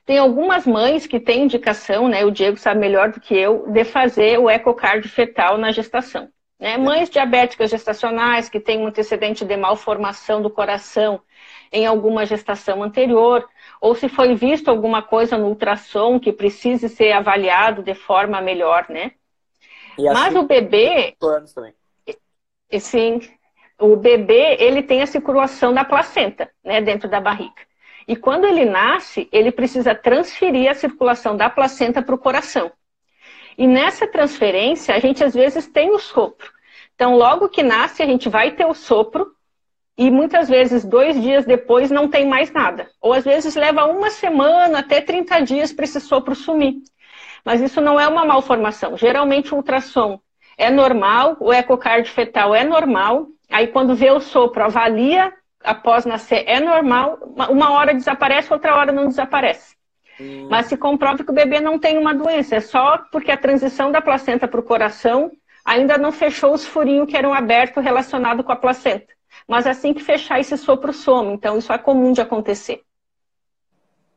Tem 0.07 0.19
algumas 0.19 0.67
mães 0.67 1.07
que 1.07 1.19
têm 1.19 1.45
indicação, 1.45 2.09
né? 2.09 2.25
O 2.25 2.31
Diego 2.31 2.59
sabe 2.59 2.79
melhor 2.79 3.11
do 3.11 3.21
que 3.21 3.35
eu, 3.35 3.71
de 3.73 3.85
fazer 3.85 4.39
o 4.39 4.49
ecocardio 4.49 5.11
fetal 5.11 5.59
na 5.59 5.73
gestação. 5.73 6.29
Né? 6.65 6.79
Mães 6.79 7.11
diabéticas 7.11 7.69
gestacionais 7.69 8.49
que 8.49 8.59
têm 8.59 8.79
um 8.79 8.87
antecedente 8.87 9.45
de 9.45 9.55
malformação 9.55 10.41
do 10.41 10.49
coração 10.49 11.21
em 11.71 11.85
alguma 11.85 12.25
gestação 12.25 12.83
anterior, 12.83 13.47
ou 13.83 13.95
se 13.95 14.09
foi 14.09 14.35
visto 14.35 14.71
alguma 14.71 15.03
coisa 15.03 15.37
no 15.37 15.49
ultrassom 15.49 16.19
que 16.19 16.33
precise 16.33 16.89
ser 16.89 17.13
avaliado 17.13 17.83
de 17.83 17.95
forma 17.95 18.41
melhor, 18.41 18.87
né? 18.89 19.13
Assim, 19.93 20.09
Mas 20.11 20.35
o 20.35 20.45
bebê, 20.45 21.15
sim, 22.81 23.21
o 23.79 23.95
bebê 23.95 24.57
ele 24.59 24.83
tem 24.83 25.03
a 25.03 25.07
circulação 25.07 25.71
da 25.71 25.85
placenta, 25.85 26.51
né, 26.65 26.81
dentro 26.81 27.11
da 27.11 27.21
barriga. 27.21 27.61
E 28.09 28.17
quando 28.17 28.47
ele 28.47 28.65
nasce, 28.65 29.29
ele 29.31 29.53
precisa 29.53 29.95
transferir 29.95 30.71
a 30.71 30.75
circulação 30.75 31.37
da 31.37 31.51
placenta 31.51 32.01
para 32.01 32.15
o 32.15 32.19
coração. 32.19 32.73
E 33.59 33.67
nessa 33.67 34.07
transferência, 34.07 34.95
a 34.95 34.99
gente 34.99 35.23
às 35.23 35.35
vezes 35.35 35.67
tem 35.67 35.91
o 35.91 35.99
sopro. 35.99 36.54
Então, 36.95 37.17
logo 37.17 37.49
que 37.49 37.63
nasce, 37.63 38.03
a 38.03 38.07
gente 38.07 38.29
vai 38.29 38.53
ter 38.53 38.65
o 38.65 38.75
sopro 38.75 39.35
e 39.97 40.11
muitas 40.11 40.49
vezes, 40.49 40.85
dois 40.85 41.21
dias 41.21 41.45
depois, 41.45 41.91
não 41.91 42.09
tem 42.09 42.27
mais 42.27 42.51
nada. 42.51 42.89
Ou 43.01 43.13
às 43.13 43.25
vezes 43.25 43.55
leva 43.55 43.85
uma 43.87 44.11
semana, 44.11 44.81
até 44.81 45.01
30 45.01 45.41
dias 45.41 45.73
para 45.73 45.85
esse 45.85 46.01
sopro 46.01 46.35
sumir. 46.35 46.75
Mas 47.45 47.61
isso 47.61 47.81
não 47.81 47.99
é 47.99 48.09
uma 48.09 48.25
malformação. 48.25 48.97
Geralmente, 48.97 49.53
o 49.53 49.59
ultrassom 49.59 50.21
é 50.57 50.71
normal, 50.71 51.37
o 51.41 51.53
ecocardio 51.53 52.13
fetal 52.13 52.55
é 52.55 52.65
normal. 52.65 53.27
Aí, 53.51 53.69
quando 53.69 53.95
vê 53.95 54.11
o 54.11 54.21
sopro, 54.21 54.65
avalia 54.65 55.33
após 55.63 56.05
nascer, 56.05 56.45
é 56.47 56.59
normal. 56.59 57.19
Uma 57.49 57.73
hora 57.73 57.95
desaparece, 57.95 58.53
outra 58.53 58.77
hora 58.77 58.93
não 58.93 59.09
desaparece. 59.09 59.77
Hum. 60.21 60.49
Mas 60.51 60.67
se 60.67 60.77
comprova 60.77 61.25
que 61.25 61.31
o 61.31 61.35
bebê 61.35 61.61
não 61.61 61.79
tem 61.79 61.99
uma 61.99 62.15
doença, 62.15 62.57
é 62.57 62.61
só 62.61 62.99
porque 63.11 63.31
a 63.31 63.37
transição 63.37 63.91
da 63.91 64.01
placenta 64.01 64.47
para 64.47 64.61
o 64.61 64.65
coração 64.65 65.31
ainda 65.65 65.97
não 65.97 66.13
fechou 66.13 66.53
os 66.53 66.67
furinhos 66.67 67.09
que 67.09 67.17
eram 67.17 67.33
abertos 67.33 67.83
relacionados 67.83 68.45
com 68.45 68.53
a 68.53 68.57
placenta. 68.57 69.13
Mas 69.49 69.67
assim 69.67 69.93
que 69.93 70.03
fechar, 70.03 70.39
esse 70.39 70.57
sopro 70.57 70.93
some. 70.93 71.33
Então, 71.33 71.59
isso 71.59 71.73
é 71.73 71.79
comum 71.79 72.13
de 72.13 72.21
acontecer. 72.21 72.83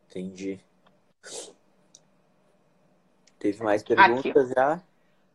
Entendi. 0.10 0.60
Teve 3.40 3.64
mais 3.64 3.84
perguntas 3.84 4.52
Aqui. 4.52 4.54
já? 4.56 4.82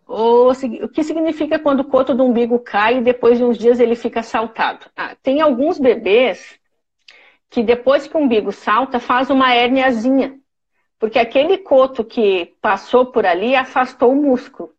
O, 0.06 0.50
o, 0.50 0.88
que 0.88 1.02
significa 1.02 1.58
quando 1.58 1.80
o 1.80 1.84
coto 1.84 2.14
do 2.14 2.24
umbigo 2.24 2.58
cai 2.58 2.98
e 2.98 3.02
depois 3.02 3.38
de 3.38 3.44
uns 3.44 3.56
dias 3.56 3.80
ele 3.80 3.94
fica 3.94 4.22
saltado? 4.22 4.86
Ah, 4.96 5.16
tem 5.22 5.40
alguns 5.40 5.78
bebês 5.78 6.60
que 7.48 7.62
depois 7.62 8.08
que 8.08 8.16
o 8.16 8.20
umbigo 8.20 8.50
salta, 8.50 8.98
faz 8.98 9.30
uma 9.30 9.54
hérniazinha. 9.54 10.38
Porque 10.98 11.18
aquele 11.18 11.58
coto 11.58 12.02
que 12.04 12.54
passou 12.62 13.06
por 13.06 13.26
ali 13.26 13.54
afastou 13.54 14.12
o 14.12 14.16
músculo. 14.16 14.72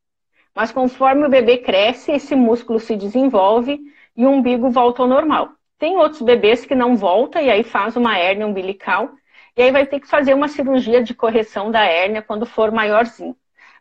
Mas 0.56 0.72
conforme 0.72 1.26
o 1.26 1.30
bebê 1.30 1.58
cresce, 1.58 2.12
esse 2.12 2.36
músculo 2.36 2.80
se 2.80 2.96
desenvolve 2.96 3.80
e 4.16 4.26
o 4.26 4.30
umbigo 4.30 4.70
volta 4.70 5.02
ao 5.02 5.08
normal. 5.08 5.50
Tem 5.80 5.98
outros 5.98 6.22
bebês 6.22 6.66
que 6.66 6.76
não 6.76 6.96
volta 6.96 7.42
e 7.42 7.50
aí 7.50 7.64
faz 7.64 7.96
uma 7.96 8.18
hérnia 8.18 8.48
umbilical 8.48 9.12
e 9.58 9.62
aí 9.62 9.72
vai 9.72 9.86
ter 9.86 10.00
que 10.00 10.08
fazer 10.08 10.34
uma 10.34 10.48
cirurgia 10.48 11.04
de 11.04 11.14
correção 11.14 11.72
da 11.72 11.84
hérnia 11.84 12.22
quando 12.22 12.46
for 12.46 12.72
maiorzinho. 12.72 13.36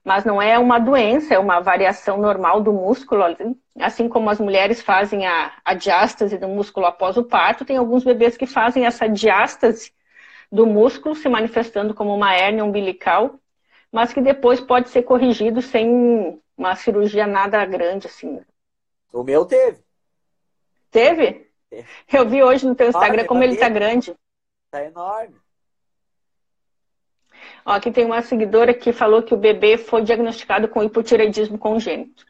Mas 0.04 0.24
não 0.24 0.42
é 0.42 0.58
uma 0.58 0.78
doença, 0.78 1.34
é 1.34 1.38
uma 1.38 1.60
variação 1.60 2.16
normal 2.18 2.60
do 2.60 2.72
músculo. 2.72 3.22
Assim 3.80 4.08
como 4.08 4.28
as 4.30 4.40
mulheres 4.40 4.82
fazem 4.82 5.26
a, 5.26 5.52
a 5.64 5.74
diástase 5.74 6.38
do 6.38 6.48
músculo 6.48 6.86
após 6.86 7.16
o 7.16 7.24
parto, 7.24 7.64
tem 7.64 7.76
alguns 7.76 8.02
bebês 8.02 8.36
que 8.36 8.46
fazem 8.46 8.84
essa 8.84 9.08
diástase 9.08 9.92
do 10.50 10.66
músculo 10.66 11.14
se 11.14 11.28
manifestando 11.28 11.94
como 11.94 12.14
uma 12.14 12.34
hérnia 12.34 12.64
umbilical, 12.64 13.38
mas 13.92 14.12
que 14.12 14.20
depois 14.20 14.60
pode 14.60 14.88
ser 14.90 15.02
corrigido 15.02 15.62
sem 15.62 16.41
uma 16.62 16.76
cirurgia 16.76 17.26
nada 17.26 17.64
grande 17.64 18.06
assim. 18.06 18.40
O 19.12 19.22
meu 19.22 19.44
teve. 19.44 19.82
Teve? 20.90 21.50
teve. 21.68 21.86
Eu 22.12 22.28
vi 22.28 22.42
hoje 22.42 22.66
no 22.66 22.74
teu 22.74 22.88
Instagram 22.88 23.26
como 23.26 23.42
ele 23.42 23.56
tá 23.56 23.68
grande. 23.68 24.14
Tá 24.70 24.84
enorme. 24.84 25.36
Ó, 27.64 27.72
aqui 27.72 27.90
tem 27.90 28.04
uma 28.04 28.22
seguidora 28.22 28.72
que 28.72 28.92
falou 28.92 29.22
que 29.22 29.34
o 29.34 29.38
bebê 29.38 29.76
foi 29.76 30.02
diagnosticado 30.02 30.68
com 30.68 30.82
hipotireoidismo 30.82 31.58
congênito. 31.58 32.24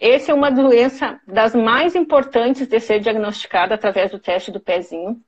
Essa 0.00 0.32
é 0.32 0.34
uma 0.34 0.50
doença 0.50 1.20
das 1.26 1.54
mais 1.54 1.94
importantes 1.94 2.66
de 2.66 2.80
ser 2.80 3.00
diagnosticada 3.00 3.74
através 3.74 4.10
do 4.10 4.18
teste 4.18 4.50
do 4.50 4.60
pezinho. 4.60 5.20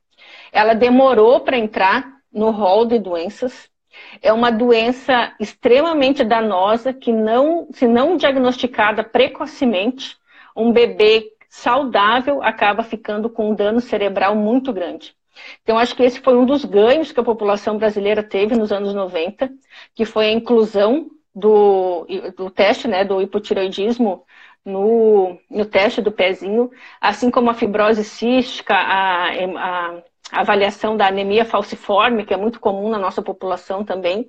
Ela 0.52 0.74
demorou 0.74 1.40
para 1.40 1.56
entrar 1.56 2.20
no 2.32 2.50
rol 2.50 2.84
de 2.84 2.98
doenças. 2.98 3.69
É 4.22 4.32
uma 4.32 4.50
doença 4.50 5.34
extremamente 5.40 6.24
danosa 6.24 6.92
que 6.92 7.12
não, 7.12 7.68
se 7.72 7.86
não 7.86 8.16
diagnosticada 8.16 9.02
precocemente, 9.04 10.16
um 10.56 10.72
bebê 10.72 11.32
saudável 11.48 12.42
acaba 12.42 12.82
ficando 12.82 13.28
com 13.28 13.50
um 13.50 13.54
dano 13.54 13.80
cerebral 13.80 14.34
muito 14.34 14.72
grande. 14.72 15.14
Então, 15.62 15.78
acho 15.78 15.96
que 15.96 16.02
esse 16.02 16.20
foi 16.20 16.36
um 16.36 16.44
dos 16.44 16.64
ganhos 16.64 17.12
que 17.12 17.20
a 17.20 17.24
população 17.24 17.78
brasileira 17.78 18.22
teve 18.22 18.54
nos 18.56 18.72
anos 18.72 18.94
90, 18.94 19.50
que 19.94 20.04
foi 20.04 20.26
a 20.26 20.32
inclusão 20.32 21.10
do, 21.34 22.06
do 22.36 22.50
teste 22.50 22.88
né, 22.88 23.04
do 23.04 23.22
hipotireoidismo 23.22 24.24
no, 24.64 25.38
no 25.50 25.64
teste 25.64 26.02
do 26.02 26.12
pezinho, 26.12 26.70
assim 27.00 27.30
como 27.30 27.50
a 27.50 27.54
fibrose 27.54 28.04
cística, 28.04 28.74
a 28.74 29.30
a 29.30 30.02
avaliação 30.32 30.96
da 30.96 31.06
anemia 31.06 31.44
falciforme, 31.44 32.24
que 32.24 32.34
é 32.34 32.36
muito 32.36 32.60
comum 32.60 32.88
na 32.88 32.98
nossa 32.98 33.22
população 33.22 33.84
também. 33.84 34.28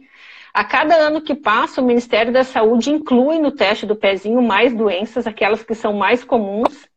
A 0.53 0.63
cada 0.63 0.95
ano 0.95 1.21
que 1.21 1.33
passa, 1.33 1.81
o 1.81 1.85
Ministério 1.85 2.33
da 2.33 2.43
Saúde 2.43 2.89
inclui 2.89 3.39
no 3.39 3.51
teste 3.51 3.85
do 3.85 3.95
pezinho 3.95 4.41
mais 4.41 4.73
doenças, 4.73 5.25
aquelas 5.25 5.63
que 5.63 5.73
são 5.73 5.93
mais 5.93 6.23
comuns. 6.23 6.89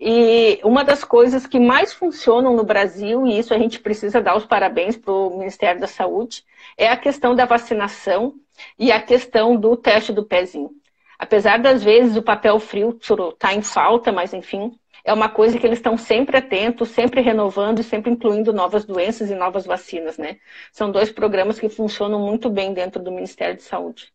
E 0.00 0.60
uma 0.62 0.84
das 0.84 1.02
coisas 1.04 1.46
que 1.46 1.58
mais 1.58 1.92
funcionam 1.92 2.54
no 2.54 2.64
Brasil, 2.64 3.26
e 3.26 3.38
isso 3.38 3.52
a 3.52 3.58
gente 3.58 3.80
precisa 3.80 4.20
dar 4.20 4.36
os 4.36 4.46
parabéns 4.46 4.96
para 4.96 5.12
o 5.12 5.38
Ministério 5.38 5.80
da 5.80 5.86
Saúde, 5.86 6.44
é 6.76 6.88
a 6.88 6.96
questão 6.96 7.34
da 7.34 7.44
vacinação 7.44 8.34
e 8.78 8.92
a 8.92 9.00
questão 9.00 9.56
do 9.56 9.76
teste 9.76 10.12
do 10.12 10.24
pezinho. 10.24 10.70
Apesar 11.18 11.58
das 11.58 11.82
vezes 11.82 12.16
o 12.16 12.22
papel 12.22 12.58
frio 12.60 12.96
estar 13.00 13.32
tá 13.38 13.54
em 13.54 13.62
falta, 13.62 14.12
mas 14.12 14.32
enfim, 14.32 14.72
é 15.08 15.12
uma 15.12 15.30
coisa 15.30 15.58
que 15.58 15.66
eles 15.66 15.78
estão 15.78 15.96
sempre 15.96 16.36
atentos, 16.36 16.90
sempre 16.90 17.22
renovando 17.22 17.80
e 17.80 17.82
sempre 17.82 18.10
incluindo 18.10 18.52
novas 18.52 18.84
doenças 18.84 19.30
e 19.30 19.34
novas 19.34 19.64
vacinas, 19.64 20.18
né? 20.18 20.38
São 20.70 20.92
dois 20.92 21.10
programas 21.10 21.58
que 21.58 21.68
funcionam 21.70 22.20
muito 22.20 22.50
bem 22.50 22.74
dentro 22.74 23.02
do 23.02 23.10
Ministério 23.10 23.56
de 23.56 23.62
Saúde. 23.62 24.12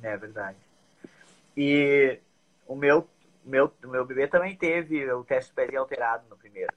É 0.00 0.16
verdade. 0.16 0.56
E 1.56 2.20
o 2.68 2.76
meu, 2.76 3.04
meu, 3.44 3.72
meu 3.82 4.06
bebê 4.06 4.28
também 4.28 4.54
teve 4.54 5.10
o 5.10 5.24
teste 5.24 5.50
do 5.50 5.56
pezinho 5.56 5.80
alterado 5.80 6.24
no 6.30 6.36
primeiro. 6.36 6.72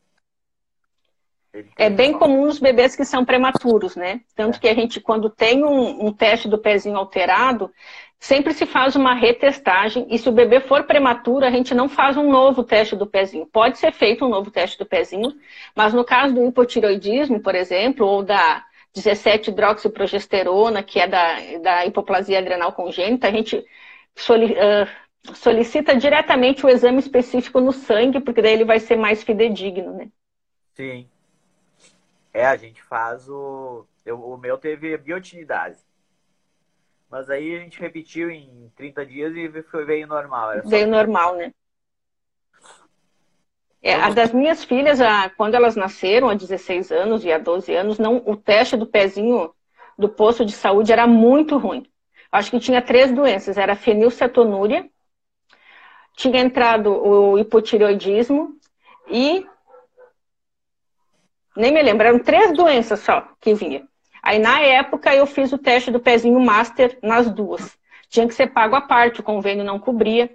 É 1.78 1.90
bem 1.90 2.14
comum 2.14 2.46
nos 2.46 2.60
bebês 2.60 2.96
que 2.96 3.06
são 3.06 3.24
prematuros, 3.24 3.96
né? 3.96 4.22
Tanto 4.36 4.60
que 4.60 4.70
a 4.70 4.74
gente, 4.74 5.00
quando 5.00 5.30
tem 5.30 5.64
um, 5.64 6.08
um, 6.08 6.14
teste 6.14 6.48
do 6.48 6.58
pezinho 6.58 6.96
alterado, 6.96 7.70
sempre 8.22 8.54
se 8.54 8.68
faz 8.68 8.96
uma 8.96 9.16
retestagem. 9.16 10.06
E 10.08 10.18
se 10.20 10.30
o 10.30 10.32
bebê 10.32 10.60
for 10.62 10.84
prematuro, 10.84 11.44
a 11.44 11.50
gente 11.50 11.74
não 11.74 11.90
faz 11.90 12.16
um 12.16 12.30
novo 12.32 12.64
teste 12.64 12.96
do 12.96 13.08
pezinho. 13.08 13.48
Pode 13.48 13.80
ser 13.80 13.92
feito 13.92 14.24
um 14.24 14.30
novo 14.30 14.52
teste 14.52 14.78
do 14.78 14.86
pezinho, 14.86 15.34
mas 15.76 15.92
no 15.92 16.06
caso 16.06 16.36
do 16.36 16.46
hipotiroidismo, 16.48 17.42
por 17.42 17.56
exemplo, 17.56 18.06
ou 18.06 18.22
da 18.22 18.64
17-hidroxiprogesterona, 18.96 20.84
que 20.84 21.00
é 21.00 21.08
da, 21.08 21.36
da 21.64 21.86
hipoplasia 21.88 22.38
adrenal 22.38 22.72
congênita, 22.74 23.28
a 23.28 23.32
gente 23.32 23.66
solicita 25.34 25.96
diretamente 25.96 26.64
o 26.64 26.70
exame 26.70 27.00
específico 27.00 27.60
no 27.60 27.72
sangue, 27.72 28.20
porque 28.20 28.42
daí 28.42 28.54
ele 28.54 28.66
vai 28.66 28.80
ser 28.80 28.98
mais 28.98 29.24
fidedigno, 29.24 29.94
né? 29.96 30.10
Sim. 30.76 31.10
É, 32.32 32.46
a 32.46 32.56
gente 32.56 32.84
faz 32.84 33.28
o. 33.28 33.84
Eu, 34.06 34.24
o 34.24 34.38
meu 34.38 34.60
teve 34.60 34.96
biotinidade. 34.98 35.78
Mas 37.12 37.30
aí 37.30 37.58
a 37.58 37.60
gente 37.60 37.78
repetiu 37.78 38.32
em 38.32 38.72
30 38.78 39.06
dias 39.06 39.36
e 39.36 39.62
foi, 39.64 39.84
veio 39.84 40.08
normal. 40.08 40.52
Veio 40.64 40.88
normal, 40.88 41.36
né? 41.36 41.54
É, 43.84 43.96
a 43.96 44.10
das 44.12 44.32
minhas 44.32 44.64
filhas, 44.64 45.02
a, 45.02 45.30
quando 45.32 45.56
elas 45.56 45.76
nasceram, 45.76 46.30
há 46.30 46.36
16 46.36 46.90
anos 46.90 47.26
e 47.26 47.32
há 47.32 47.38
12 47.38 47.76
anos, 47.76 48.00
não, 48.00 48.24
o 48.26 48.38
teste 48.38 48.78
do 48.78 48.86
pezinho 48.86 49.54
do 49.98 50.08
posto 50.08 50.46
de 50.46 50.54
saúde 50.54 50.94
era 50.94 51.06
muito 51.06 51.58
ruim. 51.58 51.86
Acho 52.32 52.50
que 52.50 52.60
tinha 52.60 52.82
três 52.82 53.12
doenças. 53.12 53.58
Era 53.58 53.76
fenilcetonúria, 53.76 54.90
tinha 56.16 56.40
entrado 56.40 56.92
o 56.92 57.38
hipotireoidismo 57.38 58.56
e 59.10 59.46
nem 61.58 61.74
me 61.74 61.82
lembro, 61.82 62.08
eram 62.08 62.20
três 62.20 62.54
doenças 62.54 63.02
só 63.02 63.28
que 63.42 63.54
vinha. 63.54 63.86
Aí, 64.22 64.38
na 64.38 64.62
época, 64.62 65.14
eu 65.16 65.26
fiz 65.26 65.52
o 65.52 65.58
teste 65.58 65.90
do 65.90 66.00
pezinho 66.00 66.40
master 66.40 66.98
nas 67.02 67.30
duas. 67.30 67.78
Tinha 68.10 68.28
que 68.28 68.34
ser 68.34 68.48
pago 68.48 68.76
à 68.76 68.82
parte, 68.82 69.20
o 69.20 69.24
convênio 69.24 69.64
não 69.64 69.80
cobria. 69.80 70.30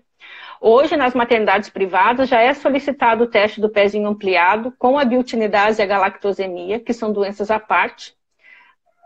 Hoje, 0.60 0.96
nas 0.96 1.14
maternidades 1.14 1.68
privadas, 1.68 2.28
já 2.28 2.40
é 2.40 2.52
solicitado 2.54 3.24
o 3.24 3.26
teste 3.26 3.60
do 3.60 3.68
pezinho 3.68 4.08
ampliado 4.08 4.72
com 4.78 4.98
a 4.98 5.04
biotinidase 5.04 5.80
e 5.80 5.84
a 5.84 5.86
galactosemia, 5.86 6.80
que 6.80 6.92
são 6.92 7.12
doenças 7.12 7.50
à 7.50 7.60
parte, 7.60 8.14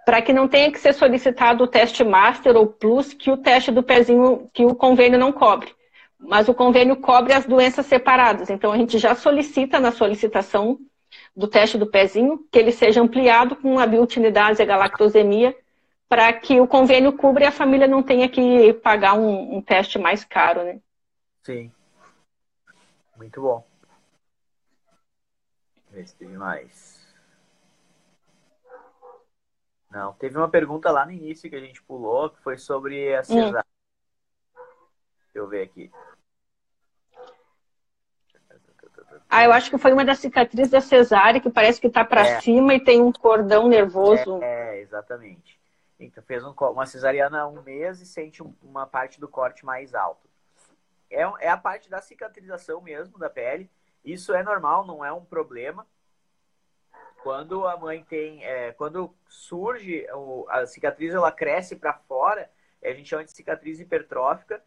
para 0.06 0.22
que 0.22 0.32
não 0.32 0.48
tenha 0.48 0.70
que 0.70 0.78
ser 0.78 0.94
solicitado 0.94 1.64
o 1.64 1.66
teste 1.66 2.04
master 2.04 2.56
ou 2.56 2.66
plus, 2.66 3.12
que 3.12 3.30
o 3.30 3.36
teste 3.36 3.70
do 3.70 3.82
pezinho, 3.82 4.48
que 4.54 4.64
o 4.64 4.74
convênio 4.74 5.18
não 5.18 5.32
cobre. 5.32 5.74
Mas 6.18 6.48
o 6.48 6.54
convênio 6.54 6.96
cobre 6.96 7.32
as 7.32 7.44
doenças 7.44 7.86
separadas. 7.86 8.50
Então, 8.50 8.72
a 8.72 8.76
gente 8.76 8.98
já 8.98 9.14
solicita 9.14 9.80
na 9.80 9.90
solicitação 9.90 10.78
do 11.34 11.46
teste 11.48 11.78
do 11.78 11.86
pezinho, 11.86 12.46
que 12.50 12.58
ele 12.58 12.72
seja 12.72 13.00
ampliado 13.00 13.56
com 13.56 13.78
a 13.78 13.86
biotinidase 13.86 14.60
e 14.60 14.64
a 14.64 14.66
galactosemia, 14.66 15.56
para 16.08 16.32
que 16.32 16.60
o 16.60 16.66
convênio 16.66 17.16
cubra 17.16 17.44
e 17.44 17.46
a 17.46 17.52
família 17.52 17.86
não 17.86 18.02
tenha 18.02 18.28
que 18.28 18.72
pagar 18.74 19.14
um, 19.14 19.56
um 19.56 19.62
teste 19.62 19.98
mais 19.98 20.24
caro, 20.24 20.64
né? 20.64 20.80
Sim. 21.42 21.70
Muito 23.16 23.40
bom. 23.40 23.64
Ver 25.90 26.06
se 26.06 26.16
teve 26.16 26.36
mais. 26.36 27.00
Não, 29.90 30.12
teve 30.14 30.36
uma 30.36 30.48
pergunta 30.48 30.90
lá 30.90 31.04
no 31.04 31.12
início 31.12 31.50
que 31.50 31.56
a 31.56 31.60
gente 31.60 31.82
pulou, 31.82 32.30
que 32.30 32.40
foi 32.42 32.56
sobre 32.56 33.14
a 33.14 33.24
cesárea. 33.24 33.64
Hum. 34.56 34.60
Deixa 35.24 35.38
eu 35.38 35.48
ver 35.48 35.62
aqui. 35.62 35.90
Ah, 39.32 39.44
eu 39.44 39.52
acho 39.52 39.70
que 39.70 39.78
foi 39.78 39.92
uma 39.92 40.04
das 40.04 40.18
cicatrizes 40.18 40.72
da 40.72 40.80
cesárea, 40.80 41.40
que 41.40 41.48
parece 41.48 41.80
que 41.80 41.86
está 41.86 42.04
para 42.04 42.22
é. 42.22 42.40
cima 42.40 42.74
e 42.74 42.80
tem 42.80 43.00
um 43.00 43.12
cordão 43.12 43.68
nervoso. 43.68 44.42
É, 44.42 44.78
é 44.78 44.80
exatamente. 44.80 45.60
Então, 46.00 46.20
fez 46.24 46.42
um, 46.42 46.50
uma 46.50 46.84
cesariana 46.84 47.42
há 47.42 47.46
um 47.46 47.62
mês 47.62 48.00
e 48.00 48.06
sente 48.06 48.42
uma 48.60 48.88
parte 48.88 49.20
do 49.20 49.28
corte 49.28 49.64
mais 49.64 49.94
alto. 49.94 50.28
É, 51.08 51.20
é 51.38 51.48
a 51.48 51.56
parte 51.56 51.88
da 51.88 52.00
cicatrização 52.00 52.80
mesmo 52.80 53.18
da 53.18 53.30
pele. 53.30 53.70
Isso 54.04 54.34
é 54.34 54.42
normal, 54.42 54.84
não 54.84 55.04
é 55.04 55.12
um 55.12 55.24
problema. 55.24 55.86
Quando 57.22 57.68
a 57.68 57.76
mãe 57.76 58.02
tem, 58.02 58.44
é, 58.44 58.72
quando 58.72 59.14
surge 59.28 60.08
o, 60.12 60.44
a 60.48 60.66
cicatriz, 60.66 61.14
ela 61.14 61.30
cresce 61.30 61.76
para 61.76 61.92
fora, 61.92 62.50
a 62.82 62.92
gente 62.92 63.08
chama 63.08 63.24
de 63.24 63.30
cicatriz 63.30 63.78
hipertrófica, 63.78 64.60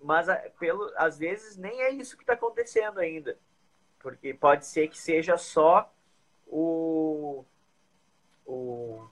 mas 0.00 0.26
pelo, 0.58 0.90
às 0.96 1.18
vezes 1.18 1.58
nem 1.58 1.82
é 1.82 1.90
isso 1.90 2.16
que 2.16 2.22
está 2.22 2.32
acontecendo 2.32 2.98
ainda 2.98 3.36
porque 4.00 4.34
pode 4.34 4.66
ser 4.66 4.88
que 4.88 4.98
seja 4.98 5.36
só 5.36 5.92
o, 6.46 7.44
o 8.44 9.06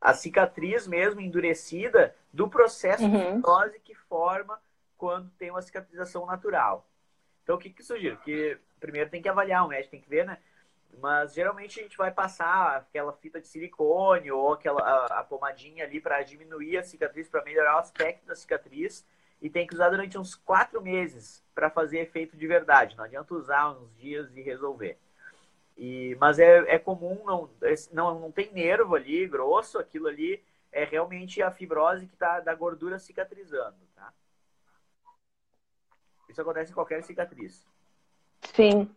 a 0.00 0.12
cicatriz 0.12 0.86
mesmo 0.86 1.20
endurecida 1.20 2.14
do 2.32 2.48
processo 2.48 3.04
uhum. 3.04 3.10
de 3.10 3.34
fibrose 3.36 3.80
que 3.80 3.94
forma 3.94 4.60
quando 4.96 5.30
tem 5.30 5.50
uma 5.50 5.62
cicatrização 5.62 6.26
natural. 6.26 6.86
Então, 7.42 7.56
o 7.56 7.58
que, 7.58 7.70
que 7.70 7.82
sugiro? 7.82 8.18
Que 8.18 8.58
primeiro 8.78 9.08
tem 9.08 9.22
que 9.22 9.28
avaliar, 9.28 9.64
o 9.64 9.68
médico 9.68 9.92
tem 9.92 10.00
que 10.00 10.08
ver, 10.08 10.26
né? 10.26 10.38
Mas 11.00 11.34
geralmente 11.34 11.78
a 11.78 11.82
gente 11.82 11.96
vai 11.96 12.10
passar 12.10 12.76
aquela 12.76 13.12
fita 13.12 13.40
de 13.40 13.46
silicone 13.46 14.30
ou 14.30 14.52
aquela 14.52 14.80
a, 14.80 15.20
a 15.20 15.24
pomadinha 15.24 15.84
ali 15.84 16.00
para 16.00 16.22
diminuir 16.22 16.78
a 16.78 16.82
cicatriz, 16.82 17.28
para 17.28 17.44
melhorar 17.44 17.76
o 17.76 17.78
aspecto 17.78 18.26
da 18.26 18.34
cicatriz 18.34 19.06
e 19.40 19.48
tem 19.48 19.66
que 19.66 19.74
usar 19.74 19.90
durante 19.90 20.18
uns 20.18 20.34
quatro 20.34 20.80
meses 20.82 21.44
para 21.54 21.70
fazer 21.70 22.00
efeito 22.00 22.36
de 22.36 22.46
verdade. 22.46 22.96
Não 22.96 23.04
adianta 23.04 23.34
usar 23.34 23.70
uns 23.70 23.94
dias 23.96 24.34
e 24.36 24.42
resolver. 24.42 24.98
E, 25.76 26.16
mas 26.20 26.38
é, 26.38 26.74
é 26.74 26.78
comum, 26.78 27.22
não, 27.24 27.50
não, 27.92 28.20
não 28.20 28.32
tem 28.32 28.52
nervo 28.52 28.96
ali 28.96 29.26
grosso, 29.28 29.78
aquilo 29.78 30.08
ali 30.08 30.42
é 30.72 30.84
realmente 30.84 31.40
a 31.40 31.50
fibrose 31.50 32.06
que 32.06 32.14
está 32.14 32.40
da 32.40 32.54
gordura 32.54 32.98
cicatrizando, 32.98 33.76
tá? 33.94 34.12
Isso 36.28 36.40
acontece 36.42 36.72
em 36.72 36.74
qualquer 36.74 37.02
cicatriz. 37.04 37.64
Sim. 38.54 38.90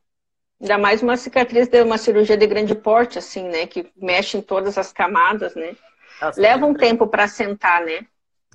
Ainda 0.59 0.77
mais 0.77 1.01
uma 1.01 1.17
cicatriz 1.17 1.67
de 1.67 1.81
uma 1.81 1.97
cirurgia 1.97 2.37
de 2.37 2.45
grande 2.45 2.75
porte, 2.75 3.17
assim, 3.17 3.47
né? 3.47 3.65
Que 3.65 3.91
mexe 3.95 4.37
em 4.37 4.41
todas 4.41 4.77
as 4.77 4.91
camadas, 4.91 5.55
né? 5.55 5.75
Nossa, 6.21 6.39
Leva 6.39 6.65
um 6.65 6.73
tempo 6.73 7.07
para 7.07 7.27
sentar, 7.27 7.83
né? 7.83 8.05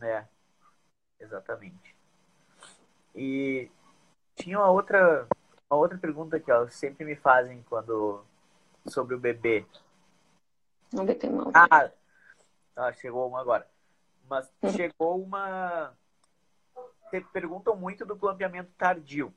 É. 0.02 0.24
Exatamente. 1.18 1.96
E 3.14 3.70
tinha 4.34 4.58
uma 4.58 4.70
outra, 4.70 5.26
uma 5.70 5.80
outra 5.80 5.98
pergunta 5.98 6.38
que 6.38 6.52
ó, 6.52 6.68
sempre 6.68 7.04
me 7.04 7.16
fazem 7.16 7.62
quando 7.68 8.24
sobre 8.86 9.14
o 9.14 9.20
bebê. 9.20 9.66
Não 10.92 11.06
tem 11.06 11.30
mal. 11.30 11.50
Ah, 11.54 11.90
ah, 12.76 12.92
chegou 12.92 13.28
uma 13.28 13.40
agora. 13.40 13.66
Mas 14.28 14.52
hum. 14.62 14.70
chegou 14.70 15.22
uma. 15.22 15.96
Perguntam 17.32 17.76
muito 17.76 18.04
do 18.04 18.16
clampeamento 18.16 18.70
tardio. 18.76 19.32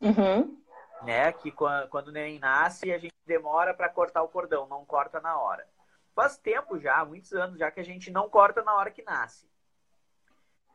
Uhum. 0.00 0.60
Né? 1.02 1.32
Que 1.32 1.50
quando, 1.50 1.88
quando 1.88 2.08
o 2.08 2.12
neném 2.12 2.38
nasce, 2.38 2.92
a 2.92 2.98
gente 2.98 3.14
demora 3.24 3.72
para 3.72 3.88
cortar 3.88 4.22
o 4.22 4.28
cordão, 4.28 4.66
não 4.66 4.84
corta 4.84 5.20
na 5.20 5.38
hora. 5.38 5.66
Faz 6.14 6.36
tempo 6.36 6.78
já, 6.78 7.04
muitos 7.04 7.32
anos 7.32 7.58
já, 7.58 7.70
que 7.70 7.80
a 7.80 7.84
gente 7.84 8.10
não 8.10 8.28
corta 8.28 8.62
na 8.62 8.74
hora 8.74 8.90
que 8.90 9.02
nasce. 9.02 9.46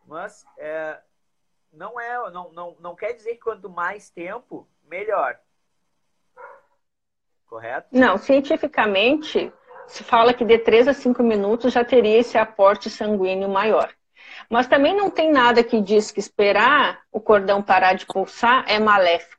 Mas 0.07 0.45
é, 0.57 0.97
não 1.71 1.99
é, 1.99 2.31
não, 2.31 2.51
não, 2.53 2.75
não 2.79 2.95
quer 2.95 3.13
dizer 3.13 3.35
que 3.35 3.41
quanto 3.41 3.69
mais 3.69 4.09
tempo, 4.09 4.67
melhor. 4.83 5.37
Correto? 7.45 7.89
Não, 7.91 8.17
cientificamente 8.17 9.51
se 9.87 10.03
fala 10.03 10.33
que 10.33 10.43
de 10.43 10.57
3 10.57 10.89
a 10.89 10.93
5 10.93 11.23
minutos 11.23 11.73
já 11.73 11.83
teria 11.83 12.17
esse 12.17 12.37
aporte 12.37 12.89
sanguíneo 12.89 13.49
maior. 13.49 13.89
Mas 14.49 14.67
também 14.67 14.95
não 14.95 15.09
tem 15.09 15.31
nada 15.31 15.63
que 15.63 15.81
diz 15.81 16.11
que 16.11 16.19
esperar 16.19 17.01
o 17.11 17.19
cordão 17.19 17.61
parar 17.61 17.93
de 17.93 18.05
pulsar 18.05 18.65
é 18.67 18.79
maléfico. 18.79 19.37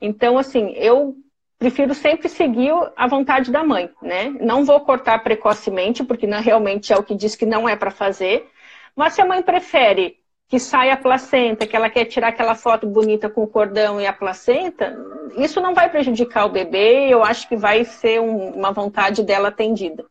Então, 0.00 0.38
assim, 0.38 0.72
eu 0.72 1.14
prefiro 1.58 1.94
sempre 1.94 2.28
seguir 2.28 2.72
a 2.96 3.06
vontade 3.06 3.50
da 3.50 3.64
mãe, 3.64 3.90
né? 4.02 4.28
Não 4.40 4.64
vou 4.64 4.80
cortar 4.80 5.22
precocemente, 5.22 6.04
porque 6.04 6.26
não, 6.26 6.40
realmente 6.40 6.92
é 6.92 6.96
o 6.96 7.02
que 7.02 7.14
diz 7.14 7.34
que 7.34 7.46
não 7.46 7.68
é 7.68 7.74
para 7.74 7.90
fazer, 7.90 8.50
mas 8.96 9.12
se 9.12 9.20
a 9.20 9.26
mãe 9.26 9.42
prefere 9.42 10.16
que 10.48 10.58
saia 10.58 10.94
a 10.94 10.96
placenta, 10.96 11.66
que 11.66 11.76
ela 11.76 11.90
quer 11.90 12.04
tirar 12.04 12.28
aquela 12.28 12.54
foto 12.54 12.86
bonita 12.86 13.28
com 13.28 13.42
o 13.42 13.48
cordão 13.48 14.00
e 14.00 14.06
a 14.06 14.12
placenta, 14.12 14.96
isso 15.36 15.60
não 15.60 15.74
vai 15.74 15.90
prejudicar 15.90 16.46
o 16.46 16.50
bebê, 16.50 17.08
eu 17.08 17.22
acho 17.22 17.48
que 17.48 17.56
vai 17.56 17.84
ser 17.84 18.20
um, 18.20 18.50
uma 18.50 18.72
vontade 18.72 19.22
dela 19.22 19.48
atendida. 19.48 20.04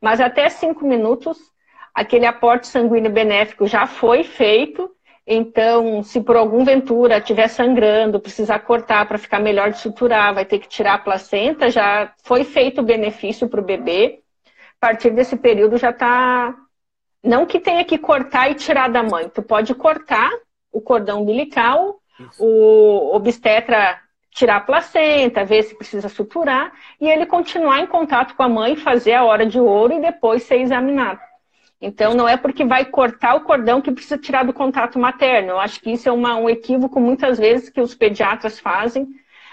Mas 0.00 0.20
até 0.20 0.48
cinco 0.48 0.86
minutos, 0.86 1.38
aquele 1.94 2.26
aporte 2.26 2.66
sanguíneo 2.66 3.10
benéfico 3.10 3.66
já 3.66 3.86
foi 3.86 4.24
feito, 4.24 4.90
então, 5.26 6.02
se 6.02 6.20
por 6.20 6.36
algum 6.36 6.64
ventura 6.64 7.18
estiver 7.18 7.48
sangrando, 7.48 8.20
precisar 8.20 8.58
cortar 8.60 9.06
para 9.06 9.18
ficar 9.18 9.38
melhor 9.38 9.70
de 9.70 9.78
suturar, 9.78 10.34
vai 10.34 10.44
ter 10.44 10.58
que 10.58 10.68
tirar 10.68 10.94
a 10.94 10.98
placenta, 10.98 11.70
já 11.70 12.12
foi 12.24 12.44
feito 12.44 12.80
o 12.80 12.84
benefício 12.84 13.48
para 13.48 13.60
o 13.60 13.64
bebê. 13.64 14.20
A 14.80 14.86
partir 14.88 15.10
desse 15.10 15.36
período 15.36 15.78
já 15.78 15.90
está 15.90 16.56
não 17.22 17.46
que 17.46 17.60
tenha 17.60 17.84
que 17.84 17.98
cortar 17.98 18.50
e 18.50 18.54
tirar 18.54 18.88
da 18.88 19.02
mãe. 19.02 19.28
Tu 19.28 19.42
pode 19.42 19.74
cortar 19.74 20.30
o 20.72 20.80
cordão 20.80 21.22
umbilical 21.22 22.00
Isso. 22.18 22.44
o 22.44 23.14
obstetra 23.14 24.00
tirar 24.32 24.56
a 24.56 24.60
placenta, 24.60 25.44
ver 25.44 25.62
se 25.62 25.74
precisa 25.74 26.08
suturar, 26.08 26.72
e 27.00 27.08
ele 27.08 27.26
continuar 27.26 27.80
em 27.80 27.86
contato 27.86 28.34
com 28.34 28.42
a 28.42 28.48
mãe, 28.48 28.74
fazer 28.76 29.12
a 29.12 29.24
hora 29.24 29.44
de 29.44 29.60
ouro 29.60 29.92
e 29.92 30.00
depois 30.00 30.42
ser 30.42 30.56
examinado. 30.56 31.20
Então, 31.80 32.14
não 32.14 32.28
é 32.28 32.36
porque 32.36 32.64
vai 32.64 32.84
cortar 32.84 33.34
o 33.34 33.40
cordão 33.40 33.82
que 33.82 33.90
precisa 33.90 34.16
tirar 34.16 34.44
do 34.44 34.52
contato 34.52 34.98
materno. 34.98 35.50
Eu 35.50 35.60
acho 35.60 35.80
que 35.80 35.90
isso 35.90 36.08
é 36.08 36.12
uma, 36.12 36.36
um 36.36 36.48
equívoco 36.48 37.00
muitas 37.00 37.38
vezes 37.38 37.68
que 37.68 37.80
os 37.80 37.94
pediatras 37.94 38.58
fazem. 38.58 39.06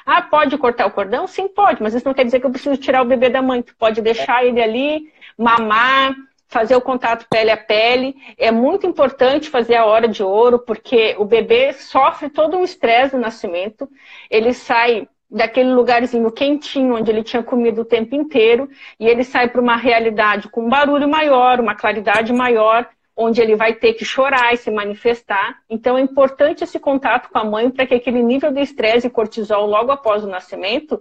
Ah, 0.06 0.22
pode 0.22 0.58
cortar 0.58 0.86
o 0.86 0.92
cordão? 0.92 1.28
Sim, 1.28 1.48
pode, 1.48 1.82
mas 1.82 1.94
isso 1.94 2.06
não 2.06 2.14
quer 2.14 2.24
dizer 2.24 2.40
que 2.40 2.46
eu 2.46 2.52
preciso 2.52 2.78
tirar 2.78 3.02
o 3.02 3.06
bebê 3.06 3.30
da 3.30 3.42
mãe. 3.42 3.64
Tu 3.64 3.76
pode 3.76 4.00
deixar 4.02 4.46
ele 4.46 4.62
ali, 4.62 5.12
mamar, 5.38 6.16
fazer 6.50 6.76
o 6.76 6.82
contato 6.82 7.28
pele 7.30 7.52
a 7.52 7.58
pele. 7.58 8.16
É 8.38 8.52
muito 8.52 8.86
importante 8.86 9.50
fazer 9.50 9.76
a 9.76 9.86
hora 9.86 10.08
de 10.08 10.24
ouro, 10.24 10.60
porque 10.60 11.16
o 11.18 11.24
bebê 11.24 11.72
sofre 11.74 12.30
todo 12.30 12.58
um 12.58 12.64
estresse 12.64 13.16
no 13.16 13.22
nascimento. 13.22 13.88
Ele 14.30 14.54
sai 14.54 15.08
daquele 15.30 15.72
lugarzinho 15.72 16.32
quentinho 16.32 16.96
onde 16.96 17.12
ele 17.12 17.24
tinha 17.24 17.44
comido 17.44 17.82
o 17.82 17.86
tempo 17.86 18.16
inteiro 18.16 18.68
e 19.00 19.08
ele 19.08 19.24
sai 19.24 19.48
para 19.48 19.62
uma 19.62 19.76
realidade 19.76 20.50
com 20.50 20.66
um 20.66 20.70
barulho 20.70 21.08
maior, 21.08 21.60
uma 21.60 21.76
claridade 21.76 22.34
maior, 22.34 22.90
onde 23.16 23.40
ele 23.40 23.56
vai 23.56 23.74
ter 23.74 23.94
que 23.94 24.04
chorar 24.04 24.54
e 24.54 24.58
se 24.58 24.72
manifestar. 24.72 25.60
Então 25.70 25.96
é 25.98 26.02
importante 26.02 26.64
esse 26.64 26.80
contato 26.80 27.30
com 27.30 27.38
a 27.38 27.44
mãe 27.44 27.70
para 27.70 27.86
que 27.86 27.94
aquele 27.94 28.24
nível 28.24 28.52
de 28.52 28.62
estresse 28.62 29.06
e 29.06 29.10
cortisol 29.12 29.68
logo 29.68 29.92
após 29.92 30.24
o 30.24 30.28
nascimento 30.28 31.00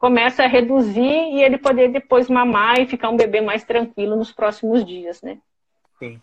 comece 0.00 0.40
a 0.40 0.48
reduzir 0.48 1.02
e 1.02 1.42
ele 1.42 1.58
poder 1.58 1.92
depois 1.92 2.28
mamar 2.28 2.80
e 2.80 2.86
ficar 2.86 3.10
um 3.10 3.16
bebê 3.16 3.42
mais 3.42 3.62
tranquilo 3.62 4.16
nos 4.16 4.32
próximos 4.32 4.84
dias, 4.84 5.20
né? 5.20 5.38
Sim. 5.98 6.20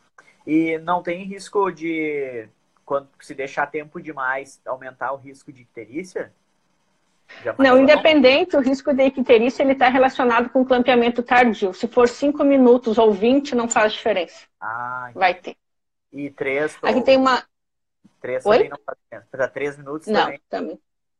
E 0.47 0.79
não 0.79 1.03
tem 1.03 1.23
risco 1.23 1.71
de 1.71 2.49
quando 2.83 3.07
se 3.21 3.35
deixar 3.35 3.67
tempo 3.67 4.01
demais 4.01 4.59
aumentar 4.65 5.13
o 5.13 5.17
risco 5.17 5.53
de 5.53 5.61
icterícia? 5.61 6.33
Não, 7.59 7.77
independente, 7.77 8.57
o 8.57 8.61
risco 8.61 8.93
de 8.93 9.03
icterícia 9.03 9.61
ele 9.61 9.73
está 9.73 9.89
relacionado 9.89 10.49
com 10.49 10.65
clampeamento 10.65 11.21
tardio. 11.21 11.73
Se 11.73 11.87
for 11.87 12.07
5 12.07 12.43
minutos 12.43 12.97
ou 12.97 13.13
20, 13.13 13.53
não 13.53 13.69
faz 13.69 13.93
diferença. 13.93 14.47
Ah, 14.59 15.11
Vai 15.13 15.35
ter. 15.35 15.55
E 16.11 16.31
3? 16.31 16.79
Aqui 16.81 17.01
tem 17.01 17.17
uma... 17.17 17.43
3 18.21 18.43
também 18.43 18.69
não 18.69 18.79
faz 18.83 18.97
diferença. 19.03 19.47
3 19.49 19.77
minutos 19.77 20.07
não, 20.07 20.23
também? 20.23 20.41
também. 20.49 20.79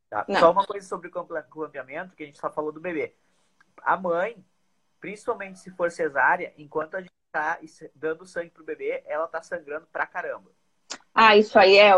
Tá. 0.10 0.26
Só 0.40 0.52
uma 0.52 0.66
coisa 0.66 0.88
sobre 0.88 1.10
o 1.10 1.12
clampeamento, 1.12 2.16
que 2.16 2.24
a 2.24 2.26
gente 2.26 2.40
só 2.40 2.50
falou 2.50 2.72
do 2.72 2.80
bebê. 2.80 3.14
A 3.82 3.98
mãe, 3.98 4.38
principalmente 5.00 5.60
se 5.60 5.70
for 5.72 5.92
cesárea, 5.92 6.54
enquanto 6.58 6.96
a 6.96 7.02
gente 7.02 7.12
está 7.28 7.60
dando 7.94 8.26
sangue 8.26 8.50
pro 8.50 8.64
bebê, 8.64 9.04
ela 9.06 9.26
está 9.26 9.42
sangrando 9.42 9.86
pra 9.92 10.06
caramba. 10.06 10.50
Ah, 11.14 11.36
isso 11.36 11.58
aí 11.58 11.78
é. 11.78 11.92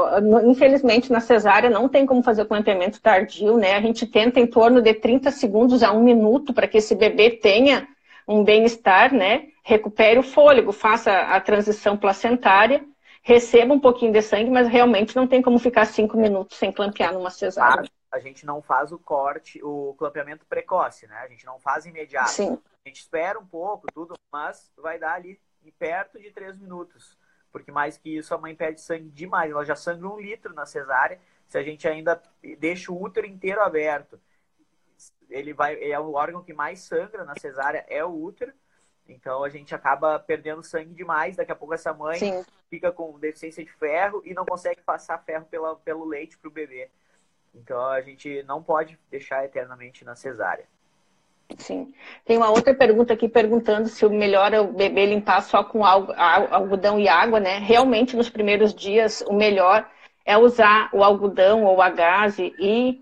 Infelizmente, 0.45 1.12
na 1.12 1.20
cesárea 1.20 1.70
não 1.70 1.89
tem 1.89 2.05
como 2.05 2.24
fazer 2.24 2.45
clampeamento 2.45 3.01
tardio, 3.01 3.57
né? 3.57 3.74
A 3.76 3.82
gente 3.82 4.07
tenta 4.07 4.39
em 4.39 4.47
torno 4.47 4.82
de 4.82 4.93
30 4.93 5.30
segundos 5.30 5.84
a 5.84 5.91
um 5.91 6.01
minuto 6.01 6.53
para 6.53 6.68
que 6.68 6.78
esse 6.78 6.95
bebê 6.95 7.30
tenha 7.30 7.88
um 8.28 8.43
bem-estar, 8.43 9.14
né? 9.14 9.49
Recupere 9.62 10.18
o 10.20 10.24
fôlego, 10.24 10.72
faça 10.72 11.12
a 11.12 11.39
transição 11.41 11.97
placentária, 11.97 12.84
receba 13.22 13.74
um 13.74 13.80
pouquinho 13.80 14.14
de 14.14 14.22
sangue, 14.22 14.49
mas 14.49 14.68
realmente 14.68 15.16
não 15.16 15.28
tem 15.28 15.41
como 15.41 15.60
ficar 15.60 15.86
cinco 15.86 16.18
minutos 16.18 16.57
sem 16.57 16.72
clampear 16.72 17.14
numa 17.14 17.30
cesárea. 17.30 17.89
A 18.12 18.20
gente 18.20 18.45
não 18.45 18.62
faz 18.62 18.91
o 18.91 18.97
corte, 18.97 19.64
o 19.64 19.93
clampeamento 19.95 20.45
precoce, 20.45 21.05
né? 21.07 21.18
A 21.18 21.28
gente 21.28 21.45
não 21.45 21.60
faz 21.60 21.86
imediato. 21.86 22.32
Sim. 22.32 22.60
A 22.86 22.89
gente 22.89 23.01
espera 23.01 23.39
um 23.39 23.45
pouco, 23.45 23.88
tudo, 23.93 24.16
mas 24.32 24.72
vai 24.78 24.97
dar 24.97 25.14
ali 25.14 25.39
perto 25.78 26.20
de 26.20 26.32
três 26.32 26.57
minutos 26.57 27.18
porque 27.51 27.72
mais 27.72 27.97
que 27.97 28.18
isso 28.18 28.34
a 28.34 28.38
mãe 28.38 28.55
perde 28.55 28.82
sangue 28.82 29.10
demais. 29.10 29.51
Ela 29.51 29.66
já 29.66 29.76
sangra 29.76 30.07
um 30.07 30.20
litro 30.20 30.53
na 30.53 30.66
cesárea. 30.66 31.20
Se 31.47 31.57
a 31.57 31.64
gente 31.64 31.88
ainda 31.88 32.22
deixa 32.60 32.91
o 32.91 33.01
útero 33.01 33.26
inteiro 33.26 33.62
aberto, 33.62 34.20
ele 35.30 35.53
vai 35.53 35.82
é 35.82 35.99
o 35.99 36.14
órgão 36.14 36.43
que 36.43 36.53
mais 36.53 36.82
sangra 36.82 37.24
na 37.24 37.36
cesárea 37.39 37.86
é 37.88 38.03
o 38.03 38.10
útero. 38.10 38.53
Então 39.07 39.43
a 39.43 39.49
gente 39.49 39.74
acaba 39.74 40.20
perdendo 40.20 40.64
sangue 40.64 40.93
demais. 40.93 41.36
Daqui 41.36 41.51
a 41.51 41.55
pouco 41.55 41.74
essa 41.74 41.93
mãe 41.93 42.20
Sim. 42.20 42.45
fica 42.70 42.91
com 42.91 43.18
deficiência 43.20 43.64
de 43.64 43.72
ferro 43.72 44.22
e 44.24 44.34
não 44.34 44.45
consegue 44.45 44.82
passar 44.82 45.18
ferro 45.20 45.45
pela, 45.45 45.76
pelo 45.76 46.05
leite 46.05 46.38
para 46.38 46.47
o 46.47 46.51
bebê. 46.53 46.91
Então 47.54 47.80
a 47.86 48.02
gente 48.02 48.43
não 48.43 48.62
pode 48.62 48.97
deixar 49.10 49.43
eternamente 49.45 50.06
na 50.06 50.16
cesárea. 50.16 50.66
Sim. 51.58 51.93
Tem 52.26 52.38
uma 52.38 52.52
outra 52.52 52.74
pergunta 52.76 53.14
aqui 53.14 53.28
perguntando 53.28 53.88
se 53.88 54.06
o 54.06 54.10
melhor 54.10 54.54
é 54.54 54.62
o 54.62 54.72
bebê 54.72 55.06
limpar 55.08 55.41
só 55.41 55.64
com 55.64 55.84
algodão 55.84 57.00
e 57.00 57.08
água, 57.08 57.39
né? 57.39 57.58
Realmente, 57.58 58.16
nos 58.16 58.30
primeiros 58.30 58.74
dias, 58.74 59.24
o 59.28 59.34
melhor 59.34 59.89
é 60.24 60.38
usar 60.38 60.89
o 60.93 61.04
algodão 61.04 61.64
ou 61.66 61.82
a 61.82 61.89
gaze 61.89 62.54
e 62.60 63.02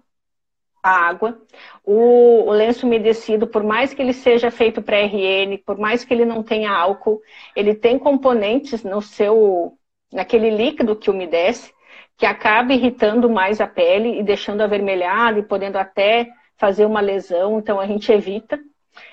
a 0.81 0.91
água. 0.91 1.37
O, 1.83 2.45
o 2.47 2.51
lenço 2.51 2.85
umedecido, 2.85 3.47
por 3.47 3.63
mais 3.63 3.93
que 3.93 4.01
ele 4.01 4.13
seja 4.13 4.49
feito 4.49 4.81
para 4.81 4.97
RN, 4.97 5.57
por 5.65 5.77
mais 5.77 6.05
que 6.05 6.13
ele 6.13 6.23
não 6.23 6.41
tenha 6.41 6.71
álcool, 6.71 7.21
ele 7.53 7.75
tem 7.75 7.99
componentes 7.99 8.83
no 8.83 9.01
seu, 9.01 9.77
naquele 10.11 10.49
líquido 10.49 10.95
que 10.95 11.09
umedece, 11.09 11.73
que 12.17 12.25
acaba 12.25 12.73
irritando 12.73 13.29
mais 13.29 13.61
a 13.61 13.67
pele 13.67 14.19
e 14.19 14.23
deixando 14.23 14.61
avermelhada 14.61 15.39
e 15.39 15.43
podendo 15.43 15.77
até 15.77 16.27
fazer 16.57 16.85
uma 16.85 16.99
lesão, 16.99 17.59
então 17.59 17.79
a 17.79 17.85
gente 17.85 18.11
evita. 18.11 18.59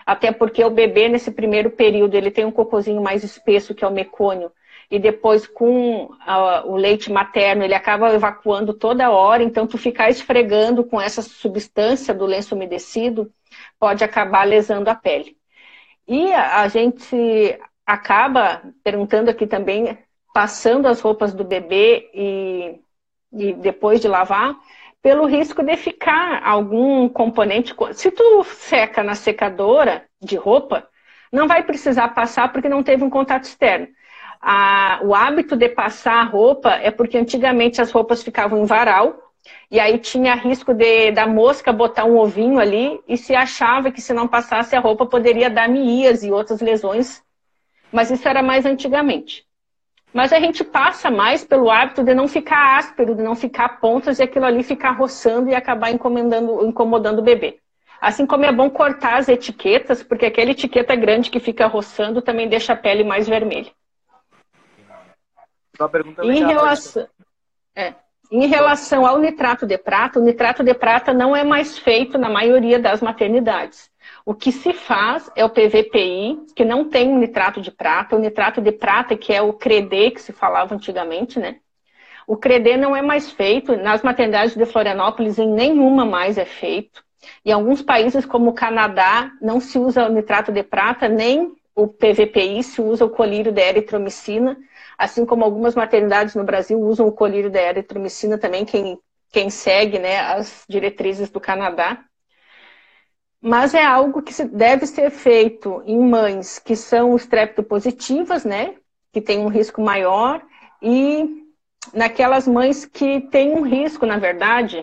Até 0.07 0.32
porque 0.32 0.64
o 0.64 0.70
bebê, 0.70 1.09
nesse 1.09 1.30
primeiro 1.30 1.70
período, 1.70 2.14
ele 2.14 2.30
tem 2.30 2.46
um 2.46 2.50
cocôzinho 2.50 3.02
mais 3.02 3.22
espesso, 3.22 3.74
que 3.74 3.84
é 3.84 3.88
o 3.88 3.92
mecônio, 3.92 4.50
e 4.90 4.98
depois 4.98 5.46
com 5.46 6.11
a, 6.20 6.64
o 6.66 6.76
leite 6.76 7.12
materno, 7.12 7.62
ele 7.62 7.74
acaba 7.74 8.14
evacuando 8.14 8.72
toda 8.72 9.11
hora, 9.11 9.42
então 9.42 9.66
tu 9.66 9.76
ficar 9.76 10.09
esfregando 10.09 10.84
com 10.84 10.98
essa 10.98 11.20
substância 11.20 12.14
do 12.14 12.24
lenço 12.24 12.55
umedecido 12.55 13.30
pode 13.78 14.02
acabar 14.02 14.44
lesando 14.44 14.88
a 14.88 14.94
pele. 14.94 15.36
E 16.09 16.32
a, 16.32 16.62
a 16.62 16.68
gente 16.68 17.59
acaba 17.84 18.62
perguntando 18.82 19.30
aqui 19.30 19.46
também, 19.46 19.98
passando 20.32 20.86
as 20.86 21.00
roupas 21.00 21.34
do 21.34 21.44
bebê 21.44 22.11
e, 22.14 22.80
e 23.35 23.53
depois 23.53 24.01
de 24.01 24.09
lavar, 24.09 24.55
pelo 25.03 25.26
risco 25.26 25.62
de 25.62 25.76
ficar 25.76 26.43
algum 26.43 27.09
componente. 27.09 27.74
Se 27.93 28.11
tu 28.11 28.43
seca 28.45 29.03
na 29.03 29.14
secadora 29.14 30.05
de 30.20 30.37
roupa, 30.37 30.89
não 31.30 31.47
vai 31.47 31.62
precisar 31.62 32.09
passar 32.09 32.53
porque 32.53 32.68
não 32.68 32.82
teve 32.82 33.05
um 33.05 33.11
contato 33.11 33.45
externo. 33.45 33.89
A, 34.41 35.01
o 35.03 35.14
hábito 35.14 35.57
de 35.57 35.68
passar 35.68 36.20
a 36.20 36.24
roupa 36.24 36.70
é 36.70 36.91
porque 36.91 37.18
antigamente 37.18 37.80
as 37.80 37.91
roupas 37.91 38.22
ficavam 38.22 38.62
em 38.62 38.64
varal 38.64 39.18
e 39.70 39.78
aí 39.78 39.99
tinha 39.99 40.35
risco 40.35 40.72
de 40.72 41.11
da 41.12 41.26
mosca 41.26 41.72
botar 41.72 42.05
um 42.05 42.16
ovinho 42.16 42.59
ali 42.59 43.01
e 43.07 43.16
se 43.16 43.35
achava 43.35 43.91
que 43.91 44.01
se 44.01 44.14
não 44.14 44.28
passasse 44.28 44.74
a 44.74 44.80
roupa 44.80 45.07
poderia 45.07 45.51
dar 45.51 45.68
mias 45.68 46.22
e 46.22 46.30
outras 46.30 46.61
lesões, 46.61 47.22
mas 47.93 48.11
isso 48.11 48.26
era 48.26 48.43
mais 48.43 48.64
antigamente. 48.64 49.47
Mas 50.14 50.32
a 50.32 50.38
gente 50.38 50.62
passa 50.62 51.10
mais 51.10 51.44
pelo 51.44 51.68
hábito 51.68 52.04
de 52.04 52.14
não 52.14 52.28
ficar 52.28 52.78
áspero, 52.78 53.16
de 53.16 53.22
não 53.22 53.34
ficar 53.34 53.80
pontas 53.80 54.20
e 54.20 54.22
aquilo 54.22 54.44
ali 54.44 54.62
ficar 54.62 54.92
roçando 54.92 55.50
e 55.50 55.56
acabar 55.56 55.90
incomodando, 55.90 56.64
incomodando 56.64 57.18
o 57.18 57.22
bebê. 57.22 57.58
Assim 58.00 58.24
como 58.24 58.44
é 58.44 58.52
bom 58.52 58.70
cortar 58.70 59.16
as 59.16 59.28
etiquetas, 59.28 60.04
porque 60.04 60.26
aquela 60.26 60.52
etiqueta 60.52 60.94
grande 60.94 61.30
que 61.30 61.40
fica 61.40 61.66
roçando 61.66 62.22
também 62.22 62.48
deixa 62.48 62.74
a 62.74 62.76
pele 62.76 63.02
mais 63.02 63.28
vermelha. 63.28 63.72
Uma 65.80 65.88
pergunta 65.88 66.24
em 66.24 66.46
relação, 66.46 67.08
é, 67.74 67.94
em 68.30 68.46
relação 68.46 69.04
ao 69.04 69.18
nitrato 69.18 69.66
de 69.66 69.76
prata, 69.76 70.20
o 70.20 70.22
nitrato 70.22 70.62
de 70.62 70.74
prata 70.74 71.12
não 71.12 71.34
é 71.34 71.42
mais 71.42 71.76
feito 71.76 72.16
na 72.18 72.30
maioria 72.30 72.78
das 72.78 73.02
maternidades. 73.02 73.90
O 74.26 74.34
que 74.34 74.50
se 74.50 74.72
faz 74.72 75.30
é 75.36 75.44
o 75.44 75.50
PVPI, 75.50 76.46
que 76.56 76.64
não 76.64 76.88
tem 76.88 77.12
o 77.12 77.18
nitrato 77.18 77.60
de 77.60 77.70
prata, 77.70 78.16
o 78.16 78.18
nitrato 78.18 78.62
de 78.62 78.72
prata, 78.72 79.16
que 79.18 79.34
é 79.34 79.42
o 79.42 79.52
CREDE, 79.52 80.12
que 80.12 80.22
se 80.22 80.32
falava 80.32 80.74
antigamente, 80.74 81.38
né? 81.38 81.60
O 82.26 82.34
CREDE 82.34 82.78
não 82.78 82.96
é 82.96 83.02
mais 83.02 83.30
feito, 83.30 83.76
nas 83.76 84.02
maternidades 84.02 84.56
de 84.56 84.64
Florianópolis, 84.64 85.38
em 85.38 85.46
nenhuma 85.46 86.06
mais 86.06 86.38
é 86.38 86.46
feito. 86.46 87.04
Em 87.44 87.52
alguns 87.52 87.82
países, 87.82 88.24
como 88.24 88.50
o 88.50 88.54
Canadá, 88.54 89.30
não 89.42 89.60
se 89.60 89.78
usa 89.78 90.06
o 90.06 90.12
nitrato 90.12 90.50
de 90.50 90.62
prata, 90.62 91.06
nem 91.06 91.52
o 91.76 91.86
PVPI, 91.86 92.62
se 92.62 92.80
usa 92.80 93.04
o 93.04 93.10
colírio 93.10 93.52
de 93.52 93.60
eritromicina, 93.60 94.56
assim 94.96 95.26
como 95.26 95.44
algumas 95.44 95.74
maternidades 95.74 96.34
no 96.34 96.44
Brasil 96.44 96.80
usam 96.80 97.06
o 97.06 97.12
colírio 97.12 97.50
de 97.50 97.58
eritromicina 97.58 98.38
também, 98.38 98.64
quem, 98.64 98.98
quem 99.30 99.50
segue 99.50 99.98
né, 99.98 100.20
as 100.20 100.64
diretrizes 100.66 101.28
do 101.28 101.40
Canadá 101.40 102.02
mas 103.47 103.74
é 103.74 103.84
algo 103.84 104.22
que 104.22 104.32
deve 104.45 104.86
ser 104.86 105.11
feito 105.11 105.82
em 105.84 105.99
mães 105.99 106.59
que 106.59 106.74
são 106.74 107.14
estreptopositivas, 107.14 108.42
né? 108.42 108.74
Que 109.12 109.20
têm 109.20 109.40
um 109.40 109.49
risco 109.49 109.82
maior, 109.82 110.42
e 110.80 111.45
naquelas 111.92 112.49
mães 112.49 112.86
que 112.86 113.20
têm 113.20 113.53
um 113.53 113.61
risco, 113.61 114.07
na 114.07 114.16
verdade, 114.16 114.82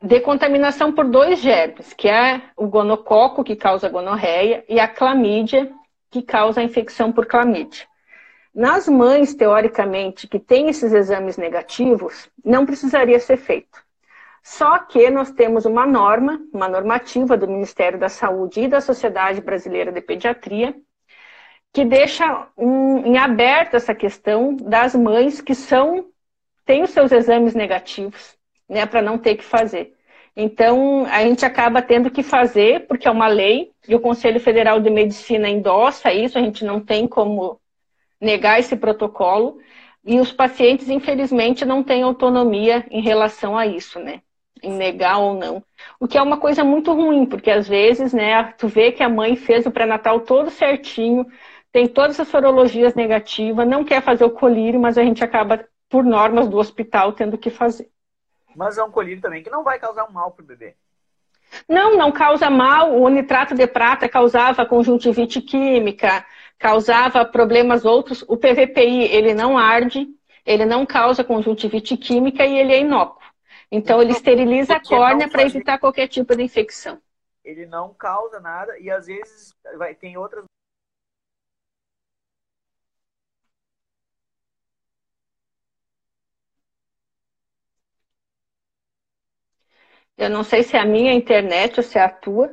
de 0.00 0.20
contaminação 0.20 0.92
por 0.92 1.06
dois 1.06 1.40
germes, 1.40 1.92
que 1.92 2.08
é 2.08 2.40
o 2.56 2.68
gonococo, 2.68 3.42
que 3.42 3.56
causa 3.56 3.88
gonorreia, 3.88 4.64
e 4.68 4.78
a 4.78 4.86
clamídia, 4.86 5.72
que 6.12 6.22
causa 6.22 6.60
a 6.60 6.64
infecção 6.64 7.10
por 7.10 7.26
clamídia. 7.26 7.84
Nas 8.54 8.86
mães, 8.86 9.34
teoricamente, 9.34 10.28
que 10.28 10.38
têm 10.38 10.68
esses 10.68 10.92
exames 10.92 11.36
negativos, 11.36 12.30
não 12.44 12.64
precisaria 12.64 13.18
ser 13.18 13.38
feito. 13.38 13.87
Só 14.50 14.78
que 14.78 15.10
nós 15.10 15.30
temos 15.30 15.66
uma 15.66 15.86
norma, 15.86 16.40
uma 16.54 16.68
normativa 16.68 17.36
do 17.36 17.46
Ministério 17.46 17.98
da 17.98 18.08
Saúde 18.08 18.62
e 18.62 18.66
da 18.66 18.80
Sociedade 18.80 19.42
Brasileira 19.42 19.92
de 19.92 20.00
Pediatria, 20.00 20.74
que 21.70 21.84
deixa 21.84 22.48
um, 22.56 23.04
em 23.06 23.18
aberto 23.18 23.74
essa 23.74 23.94
questão 23.94 24.56
das 24.56 24.94
mães 24.94 25.42
que 25.42 25.54
são 25.54 26.06
têm 26.64 26.82
os 26.82 26.90
seus 26.90 27.12
exames 27.12 27.54
negativos, 27.54 28.38
né, 28.66 28.86
para 28.86 29.02
não 29.02 29.18
ter 29.18 29.36
que 29.36 29.44
fazer. 29.44 29.94
Então, 30.34 31.04
a 31.04 31.20
gente 31.20 31.44
acaba 31.44 31.82
tendo 31.82 32.10
que 32.10 32.22
fazer, 32.22 32.86
porque 32.86 33.06
é 33.06 33.10
uma 33.10 33.28
lei, 33.28 33.70
e 33.86 33.94
o 33.94 34.00
Conselho 34.00 34.40
Federal 34.40 34.80
de 34.80 34.88
Medicina 34.88 35.48
endossa 35.48 36.10
isso, 36.10 36.38
a 36.38 36.42
gente 36.42 36.64
não 36.64 36.80
tem 36.80 37.06
como 37.06 37.60
negar 38.18 38.58
esse 38.58 38.76
protocolo, 38.76 39.60
e 40.02 40.18
os 40.18 40.32
pacientes, 40.32 40.88
infelizmente, 40.88 41.66
não 41.66 41.84
têm 41.84 42.02
autonomia 42.02 42.86
em 42.90 43.02
relação 43.02 43.56
a 43.56 43.66
isso, 43.66 44.00
né? 44.00 44.22
Em 44.62 44.72
negar 44.72 45.18
ou 45.18 45.34
não. 45.34 45.62
O 46.00 46.08
que 46.08 46.18
é 46.18 46.22
uma 46.22 46.38
coisa 46.38 46.64
muito 46.64 46.92
ruim, 46.92 47.26
porque 47.26 47.50
às 47.50 47.68
vezes, 47.68 48.12
né, 48.12 48.42
tu 48.58 48.66
vê 48.68 48.92
que 48.92 49.02
a 49.02 49.08
mãe 49.08 49.36
fez 49.36 49.66
o 49.66 49.70
pré-natal 49.70 50.20
todo 50.20 50.50
certinho, 50.50 51.26
tem 51.72 51.86
todas 51.86 52.18
as 52.18 52.28
sorologias 52.28 52.94
negativas, 52.94 53.68
não 53.68 53.84
quer 53.84 54.02
fazer 54.02 54.24
o 54.24 54.30
colírio, 54.30 54.80
mas 54.80 54.98
a 54.98 55.02
gente 55.02 55.22
acaba, 55.22 55.64
por 55.88 56.04
normas 56.04 56.48
do 56.48 56.58
hospital, 56.58 57.12
tendo 57.12 57.38
que 57.38 57.50
fazer. 57.50 57.88
Mas 58.56 58.76
é 58.78 58.82
um 58.82 58.90
colírio 58.90 59.22
também 59.22 59.42
que 59.42 59.50
não 59.50 59.62
vai 59.62 59.78
causar 59.78 60.04
um 60.08 60.12
mal 60.12 60.32
para 60.32 60.42
o 60.42 60.46
bebê. 60.46 60.74
Não, 61.68 61.96
não 61.96 62.10
causa 62.10 62.50
mal. 62.50 62.92
O 63.00 63.08
nitrato 63.08 63.54
de 63.54 63.66
prata 63.66 64.08
causava 64.08 64.66
conjuntivite 64.66 65.40
química, 65.40 66.24
causava 66.58 67.24
problemas 67.24 67.84
outros. 67.84 68.24
O 68.28 68.36
PVPI, 68.36 69.04
ele 69.04 69.34
não 69.34 69.56
arde, 69.56 70.06
ele 70.44 70.64
não 70.64 70.84
causa 70.84 71.24
conjuntivite 71.24 71.96
química 71.96 72.44
e 72.44 72.58
ele 72.58 72.72
é 72.72 72.80
inócuo. 72.80 73.17
Então, 73.70 74.00
ele 74.00 74.12
esteriliza 74.12 74.76
a 74.76 74.80
córnea 74.80 75.28
para 75.28 75.42
evitar 75.42 75.78
qualquer 75.78 76.08
tipo 76.08 76.34
de 76.34 76.42
infecção. 76.42 77.00
Ele 77.44 77.66
não 77.66 77.92
causa 77.94 78.40
nada 78.40 78.78
e, 78.78 78.90
às 78.90 79.06
vezes, 79.06 79.54
vai, 79.76 79.94
tem 79.94 80.16
outras 80.16 80.44
Eu 90.18 90.28
não 90.28 90.42
sei 90.42 90.64
se 90.64 90.76
é 90.76 90.80
a 90.80 90.84
minha 90.84 91.14
internet 91.14 91.78
ou 91.78 91.84
se 91.84 91.96
é 91.96 92.02
a 92.02 92.08
tua. 92.08 92.52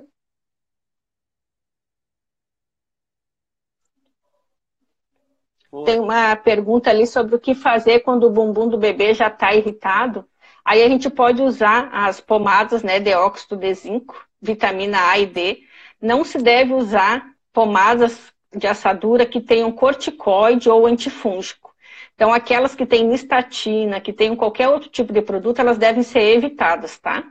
Tem 5.84 6.00
uma 6.00 6.36
pergunta 6.36 6.92
ali 6.92 7.08
sobre 7.08 7.36
o 7.36 7.40
que 7.40 7.56
fazer 7.56 8.02
quando 8.02 8.26
o 8.26 8.30
bumbum 8.30 8.70
do 8.70 8.78
bebê 8.78 9.16
já 9.16 9.28
está 9.28 9.54
irritado. 9.54 10.30
Aí 10.66 10.82
a 10.84 10.90
gente 10.90 11.10
pode 11.12 11.44
usar 11.44 11.90
as 11.94 12.20
pomadas 12.20 12.82
né, 12.82 13.00
de 13.00 13.14
óxido 13.14 13.56
de 13.56 13.72
zinco, 13.74 14.26
vitamina 14.42 15.12
A 15.12 15.20
e 15.20 15.28
D. 15.28 15.64
Não 16.02 16.26
se 16.26 16.40
deve 16.40 16.74
usar 16.74 17.24
pomadas 17.54 18.34
de 18.54 18.66
assadura 18.66 19.26
que 19.26 19.40
tenham 19.40 19.72
corticoide 19.72 20.70
ou 20.70 20.88
antifúngico. 20.88 21.76
Então, 22.16 22.34
aquelas 22.34 22.74
que 22.74 22.86
têm 22.86 23.06
nistatina, 23.06 24.02
que 24.02 24.12
tenham 24.12 24.36
qualquer 24.36 24.70
outro 24.70 24.90
tipo 24.90 25.14
de 25.14 25.22
produto, 25.22 25.60
elas 25.60 25.78
devem 25.78 26.02
ser 26.02 26.22
evitadas, 26.22 26.98
tá? 26.98 27.24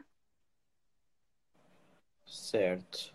Certo. 2.27 3.14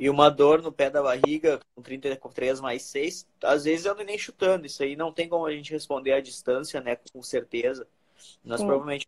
E 0.00 0.08
uma 0.08 0.30
dor 0.30 0.62
no 0.62 0.72
pé 0.72 0.88
da 0.88 1.02
barriga 1.02 1.60
com 1.74 1.82
33 1.82 2.58
mais 2.58 2.84
6, 2.84 3.28
às 3.44 3.64
vezes 3.64 3.84
eu 3.84 3.92
ando 3.92 4.02
nem 4.02 4.16
chutando. 4.16 4.64
Isso 4.64 4.82
aí 4.82 4.96
não 4.96 5.12
tem 5.12 5.28
como 5.28 5.44
a 5.44 5.52
gente 5.52 5.70
responder 5.70 6.14
à 6.14 6.22
distância, 6.22 6.80
né? 6.80 6.96
Com 7.12 7.22
certeza. 7.22 7.86
Nós 8.42 8.60
Sim. 8.60 8.66
provavelmente 8.66 9.06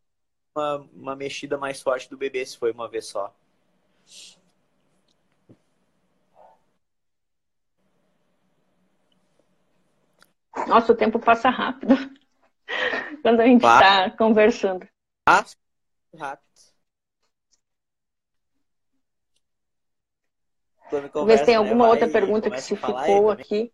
uma, 0.55 0.77
uma 0.93 1.17
mexida 1.17 1.57
mais 1.57 1.81
forte 1.81 2.11
do 2.11 2.19
bebê 2.19 2.45
se 2.45 2.59
foi 2.59 2.73
uma 2.73 2.91
vez 2.91 3.07
só. 3.07 3.35
Nossa, 10.69 10.93
o 10.93 10.95
tempo 10.95 11.19
passa 11.19 11.49
rápido 11.49 11.95
quando 13.23 13.41
a 13.41 13.47
gente 13.47 13.65
está 13.65 14.11
conversando. 14.11 14.87
Passa 15.25 15.57
rápido. 16.15 16.52
Conversa, 21.01 21.25
Ver 21.25 21.39
se 21.39 21.45
tem 21.45 21.55
alguma 21.55 21.85
né, 21.87 21.91
outra 21.91 22.09
pergunta 22.09 22.51
que 22.51 22.61
se 22.61 22.77
ficou 22.77 23.31
aqui. 23.31 23.73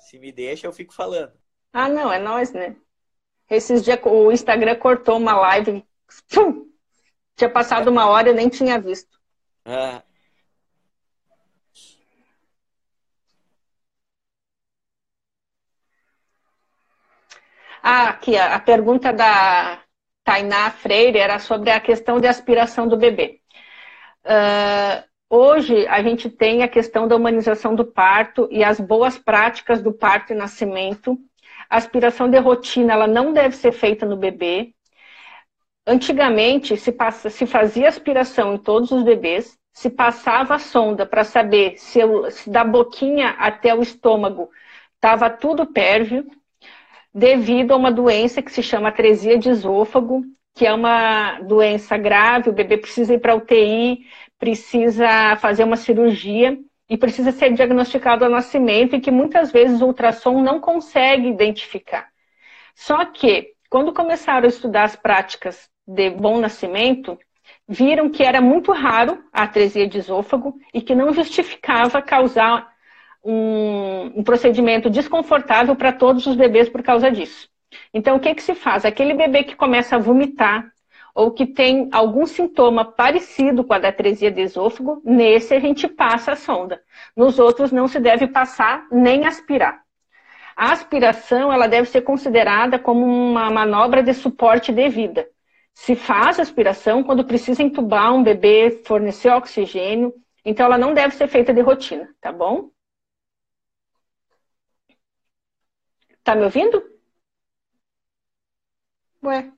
Se 0.00 0.18
me 0.18 0.30
deixa, 0.30 0.66
eu 0.66 0.72
fico 0.72 0.92
falando. 0.92 1.32
Ah, 1.72 1.88
não, 1.88 2.12
é 2.12 2.18
nós, 2.18 2.52
né? 2.52 2.76
Esses 3.48 3.82
dias 3.82 3.98
o 4.04 4.30
Instagram 4.30 4.76
cortou 4.76 5.16
uma 5.16 5.34
live. 5.34 5.84
Pum, 6.28 6.70
tinha 7.36 7.50
passado 7.50 7.88
uma 7.88 8.06
hora 8.08 8.28
e 8.28 8.32
eu 8.32 8.34
nem 8.34 8.48
tinha 8.48 8.80
visto. 8.80 9.18
Ah. 9.64 10.02
Ah, 17.82 18.08
aqui, 18.10 18.36
a, 18.36 18.54
a 18.56 18.60
pergunta 18.60 19.12
da 19.12 19.82
Tainá 20.24 20.70
Freire 20.70 21.18
era 21.18 21.38
sobre 21.38 21.70
a 21.70 21.80
questão 21.80 22.20
de 22.20 22.26
aspiração 22.26 22.86
do 22.86 22.98
bebê. 22.98 23.40
Uh, 24.24 25.07
Hoje, 25.30 25.86
a 25.88 26.02
gente 26.02 26.30
tem 26.30 26.62
a 26.62 26.68
questão 26.68 27.06
da 27.06 27.14
humanização 27.14 27.74
do 27.74 27.84
parto 27.84 28.48
e 28.50 28.64
as 28.64 28.80
boas 28.80 29.18
práticas 29.18 29.82
do 29.82 29.92
parto 29.92 30.32
e 30.32 30.36
nascimento. 30.36 31.18
A 31.68 31.76
aspiração 31.76 32.30
de 32.30 32.38
rotina, 32.38 32.94
ela 32.94 33.06
não 33.06 33.32
deve 33.32 33.54
ser 33.54 33.72
feita 33.72 34.06
no 34.06 34.16
bebê. 34.16 34.72
Antigamente, 35.86 36.76
se, 36.78 36.92
passa, 36.92 37.28
se 37.28 37.46
fazia 37.46 37.88
aspiração 37.88 38.54
em 38.54 38.58
todos 38.58 38.90
os 38.90 39.02
bebês, 39.02 39.58
se 39.72 39.90
passava 39.90 40.54
a 40.54 40.58
sonda 40.58 41.04
para 41.04 41.24
saber 41.24 41.76
se, 41.76 42.00
se 42.30 42.48
da 42.50 42.64
boquinha 42.64 43.30
até 43.38 43.74
o 43.74 43.82
estômago 43.82 44.50
estava 44.94 45.30
tudo 45.30 45.66
pérvio, 45.66 46.26
devido 47.14 47.72
a 47.72 47.76
uma 47.76 47.92
doença 47.92 48.42
que 48.42 48.50
se 48.50 48.62
chama 48.62 48.88
atresia 48.88 49.38
de 49.38 49.50
esôfago, 49.50 50.24
que 50.54 50.66
é 50.66 50.72
uma 50.74 51.38
doença 51.40 51.96
grave, 51.96 52.50
o 52.50 52.52
bebê 52.52 52.76
precisa 52.76 53.14
ir 53.14 53.20
para 53.20 53.36
UTI, 53.36 54.04
precisa 54.38 55.36
fazer 55.36 55.64
uma 55.64 55.76
cirurgia 55.76 56.58
e 56.88 56.96
precisa 56.96 57.32
ser 57.32 57.52
diagnosticado 57.52 58.24
ao 58.24 58.30
nascimento 58.30 58.96
e 58.96 59.00
que 59.00 59.10
muitas 59.10 59.52
vezes 59.52 59.80
o 59.80 59.86
ultrassom 59.86 60.40
não 60.40 60.60
consegue 60.60 61.28
identificar. 61.28 62.08
Só 62.74 63.04
que, 63.04 63.54
quando 63.68 63.92
começaram 63.92 64.46
a 64.46 64.48
estudar 64.48 64.84
as 64.84 64.96
práticas 64.96 65.68
de 65.86 66.10
bom 66.10 66.38
nascimento, 66.38 67.18
viram 67.66 68.08
que 68.08 68.22
era 68.22 68.40
muito 68.40 68.72
raro 68.72 69.22
a 69.32 69.42
atresia 69.42 69.86
de 69.86 69.98
esôfago 69.98 70.58
e 70.72 70.80
que 70.80 70.94
não 70.94 71.12
justificava 71.12 72.00
causar 72.00 72.72
um, 73.22 74.20
um 74.20 74.22
procedimento 74.22 74.88
desconfortável 74.88 75.76
para 75.76 75.92
todos 75.92 76.26
os 76.26 76.36
bebês 76.36 76.68
por 76.68 76.82
causa 76.82 77.10
disso. 77.10 77.48
Então, 77.92 78.16
o 78.16 78.20
que, 78.20 78.34
que 78.34 78.42
se 78.42 78.54
faz? 78.54 78.84
Aquele 78.84 79.12
bebê 79.12 79.44
que 79.44 79.56
começa 79.56 79.96
a 79.96 79.98
vomitar, 79.98 80.72
ou 81.18 81.32
que 81.32 81.44
tem 81.44 81.88
algum 81.90 82.24
sintoma 82.26 82.84
parecido 82.84 83.64
com 83.64 83.72
a 83.74 83.78
da 83.80 83.88
atresia 83.88 84.30
de 84.30 84.40
esôfago, 84.40 85.02
nesse 85.04 85.52
a 85.52 85.58
gente 85.58 85.88
passa 85.88 86.30
a 86.30 86.36
sonda. 86.36 86.80
Nos 87.16 87.40
outros 87.40 87.72
não 87.72 87.88
se 87.88 87.98
deve 87.98 88.28
passar 88.28 88.86
nem 88.88 89.26
aspirar. 89.26 89.82
A 90.56 90.70
aspiração 90.70 91.52
ela 91.52 91.66
deve 91.66 91.88
ser 91.88 92.02
considerada 92.02 92.78
como 92.78 93.04
uma 93.04 93.50
manobra 93.50 94.00
de 94.00 94.14
suporte 94.14 94.70
de 94.72 94.88
vida. 94.88 95.28
Se 95.74 95.96
faz 95.96 96.38
aspiração 96.38 97.02
quando 97.02 97.24
precisa 97.24 97.64
entubar 97.64 98.14
um 98.14 98.22
bebê, 98.22 98.82
fornecer 98.84 99.30
oxigênio, 99.30 100.14
então 100.44 100.66
ela 100.66 100.78
não 100.78 100.94
deve 100.94 101.16
ser 101.16 101.26
feita 101.26 101.52
de 101.52 101.60
rotina, 101.60 102.08
tá 102.20 102.30
bom? 102.30 102.70
Tá 106.22 106.36
me 106.36 106.44
ouvindo? 106.44 106.80
Ué. 109.22 109.57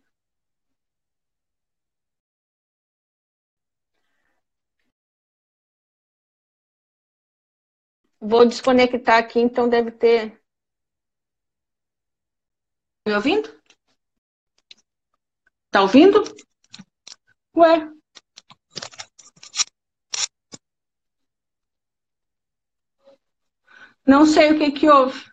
Vou 8.20 8.46
desconectar 8.46 9.18
aqui, 9.18 9.40
então 9.40 9.68
deve 9.68 9.90
ter. 9.90 10.40
Me 13.06 13.14
ouvindo? 13.14 13.48
Tá 15.70 15.82
ouvindo? 15.82 16.22
Ué. 17.56 17.90
Não 24.06 24.26
sei 24.26 24.52
o 24.52 24.58
que 24.58 24.72
que 24.72 24.90
houve. 24.90 25.30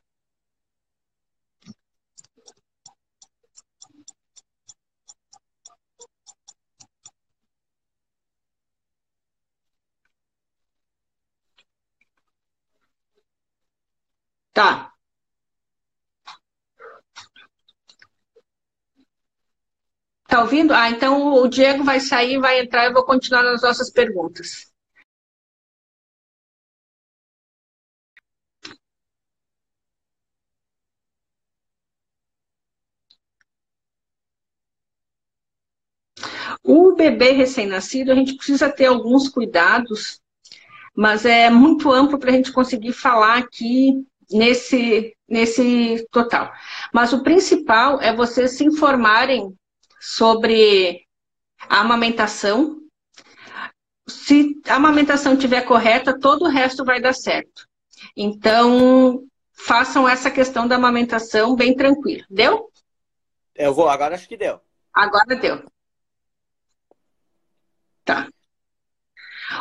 Tá. 14.57 14.91
Tá 20.27 20.41
ouvindo? 20.41 20.73
Ah, 20.73 20.89
então 20.89 21.31
o 21.35 21.47
Diego 21.47 21.83
vai 21.83 21.99
sair, 21.99 22.39
vai 22.39 22.59
entrar, 22.61 22.85
eu 22.85 22.93
vou 22.93 23.05
continuar 23.05 23.43
nas 23.43 23.61
nossas 23.61 23.91
perguntas. 23.91 24.73
O 36.63 36.95
bebê 36.95 37.31
recém-nascido, 37.31 38.11
a 38.11 38.15
gente 38.15 38.35
precisa 38.35 38.71
ter 38.71 38.87
alguns 38.87 39.29
cuidados, 39.29 40.19
mas 40.95 41.25
é 41.25 41.47
muito 41.51 41.91
amplo 41.91 42.17
para 42.17 42.31
a 42.31 42.33
gente 42.33 42.51
conseguir 42.51 42.93
falar 42.93 43.37
aqui 43.37 44.03
nesse, 44.31 45.15
nesse 45.27 46.05
total. 46.11 46.51
Mas 46.93 47.13
o 47.13 47.23
principal 47.23 48.01
é 48.01 48.13
vocês 48.13 48.57
se 48.57 48.65
informarem 48.65 49.55
sobre 49.99 51.05
a 51.69 51.81
amamentação. 51.81 52.79
Se 54.07 54.61
a 54.67 54.75
amamentação 54.75 55.33
estiver 55.33 55.61
correta, 55.61 56.17
todo 56.19 56.45
o 56.45 56.49
resto 56.49 56.85
vai 56.85 57.01
dar 57.01 57.13
certo. 57.13 57.67
Então, 58.15 59.23
façam 59.53 60.07
essa 60.07 60.29
questão 60.29 60.67
da 60.67 60.75
amamentação 60.75 61.55
bem 61.55 61.75
tranquila. 61.75 62.23
Deu? 62.29 62.71
Eu 63.55 63.73
vou, 63.73 63.89
agora 63.89 64.15
acho 64.15 64.27
que 64.27 64.37
deu. 64.37 64.61
Agora 64.93 65.35
deu. 65.35 65.63
Tá. 68.05 68.27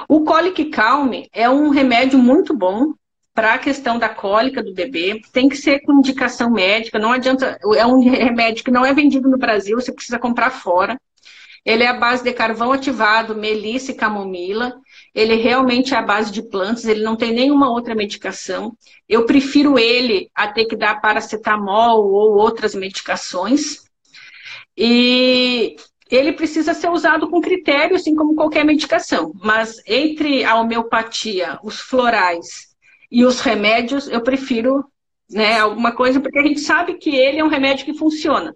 O 0.09 0.25
Colic 0.25 0.67
Calme 0.67 1.29
é 1.33 1.49
um 1.49 1.71
remédio 1.71 2.19
muito 2.19 2.57
bom 2.57 2.93
para 3.37 3.53
a 3.53 3.59
questão 3.59 3.99
da 3.99 4.09
cólica 4.09 4.62
do 4.62 4.72
bebê. 4.72 5.20
Tem 5.30 5.47
que 5.47 5.57
ser 5.57 5.80
com 5.80 5.93
indicação 5.93 6.51
médica, 6.51 6.99
não 6.99 7.12
adianta. 7.12 7.59
É 7.76 7.87
um 7.87 8.01
remédio 8.01 8.64
que 8.64 8.70
não 8.70 8.84
é 8.84 8.95
vendido 8.95 9.28
no 9.28 9.37
Brasil, 9.37 9.78
você 9.78 9.93
precisa 9.93 10.18
comprar 10.18 10.51
fora. 10.51 10.99
Ele 11.62 11.82
é 11.82 11.89
a 11.89 11.99
base 11.99 12.24
de 12.24 12.32
carvão 12.32 12.72
ativado, 12.72 13.37
melissa 13.37 13.91
e 13.91 13.95
camomila. 13.95 14.72
Ele 15.14 15.34
realmente 15.34 15.93
é 15.93 15.99
a 15.99 16.03
base 16.03 16.32
de 16.32 16.41
plantas, 16.41 16.87
ele 16.87 17.03
não 17.03 17.14
tem 17.14 17.34
nenhuma 17.34 17.70
outra 17.70 17.95
medicação. 17.95 18.74
Eu 19.07 19.26
prefiro 19.26 19.78
ele 19.78 20.30
a 20.34 20.49
ter 20.49 20.64
que 20.64 20.76
dar 20.76 21.01
paracetamol 21.01 22.07
ou 22.07 22.37
outras 22.37 22.74
medicações. 22.74 23.84
E 24.76 25.76
ele 26.11 26.32
precisa 26.32 26.72
ser 26.72 26.89
usado 26.89 27.28
com 27.28 27.41
critério, 27.41 27.97
assim 27.97 28.14
como 28.14 28.34
qualquer 28.34 28.64
medicação. 28.64 29.32
Mas 29.43 29.82
entre 29.87 30.43
a 30.45 30.55
homeopatia, 30.55 31.59
os 31.62 31.80
florais 31.80 32.76
e 33.11 33.25
os 33.25 33.41
remédios, 33.41 34.09
eu 34.09 34.21
prefiro 34.21 34.85
né, 35.31 35.59
alguma 35.61 35.93
coisa, 35.93 36.21
porque 36.21 36.39
a 36.39 36.47
gente 36.47 36.61
sabe 36.61 36.95
que 36.95 37.11
ele 37.15 37.39
é 37.39 37.45
um 37.45 37.49
remédio 37.49 37.85
que 37.85 37.95
funciona. 37.95 38.55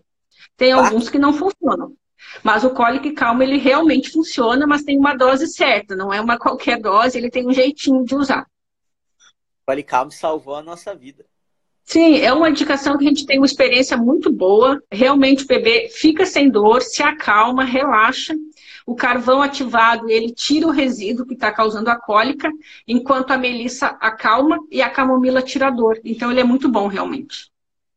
Tem 0.56 0.72
alguns 0.72 1.08
que 1.08 1.18
não 1.18 1.32
funcionam. 1.32 1.94
Mas 2.42 2.64
o 2.64 2.70
cólico 2.70 3.12
calma, 3.14 3.42
ele 3.42 3.56
realmente 3.56 4.10
funciona, 4.10 4.66
mas 4.66 4.82
tem 4.82 4.98
uma 4.98 5.14
dose 5.14 5.48
certa, 5.48 5.96
não 5.96 6.12
é 6.12 6.20
uma 6.20 6.38
qualquer 6.38 6.78
dose, 6.80 7.16
ele 7.18 7.30
tem 7.30 7.46
um 7.46 7.52
jeitinho 7.52 8.04
de 8.04 8.14
usar. 8.14 8.46
O 9.62 9.66
cólico 9.66 9.88
calma 9.88 10.10
salvou 10.10 10.56
a 10.56 10.62
nossa 10.62 10.94
vida. 10.94 11.24
Sim, 11.90 12.20
é 12.20 12.32
uma 12.32 12.48
indicação 12.48 12.96
que 12.96 13.04
a 13.04 13.08
gente 13.08 13.26
tem 13.26 13.38
uma 13.38 13.46
experiência 13.46 13.96
muito 13.96 14.30
boa. 14.30 14.80
Realmente 14.92 15.42
o 15.42 15.46
bebê 15.48 15.88
fica 15.88 16.24
sem 16.24 16.48
dor, 16.48 16.82
se 16.82 17.02
acalma, 17.02 17.64
relaxa. 17.64 18.32
O 18.86 18.94
carvão 18.94 19.42
ativado, 19.42 20.08
ele 20.08 20.32
tira 20.32 20.68
o 20.68 20.70
resíduo 20.70 21.26
que 21.26 21.34
está 21.34 21.50
causando 21.50 21.90
a 21.90 21.96
cólica, 21.96 22.48
enquanto 22.86 23.32
a 23.32 23.36
melissa 23.36 23.88
acalma 24.00 24.56
e 24.70 24.80
a 24.80 24.88
camomila 24.88 25.42
tira 25.42 25.66
a 25.66 25.70
dor. 25.70 26.00
Então 26.04 26.30
ele 26.30 26.38
é 26.38 26.44
muito 26.44 26.68
bom, 26.68 26.86
realmente. 26.86 27.50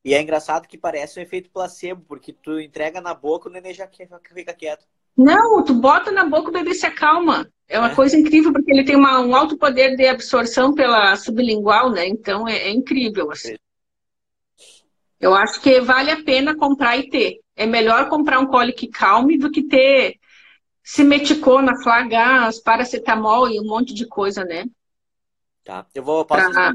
E 0.04 0.16
é 0.16 0.20
engraçado 0.20 0.68
que 0.68 0.76
parece 0.76 1.20
um 1.20 1.24
efeito 1.24 1.52
placebo, 1.52 2.04
porque 2.08 2.34
tu 2.34 2.60
entrega 2.60 3.00
na 3.00 3.14
boca, 3.14 3.48
o 3.48 3.52
neném 3.52 3.76
já 3.76 3.88
fica 4.34 4.56
quieto. 4.56 4.86
Não, 5.16 5.64
tu 5.64 5.76
bota 5.76 6.12
na 6.12 6.26
boca, 6.26 6.50
o 6.50 6.52
bebê 6.54 6.74
se 6.74 6.88
acalma. 6.88 7.48
É 7.70 7.78
uma 7.78 7.92
é. 7.92 7.96
coisa 7.96 8.18
incrível, 8.18 8.52
porque 8.52 8.72
ele 8.72 8.86
tem 8.86 8.96
uma, 8.96 9.20
um 9.20 9.36
alto 9.36 9.56
poder 9.56 9.96
de 9.96 10.08
absorção 10.08 10.74
pela 10.74 11.16
sublingual, 11.16 11.92
né? 11.92 12.08
Então 12.08 12.48
é, 12.48 12.58
é 12.58 12.72
incrível, 12.72 13.30
assim. 13.30 13.54
Eu 15.24 15.34
acho 15.34 15.62
que 15.62 15.80
vale 15.80 16.12
a 16.12 16.22
pena 16.22 16.54
comprar 16.54 16.98
e 16.98 17.10
ter. 17.10 17.40
É 17.56 17.66
melhor 17.66 18.10
comprar 18.10 18.42
um 18.42 18.48
colic 18.48 18.90
calme 18.90 19.38
do 19.38 19.50
que 19.50 19.64
ter 19.64 20.20
simeticona, 20.84 21.82
flagás, 21.82 22.60
paracetamol 22.60 23.48
e 23.50 23.58
um 23.58 23.64
monte 23.64 23.94
de 23.94 24.06
coisa, 24.06 24.44
né? 24.44 24.66
Tá. 25.64 25.88
Eu 25.96 26.04
vou 26.04 26.26
posso 26.26 26.52
pra... 26.52 26.74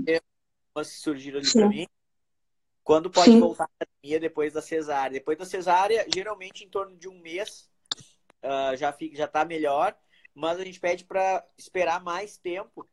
se 0.82 0.98
surgiram 1.00 1.38
ali 1.38 1.52
para 1.52 1.68
mim. 1.68 1.86
Quando 2.82 3.10
pode 3.10 3.32
Sim. 3.32 3.38
voltar 3.38 3.64
à 3.64 3.84
academia 3.84 4.18
depois 4.18 4.54
da 4.54 4.62
cesárea? 4.62 5.18
Depois 5.18 5.36
da 5.36 5.44
cesárea, 5.44 6.06
geralmente 6.12 6.64
em 6.64 6.70
torno 6.70 6.96
de 6.96 7.06
um 7.06 7.20
mês 7.20 7.68
uh, 8.42 8.74
já 8.78 8.90
fica, 8.94 9.14
já 9.14 9.28
tá 9.28 9.44
melhor, 9.44 9.94
mas 10.34 10.58
a 10.58 10.64
gente 10.64 10.80
pede 10.80 11.04
para 11.04 11.44
esperar 11.58 12.02
mais 12.02 12.38
tempo 12.38 12.88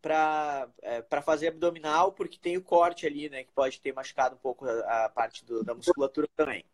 para 0.00 0.68
é, 0.82 1.02
fazer 1.22 1.48
abdominal, 1.48 2.12
porque 2.12 2.38
tem 2.38 2.56
o 2.56 2.62
corte 2.62 3.06
ali, 3.06 3.28
né? 3.28 3.44
Que 3.44 3.52
pode 3.52 3.80
ter 3.80 3.92
machucado 3.92 4.34
um 4.34 4.38
pouco 4.38 4.66
a, 4.66 5.04
a 5.04 5.08
parte 5.08 5.44
do, 5.44 5.62
da 5.62 5.74
musculatura 5.74 6.28
também. 6.36 6.64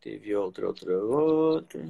Teve 0.00 0.34
outra, 0.34 0.66
outra, 0.66 0.96
outra. 0.96 1.84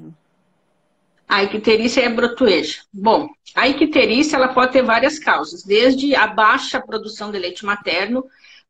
A 1.29 1.45
icterícia 1.45 2.01
é 2.01 2.09
brotueja. 2.09 2.83
Bom, 2.91 3.29
a 3.55 3.69
icterícia 3.69 4.37
ela 4.37 4.55
pode 4.55 4.73
ter 4.73 4.83
várias 4.83 5.19
causas, 5.19 5.63
desde 5.63 6.15
a 6.15 6.27
baixa 6.27 6.81
produção 6.81 7.31
de 7.31 7.39
leite 7.39 7.67
materno, 7.67 8.25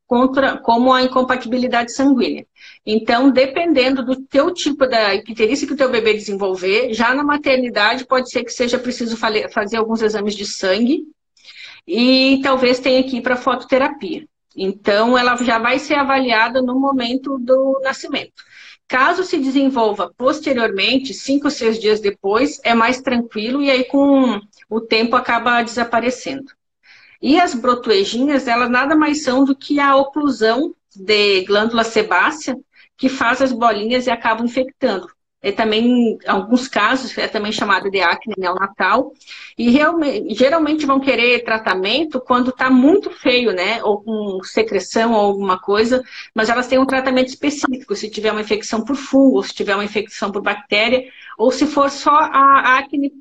contra, 0.09 0.57
como 0.57 0.91
a 0.91 1.03
incompatibilidade 1.03 1.93
sanguínea. 1.93 2.47
Então, 2.85 3.31
dependendo 3.31 4.03
do 4.03 4.17
teu 4.17 4.53
tipo 4.53 4.87
da 4.87 5.15
icterícia 5.15 5.67
que 5.67 5.75
o 5.75 5.77
teu 5.77 5.91
bebê 5.91 6.15
desenvolver, 6.15 6.95
já 6.95 7.15
na 7.15 7.23
maternidade 7.23 8.07
pode 8.07 8.31
ser 8.31 8.43
que 8.43 8.51
seja 8.51 8.79
preciso 8.79 9.19
fazer 9.19 9.77
alguns 9.77 10.01
exames 10.01 10.35
de 10.35 10.47
sangue 10.47 11.05
e 11.87 12.41
talvez 12.43 12.81
tenha 12.81 13.05
que 13.05 13.19
ir 13.19 13.21
para 13.21 13.37
fototerapia. 13.37 14.27
Então, 14.57 15.17
ela 15.17 15.37
já 15.37 15.59
vai 15.59 15.79
ser 15.79 15.95
avaliada 15.95 16.63
no 16.63 16.81
momento 16.81 17.39
do 17.39 17.79
nascimento. 17.85 18.43
Caso 18.89 19.23
se 19.23 19.37
desenvolva 19.37 20.11
posteriormente, 20.17 21.13
cinco 21.13 21.49
ou 21.49 21.51
seis 21.51 21.79
dias 21.79 22.01
depois, 22.01 22.59
é 22.65 22.73
mais 22.73 23.03
tranquilo 23.03 23.61
e 23.63 23.71
aí 23.71 23.85
com 23.85 24.41
o 24.71 24.81
tempo 24.81 25.15
acaba 25.15 25.63
desaparecendo. 25.63 26.58
E 27.21 27.41
as 27.41 27.55
brotuejinhas, 27.55 28.47
elas 28.47 28.71
nada 28.71 28.95
mais 28.95 29.23
são 29.23 29.45
do 29.45 29.57
que 29.57 29.81
a 29.81 29.97
oclusão 29.97 30.75
de 30.95 31.43
glândula 31.43 31.85
sebácea 31.85 32.57
que 32.97 33.09
faz 33.09 33.41
as 33.41 33.53
bolinhas 33.53 34.07
e 34.07 34.11
acaba 34.11 34.45
infectando. 34.45 35.09
É 35.41 35.53
também, 35.53 36.15
em 36.15 36.19
alguns 36.27 36.67
casos, 36.67 37.17
é 37.17 37.29
também 37.29 37.53
chamado 37.53 37.89
de 37.89 38.01
acne 38.01 38.35
neonatal. 38.37 39.13
E 39.57 39.71
realmente, 39.71 40.35
geralmente 40.35 40.85
vão 40.85 40.99
querer 40.99 41.45
tratamento 41.45 42.21
quando 42.21 42.51
está 42.51 42.69
muito 42.69 43.09
feio, 43.11 43.53
né? 43.53 43.83
Ou 43.85 44.03
com 44.03 44.43
secreção 44.43 45.13
ou 45.13 45.21
alguma 45.21 45.61
coisa, 45.61 46.03
mas 46.35 46.49
elas 46.49 46.67
têm 46.67 46.79
um 46.79 46.87
tratamento 46.87 47.29
específico, 47.29 47.95
se 47.95 48.11
tiver 48.11 48.33
uma 48.33 48.41
infecção 48.41 48.85
por 48.85 48.97
fungo, 48.97 49.43
se 49.45 49.55
tiver 49.55 49.77
uma 49.77 49.85
infecção 49.85 50.33
por 50.33 50.43
bactéria, 50.43 51.05
ou 51.37 51.53
se 51.53 51.67
for 51.67 51.89
só 51.89 52.11
a 52.11 52.79
acne 52.79 53.13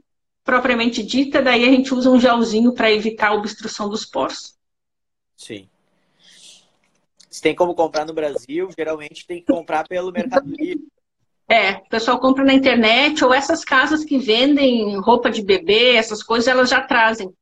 propriamente 0.48 1.04
dita, 1.04 1.42
daí 1.42 1.66
a 1.66 1.70
gente 1.70 1.94
usa 1.94 2.10
um 2.10 2.18
gelzinho 2.18 2.72
para 2.72 2.90
evitar 2.90 3.28
a 3.28 3.34
obstrução 3.34 3.90
dos 3.90 4.06
poros. 4.06 4.58
Sim. 5.36 5.70
Se 7.30 7.42
tem 7.42 7.54
como 7.54 7.76
comprar 7.76 8.06
no 8.06 8.14
Brasil, 8.14 8.70
geralmente 8.76 9.28
tem 9.28 9.42
que 9.42 9.52
comprar 9.52 9.86
pelo 9.86 10.10
Mercado 10.10 10.50
Livre. 10.50 10.88
É, 11.50 11.74
o 11.74 11.90
pessoal 11.90 12.18
compra 12.18 12.46
na 12.46 12.54
internet 12.54 13.24
ou 13.26 13.34
essas 13.34 13.66
casas 13.66 14.06
que 14.06 14.18
vendem 14.18 14.98
roupa 15.02 15.30
de 15.30 15.42
bebê, 15.42 15.96
essas 15.96 16.24
coisas, 16.24 16.48
elas 16.48 16.70
já 16.70 16.82
trazem. 16.82 17.34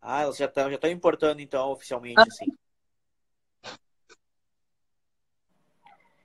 Ah, 0.00 0.22
elas 0.22 0.36
já 0.36 0.44
estão 0.44 0.68
já 0.68 0.74
estão 0.74 0.90
importando 0.90 1.40
então 1.40 1.70
oficialmente, 1.70 2.20
ah. 2.20 2.24
assim. 2.28 2.46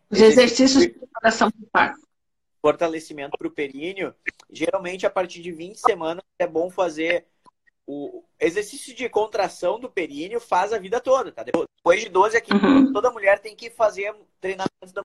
Os 0.09 0.19
exercícios 0.19 0.83
de 0.83 0.89
preparação 0.89 1.49
para 1.49 1.61
o 1.61 1.69
parto 1.71 2.09
fortalecimento 2.61 3.37
para 3.37 3.47
o 3.47 3.51
períneo, 3.51 4.13
geralmente 4.49 5.05
a 5.05 5.09
partir 5.09 5.41
de 5.41 5.51
20 5.51 5.75
semanas 5.77 6.23
é 6.37 6.47
bom 6.47 6.69
fazer 6.69 7.27
o 7.85 8.23
exercício 8.39 8.95
de 8.95 9.09
contração 9.09 9.79
do 9.79 9.89
períneo 9.89 10.39
faz 10.39 10.71
a 10.71 10.77
vida 10.77 11.01
toda, 11.01 11.31
tá? 11.31 11.43
Depois 11.43 12.01
de 12.01 12.09
12 12.09 12.37
a 12.37 12.41
15 12.41 12.65
uhum. 12.65 12.93
toda 12.93 13.11
mulher 13.11 13.39
tem 13.39 13.55
que 13.55 13.69
fazer 13.69 14.15
treinamento 14.39 14.93
da 14.93 15.01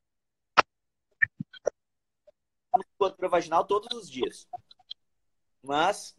musculatura 2.76 3.28
vaginal 3.28 3.64
todos 3.64 3.96
os 3.96 4.10
dias. 4.10 4.46
Mas 5.62 6.14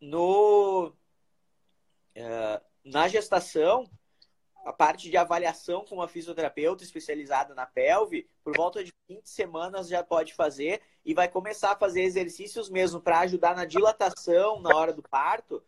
no 0.00 0.94
uh, 2.16 2.64
na 2.82 3.08
gestação 3.08 3.88
a 4.64 4.72
parte 4.72 5.10
de 5.10 5.16
avaliação 5.16 5.84
com 5.84 5.96
uma 5.96 6.08
fisioterapeuta 6.08 6.84
especializada 6.84 7.54
na 7.54 7.66
pelve, 7.66 8.28
por 8.42 8.54
volta 8.56 8.84
de 8.84 8.92
20 9.08 9.28
semanas 9.28 9.88
já 9.88 10.02
pode 10.02 10.34
fazer 10.34 10.82
e 11.04 11.14
vai 11.14 11.28
começar 11.28 11.72
a 11.72 11.76
fazer 11.76 12.02
exercícios 12.02 12.68
mesmo 12.68 13.00
para 13.00 13.20
ajudar 13.20 13.54
na 13.56 13.64
dilatação 13.64 14.60
na 14.60 14.74
hora 14.76 14.92
do 14.92 15.02
parto 15.02 15.62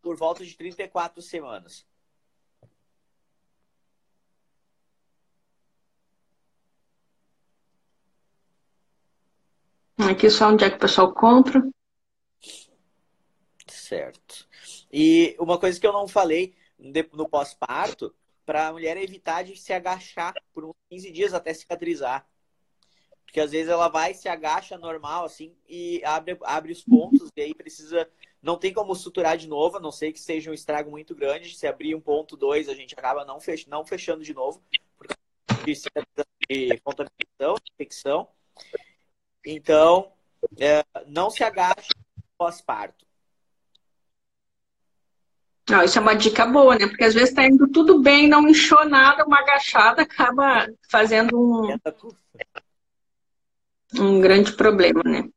por 0.00 0.16
volta 0.16 0.44
de 0.44 0.56
34 0.56 1.20
semanas. 1.20 1.86
Aqui 9.98 10.30
só 10.30 10.48
onde 10.50 10.64
é 10.64 10.70
que 10.70 10.76
o 10.76 10.80
pessoal 10.80 11.12
compra. 11.12 11.60
Certo. 13.66 14.46
E 14.92 15.36
uma 15.40 15.58
coisa 15.58 15.80
que 15.80 15.86
eu 15.86 15.92
não 15.92 16.06
falei 16.06 16.54
no 17.12 17.28
pós-parto, 17.28 18.14
para 18.44 18.68
a 18.68 18.72
mulher 18.72 18.96
evitar 18.96 19.42
de 19.42 19.56
se 19.56 19.72
agachar 19.72 20.32
por 20.54 20.64
uns 20.64 20.74
15 20.88 21.10
dias 21.10 21.34
até 21.34 21.52
cicatrizar. 21.52 22.24
Porque 23.26 23.40
às 23.40 23.50
vezes 23.50 23.68
ela 23.68 23.88
vai, 23.88 24.14
se 24.14 24.28
agacha 24.28 24.78
normal, 24.78 25.24
assim, 25.24 25.54
e 25.68 26.00
abre, 26.04 26.38
abre 26.42 26.72
os 26.72 26.82
pontos, 26.82 27.28
e 27.36 27.42
aí 27.42 27.54
precisa. 27.54 28.08
Não 28.40 28.56
tem 28.56 28.72
como 28.72 28.94
suturar 28.94 29.36
de 29.36 29.48
novo, 29.48 29.76
a 29.76 29.80
não 29.80 29.90
sei 29.90 30.12
que 30.12 30.20
seja 30.20 30.50
um 30.50 30.54
estrago 30.54 30.90
muito 30.90 31.14
grande. 31.14 31.54
Se 31.54 31.66
abrir 31.66 31.94
um 31.94 32.00
ponto 32.00 32.36
dois, 32.36 32.68
a 32.68 32.74
gente 32.74 32.94
acaba 32.94 33.24
não, 33.24 33.40
fech, 33.40 33.68
não 33.68 33.84
fechando 33.84 34.22
de 34.22 34.32
novo, 34.32 34.62
por 34.96 35.08
causa 35.08 35.18
de, 35.64 36.68
de 36.68 36.80
contaminação, 36.80 37.56
infecção. 37.74 38.28
Então, 39.44 40.12
é, 40.58 40.84
não 41.06 41.28
se 41.28 41.42
agache 41.42 41.90
pós-parto. 42.38 43.04
Não, 45.68 45.82
isso 45.82 45.98
é 45.98 46.00
uma 46.00 46.14
dica 46.14 46.46
boa, 46.46 46.78
né? 46.78 46.86
Porque 46.86 47.02
às 47.02 47.14
vezes 47.14 47.30
está 47.30 47.44
indo 47.44 47.66
tudo 47.66 48.00
bem, 48.00 48.28
não 48.28 48.48
inchou 48.48 48.88
nada, 48.88 49.24
uma 49.24 49.40
agachada 49.40 50.02
acaba 50.02 50.68
fazendo 50.88 51.36
um, 51.36 51.76
um 54.00 54.20
grande 54.20 54.52
problema, 54.52 55.02
né? 55.04 55.28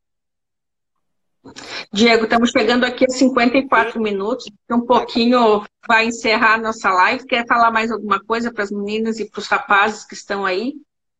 Diego, 1.92 2.24
estamos 2.24 2.50
chegando 2.50 2.84
aqui 2.84 3.04
a 3.04 3.08
54 3.08 4.00
minutos, 4.00 4.46
um 4.70 4.84
pouquinho 4.84 5.64
vai 5.88 6.06
encerrar 6.06 6.60
nossa 6.60 6.90
live. 6.90 7.26
Quer 7.26 7.46
falar 7.46 7.70
mais 7.70 7.90
alguma 7.90 8.22
coisa 8.22 8.52
para 8.52 8.62
as 8.62 8.70
meninas 8.70 9.18
e 9.18 9.28
para 9.28 9.40
os 9.40 9.46
rapazes 9.46 10.04
que 10.04 10.14
estão 10.14 10.44
aí? 10.44 10.74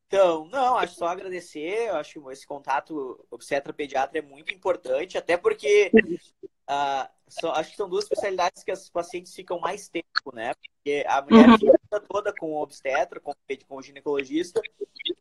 Então, 0.06 0.46
não, 0.50 0.76
acho 0.76 0.96
só 0.96 1.06
agradecer. 1.06 1.88
Eu 1.88 1.96
acho 1.96 2.20
que 2.20 2.32
esse 2.32 2.46
contato 2.46 3.24
obstetra-pediatra 3.30 4.18
é 4.18 4.22
muito 4.22 4.52
importante, 4.52 5.16
até 5.16 5.36
porque 5.36 5.90
uh, 5.94 7.08
são, 7.28 7.52
acho 7.52 7.70
que 7.70 7.76
são 7.76 7.88
duas 7.88 8.04
especialidades 8.04 8.62
que 8.62 8.72
as 8.72 8.90
pacientes 8.90 9.34
ficam 9.34 9.58
mais 9.60 9.88
tempo, 9.88 10.34
né? 10.34 10.52
Porque 10.54 11.04
a 11.06 11.22
mulher 11.22 11.48
uhum. 11.48 11.58
fica 11.58 11.79
toda 11.98 12.32
com 12.32 12.52
o 12.52 12.62
obstetra, 12.62 13.18
com, 13.18 13.32
com 13.66 13.76
o 13.76 13.82
ginecologista, 13.82 14.60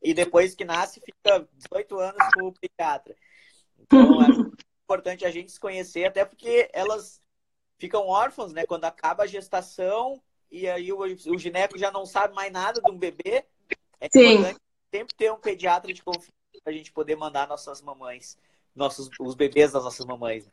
e 0.03 0.13
depois 0.13 0.53
que 0.53 0.65
nasce 0.65 1.01
fica 1.01 1.47
18 1.53 1.99
anos 1.99 2.33
com 2.33 2.47
o 2.47 2.53
pediatra. 2.53 3.15
Então, 3.79 3.97
é 4.21 4.27
importante 4.83 5.25
a 5.25 5.31
gente 5.31 5.51
se 5.51 5.59
conhecer, 5.59 6.05
até 6.05 6.25
porque 6.25 6.69
elas 6.73 7.21
ficam 7.77 8.07
órfãs, 8.07 8.53
né? 8.53 8.65
Quando 8.65 8.85
acaba 8.85 9.23
a 9.23 9.27
gestação, 9.27 10.21
e 10.51 10.67
aí 10.67 10.91
o, 10.91 10.99
o 10.99 11.37
gineco 11.37 11.77
já 11.77 11.91
não 11.91 12.05
sabe 12.05 12.35
mais 12.35 12.51
nada 12.51 12.81
de 12.81 12.91
um 12.91 12.97
bebê. 12.97 13.45
É 13.99 14.07
Sim. 14.11 14.33
importante 14.33 14.59
sempre 14.93 15.15
ter 15.15 15.31
um 15.31 15.39
pediatra 15.39 15.93
de 15.93 16.03
confiança 16.03 16.33
para 16.63 16.73
a 16.73 16.75
gente 16.75 16.91
poder 16.91 17.15
mandar 17.15 17.47
nossas 17.47 17.81
mamães, 17.81 18.37
nossos, 18.75 19.09
os 19.19 19.35
bebês 19.35 19.71
das 19.71 19.83
nossas 19.83 20.05
mamães. 20.05 20.49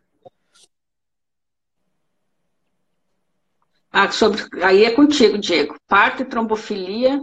Ah, 3.99 4.11
sobre... 4.11 4.43
Aí 4.63 4.85
é 4.85 4.91
contigo, 4.91 5.39
Diego. 5.39 5.75
Parto 5.89 6.21
e 6.21 6.27
trombofilia. 6.27 7.19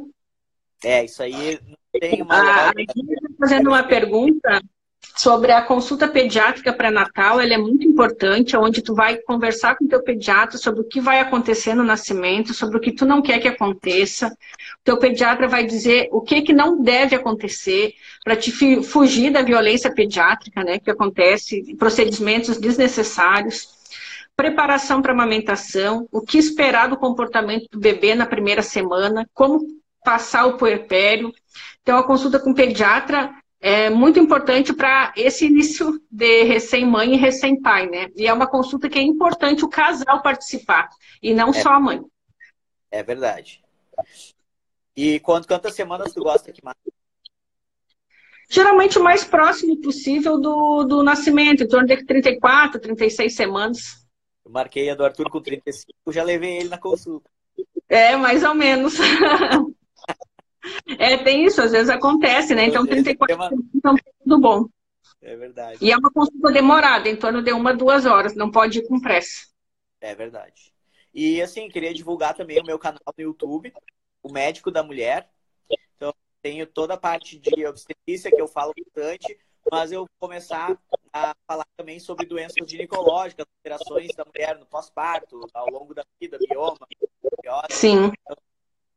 É, 0.83 1.05
isso 1.05 1.21
aí 1.21 1.59
tem 1.99 2.23
uma. 2.23 2.35
Ah, 2.35 2.71
fazendo 3.39 3.67
uma 3.67 3.83
pergunta 3.83 4.59
sobre 5.15 5.51
a 5.51 5.61
consulta 5.61 6.07
pediátrica 6.07 6.73
pré-natal, 6.73 7.39
ela 7.39 7.53
é 7.53 7.57
muito 7.59 7.87
importante, 7.87 8.57
onde 8.57 8.81
tu 8.81 8.95
vai 8.95 9.17
conversar 9.17 9.75
com 9.75 9.85
o 9.85 9.87
teu 9.87 10.01
pediatra 10.01 10.57
sobre 10.57 10.81
o 10.81 10.83
que 10.83 10.99
vai 10.99 11.19
acontecer 11.19 11.75
no 11.75 11.83
nascimento, 11.83 12.55
sobre 12.55 12.77
o 12.77 12.79
que 12.79 12.91
tu 12.91 13.05
não 13.05 13.21
quer 13.21 13.39
que 13.39 13.47
aconteça. 13.47 14.29
O 14.29 14.83
teu 14.83 14.97
pediatra 14.97 15.47
vai 15.47 15.67
dizer 15.67 16.09
o 16.11 16.21
que, 16.21 16.41
que 16.41 16.53
não 16.53 16.81
deve 16.81 17.15
acontecer 17.15 17.93
para 18.23 18.35
te 18.35 18.51
fugir 18.81 19.31
da 19.31 19.43
violência 19.43 19.93
pediátrica, 19.93 20.63
né, 20.63 20.79
que 20.79 20.89
acontece, 20.89 21.75
procedimentos 21.77 22.57
desnecessários. 22.57 23.72
Preparação 24.35 25.01
para 25.01 25.13
amamentação, 25.13 26.07
o 26.11 26.21
que 26.21 26.37
esperar 26.37 26.89
do 26.89 26.97
comportamento 26.97 27.67
do 27.71 27.79
bebê 27.79 28.15
na 28.15 28.25
primeira 28.25 28.61
semana, 28.61 29.29
como 29.33 29.59
passar 30.03 30.45
o 30.45 30.57
puerpério. 30.57 31.31
Então, 31.81 31.97
a 31.97 32.03
consulta 32.03 32.39
com 32.39 32.51
o 32.51 32.55
pediatra 32.55 33.31
é 33.61 33.89
muito 33.89 34.19
importante 34.19 34.73
para 34.73 35.13
esse 35.15 35.45
início 35.45 36.01
de 36.11 36.43
recém-mãe 36.43 37.13
e 37.13 37.17
recém-pai, 37.17 37.87
né? 37.87 38.09
E 38.15 38.27
é 38.27 38.33
uma 38.33 38.45
consulta 38.45 38.89
que 38.89 38.99
é 38.99 39.01
importante 39.01 39.63
o 39.63 39.69
casal 39.69 40.21
participar, 40.21 40.89
e 41.21 41.33
não 41.33 41.49
é, 41.49 41.53
só 41.53 41.69
a 41.69 41.79
mãe. 41.79 42.01
É 42.91 43.01
verdade. 43.01 43.63
E 44.95 45.19
quanto, 45.21 45.47
quantas 45.47 45.73
semanas 45.73 46.13
tu 46.13 46.21
gosta 46.21 46.51
que 46.51 46.63
mais? 46.63 46.75
Geralmente 48.49 48.99
o 48.99 49.03
mais 49.03 49.23
próximo 49.23 49.79
possível 49.79 50.39
do, 50.39 50.83
do 50.83 51.01
nascimento, 51.01 51.63
em 51.63 51.67
torno 51.67 51.87
de 51.87 52.03
34, 52.05 52.81
36 52.81 53.33
semanas. 53.33 54.02
Eu 54.45 54.51
marquei 54.51 54.89
a 54.89 54.95
do 54.95 55.05
Arthur 55.05 55.29
com 55.29 55.41
35, 55.41 56.11
já 56.11 56.23
levei 56.23 56.57
ele 56.57 56.69
na 56.69 56.77
consulta. 56.77 57.29
É, 57.87 58.15
mais 58.15 58.43
ou 58.43 58.53
menos. 58.53 58.95
É, 60.97 61.17
tem 61.17 61.45
isso, 61.45 61.61
às 61.61 61.71
vezes 61.71 61.89
acontece, 61.89 62.55
né? 62.55 62.65
Então, 62.65 62.85
34 62.85 63.35
uma... 63.35 63.49
então, 63.75 63.95
tudo 64.23 64.39
bom. 64.39 64.65
É 65.21 65.35
verdade. 65.35 65.77
E 65.81 65.91
é 65.91 65.97
uma 65.97 66.11
consulta 66.11 66.51
demorada, 66.51 67.09
em 67.09 67.15
torno 67.15 67.41
de 67.41 67.51
uma, 67.51 67.73
duas 67.73 68.05
horas, 68.05 68.33
não 68.33 68.49
pode 68.49 68.79
ir 68.79 68.87
com 68.87 68.99
pressa. 68.99 69.47
É 69.99 70.15
verdade. 70.15 70.73
E 71.13 71.41
assim, 71.41 71.69
queria 71.69 71.93
divulgar 71.93 72.33
também 72.33 72.59
o 72.59 72.65
meu 72.65 72.79
canal 72.79 73.01
no 73.17 73.23
YouTube, 73.23 73.73
o 74.21 74.31
Médico 74.31 74.71
da 74.71 74.83
Mulher. 74.83 75.29
Então, 75.95 76.13
tenho 76.41 76.65
toda 76.65 76.95
a 76.95 76.97
parte 76.97 77.37
de 77.37 77.65
obstetrícia 77.65 78.31
que 78.31 78.41
eu 78.41 78.47
falo 78.47 78.73
bastante, 78.77 79.37
mas 79.71 79.91
eu 79.91 80.01
vou 80.01 80.09
começar 80.19 80.77
a 81.13 81.35
falar 81.47 81.65
também 81.77 81.99
sobre 81.99 82.25
doenças 82.25 82.67
ginecológicas, 82.67 83.45
alterações 83.57 84.15
da 84.15 84.25
mulher 84.25 84.57
no 84.57 84.65
pós-parto, 84.65 85.47
ao 85.53 85.69
longo 85.69 85.93
da 85.93 86.03
vida, 86.19 86.37
bioma, 86.39 86.77
biose. 87.41 87.67
Sim. 87.69 88.11
Então, 88.23 88.37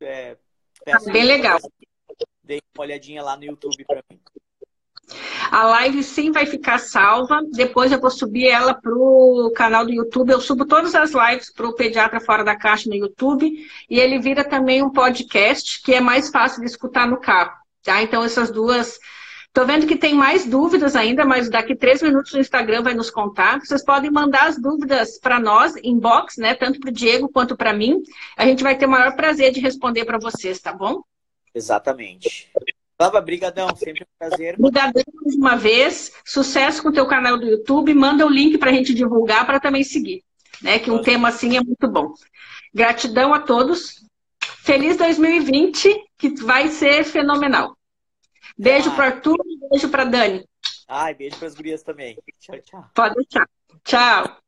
é, 0.01 0.37
Peço 0.85 1.11
Bem 1.11 1.25
legal. 1.25 1.59
Dê 2.43 2.61
uma 2.77 2.85
olhadinha 2.85 3.23
lá 3.23 3.37
no 3.37 3.45
YouTube 3.45 3.85
para 3.85 4.03
mim. 4.11 4.21
A 5.51 5.65
live 5.65 6.03
sim 6.03 6.33
vai 6.33 6.47
ficar 6.47 6.79
salva. 6.79 7.41
Depois 7.53 7.93
eu 7.93 8.01
vou 8.01 8.11
subir 8.11 8.47
ela 8.47 8.75
para 8.75 8.93
o 8.93 9.53
canal 9.55 9.85
do 9.85 9.93
YouTube. 9.93 10.31
Eu 10.31 10.41
subo 10.41 10.67
todas 10.67 10.95
as 10.95 11.13
lives 11.13 11.53
para 11.53 11.69
o 11.69 11.75
Pediatra 11.75 12.21
Fora 12.21 12.45
da 12.45 12.57
Caixa 12.57 12.89
no 12.89 12.97
YouTube. 12.97 13.51
E 13.89 14.01
ele 14.01 14.19
vira 14.19 14.45
também 14.45 14.83
um 14.83 14.91
podcast 14.91 15.83
que 15.83 15.95
é 15.95 16.01
mais 16.01 16.31
fácil 16.31 16.61
de 16.61 16.67
escutar 16.67 17.07
no 17.07 17.21
carro. 17.21 17.53
Tá? 17.83 18.03
Então, 18.03 18.25
essas 18.25 18.51
duas. 18.51 18.99
Estou 19.57 19.67
vendo 19.67 19.87
que 19.87 19.97
tem 19.97 20.13
mais 20.13 20.45
dúvidas 20.45 20.95
ainda, 20.95 21.25
mas 21.25 21.49
daqui 21.49 21.75
três 21.75 22.03
minutos 22.03 22.31
o 22.35 22.39
Instagram 22.39 22.83
vai 22.83 22.93
nos 22.93 23.09
contar. 23.09 23.59
Vocês 23.59 23.83
podem 23.83 24.11
mandar 24.11 24.49
as 24.49 24.61
dúvidas 24.61 25.19
para 25.19 25.41
nós, 25.41 25.75
inbox, 25.83 26.37
né? 26.37 26.55
Tanto 26.55 26.79
para 26.79 26.91
o 26.91 26.93
Diego 26.93 27.27
quanto 27.27 27.57
para 27.57 27.73
mim. 27.73 28.03
A 28.37 28.45
gente 28.45 28.63
vai 28.63 28.77
ter 28.77 28.85
o 28.85 28.91
maior 28.91 29.17
prazer 29.17 29.51
de 29.53 29.61
responder 29.61 30.05
para 30.05 30.19
vocês, 30.19 30.61
tá 30.61 30.75
bom? 30.75 31.01
Exatamente. 31.55 32.53
Flávia, 32.99 33.21
brigadão, 33.23 33.75
sempre 33.75 34.03
um 34.03 34.19
prazer. 34.19 34.59
Brigadão 34.59 35.03
mais 35.23 35.35
uma 35.35 35.57
vez, 35.57 36.13
sucesso 36.23 36.83
com 36.83 36.91
o 36.91 36.93
teu 36.93 37.07
canal 37.07 37.39
do 37.39 37.47
YouTube, 37.47 37.95
manda 37.95 38.27
o 38.27 38.31
link 38.31 38.59
para 38.59 38.69
a 38.71 38.75
gente 38.75 38.93
divulgar 38.93 39.47
para 39.47 39.59
também 39.59 39.83
seguir, 39.83 40.23
né? 40.61 40.79
Que 40.79 40.91
um 40.91 40.97
Nossa. 40.97 41.05
tema 41.07 41.29
assim 41.29 41.57
é 41.57 41.63
muito 41.63 41.89
bom. 41.89 42.13
Gratidão 42.75 43.33
a 43.33 43.41
todos, 43.41 44.05
feliz 44.39 44.99
2020, 44.99 45.97
que 46.19 46.29
vai 46.45 46.69
ser 46.69 47.05
fenomenal. 47.05 47.75
Beijo 48.59 48.91
ah. 48.91 48.95
para 48.95 49.07
Arthur, 49.07 49.36
beijo 49.59 49.89
para 49.91 50.05
Dani. 50.05 50.45
Ai, 50.89 51.15
beijo 51.15 51.37
para 51.39 51.49
as 51.49 51.55
gurias 51.55 51.83
também. 51.83 52.17
Tchau, 52.41 52.59
tchau. 52.61 52.85
Pode 52.95 53.15
deixar. 53.17 53.49
Tchau. 53.85 54.46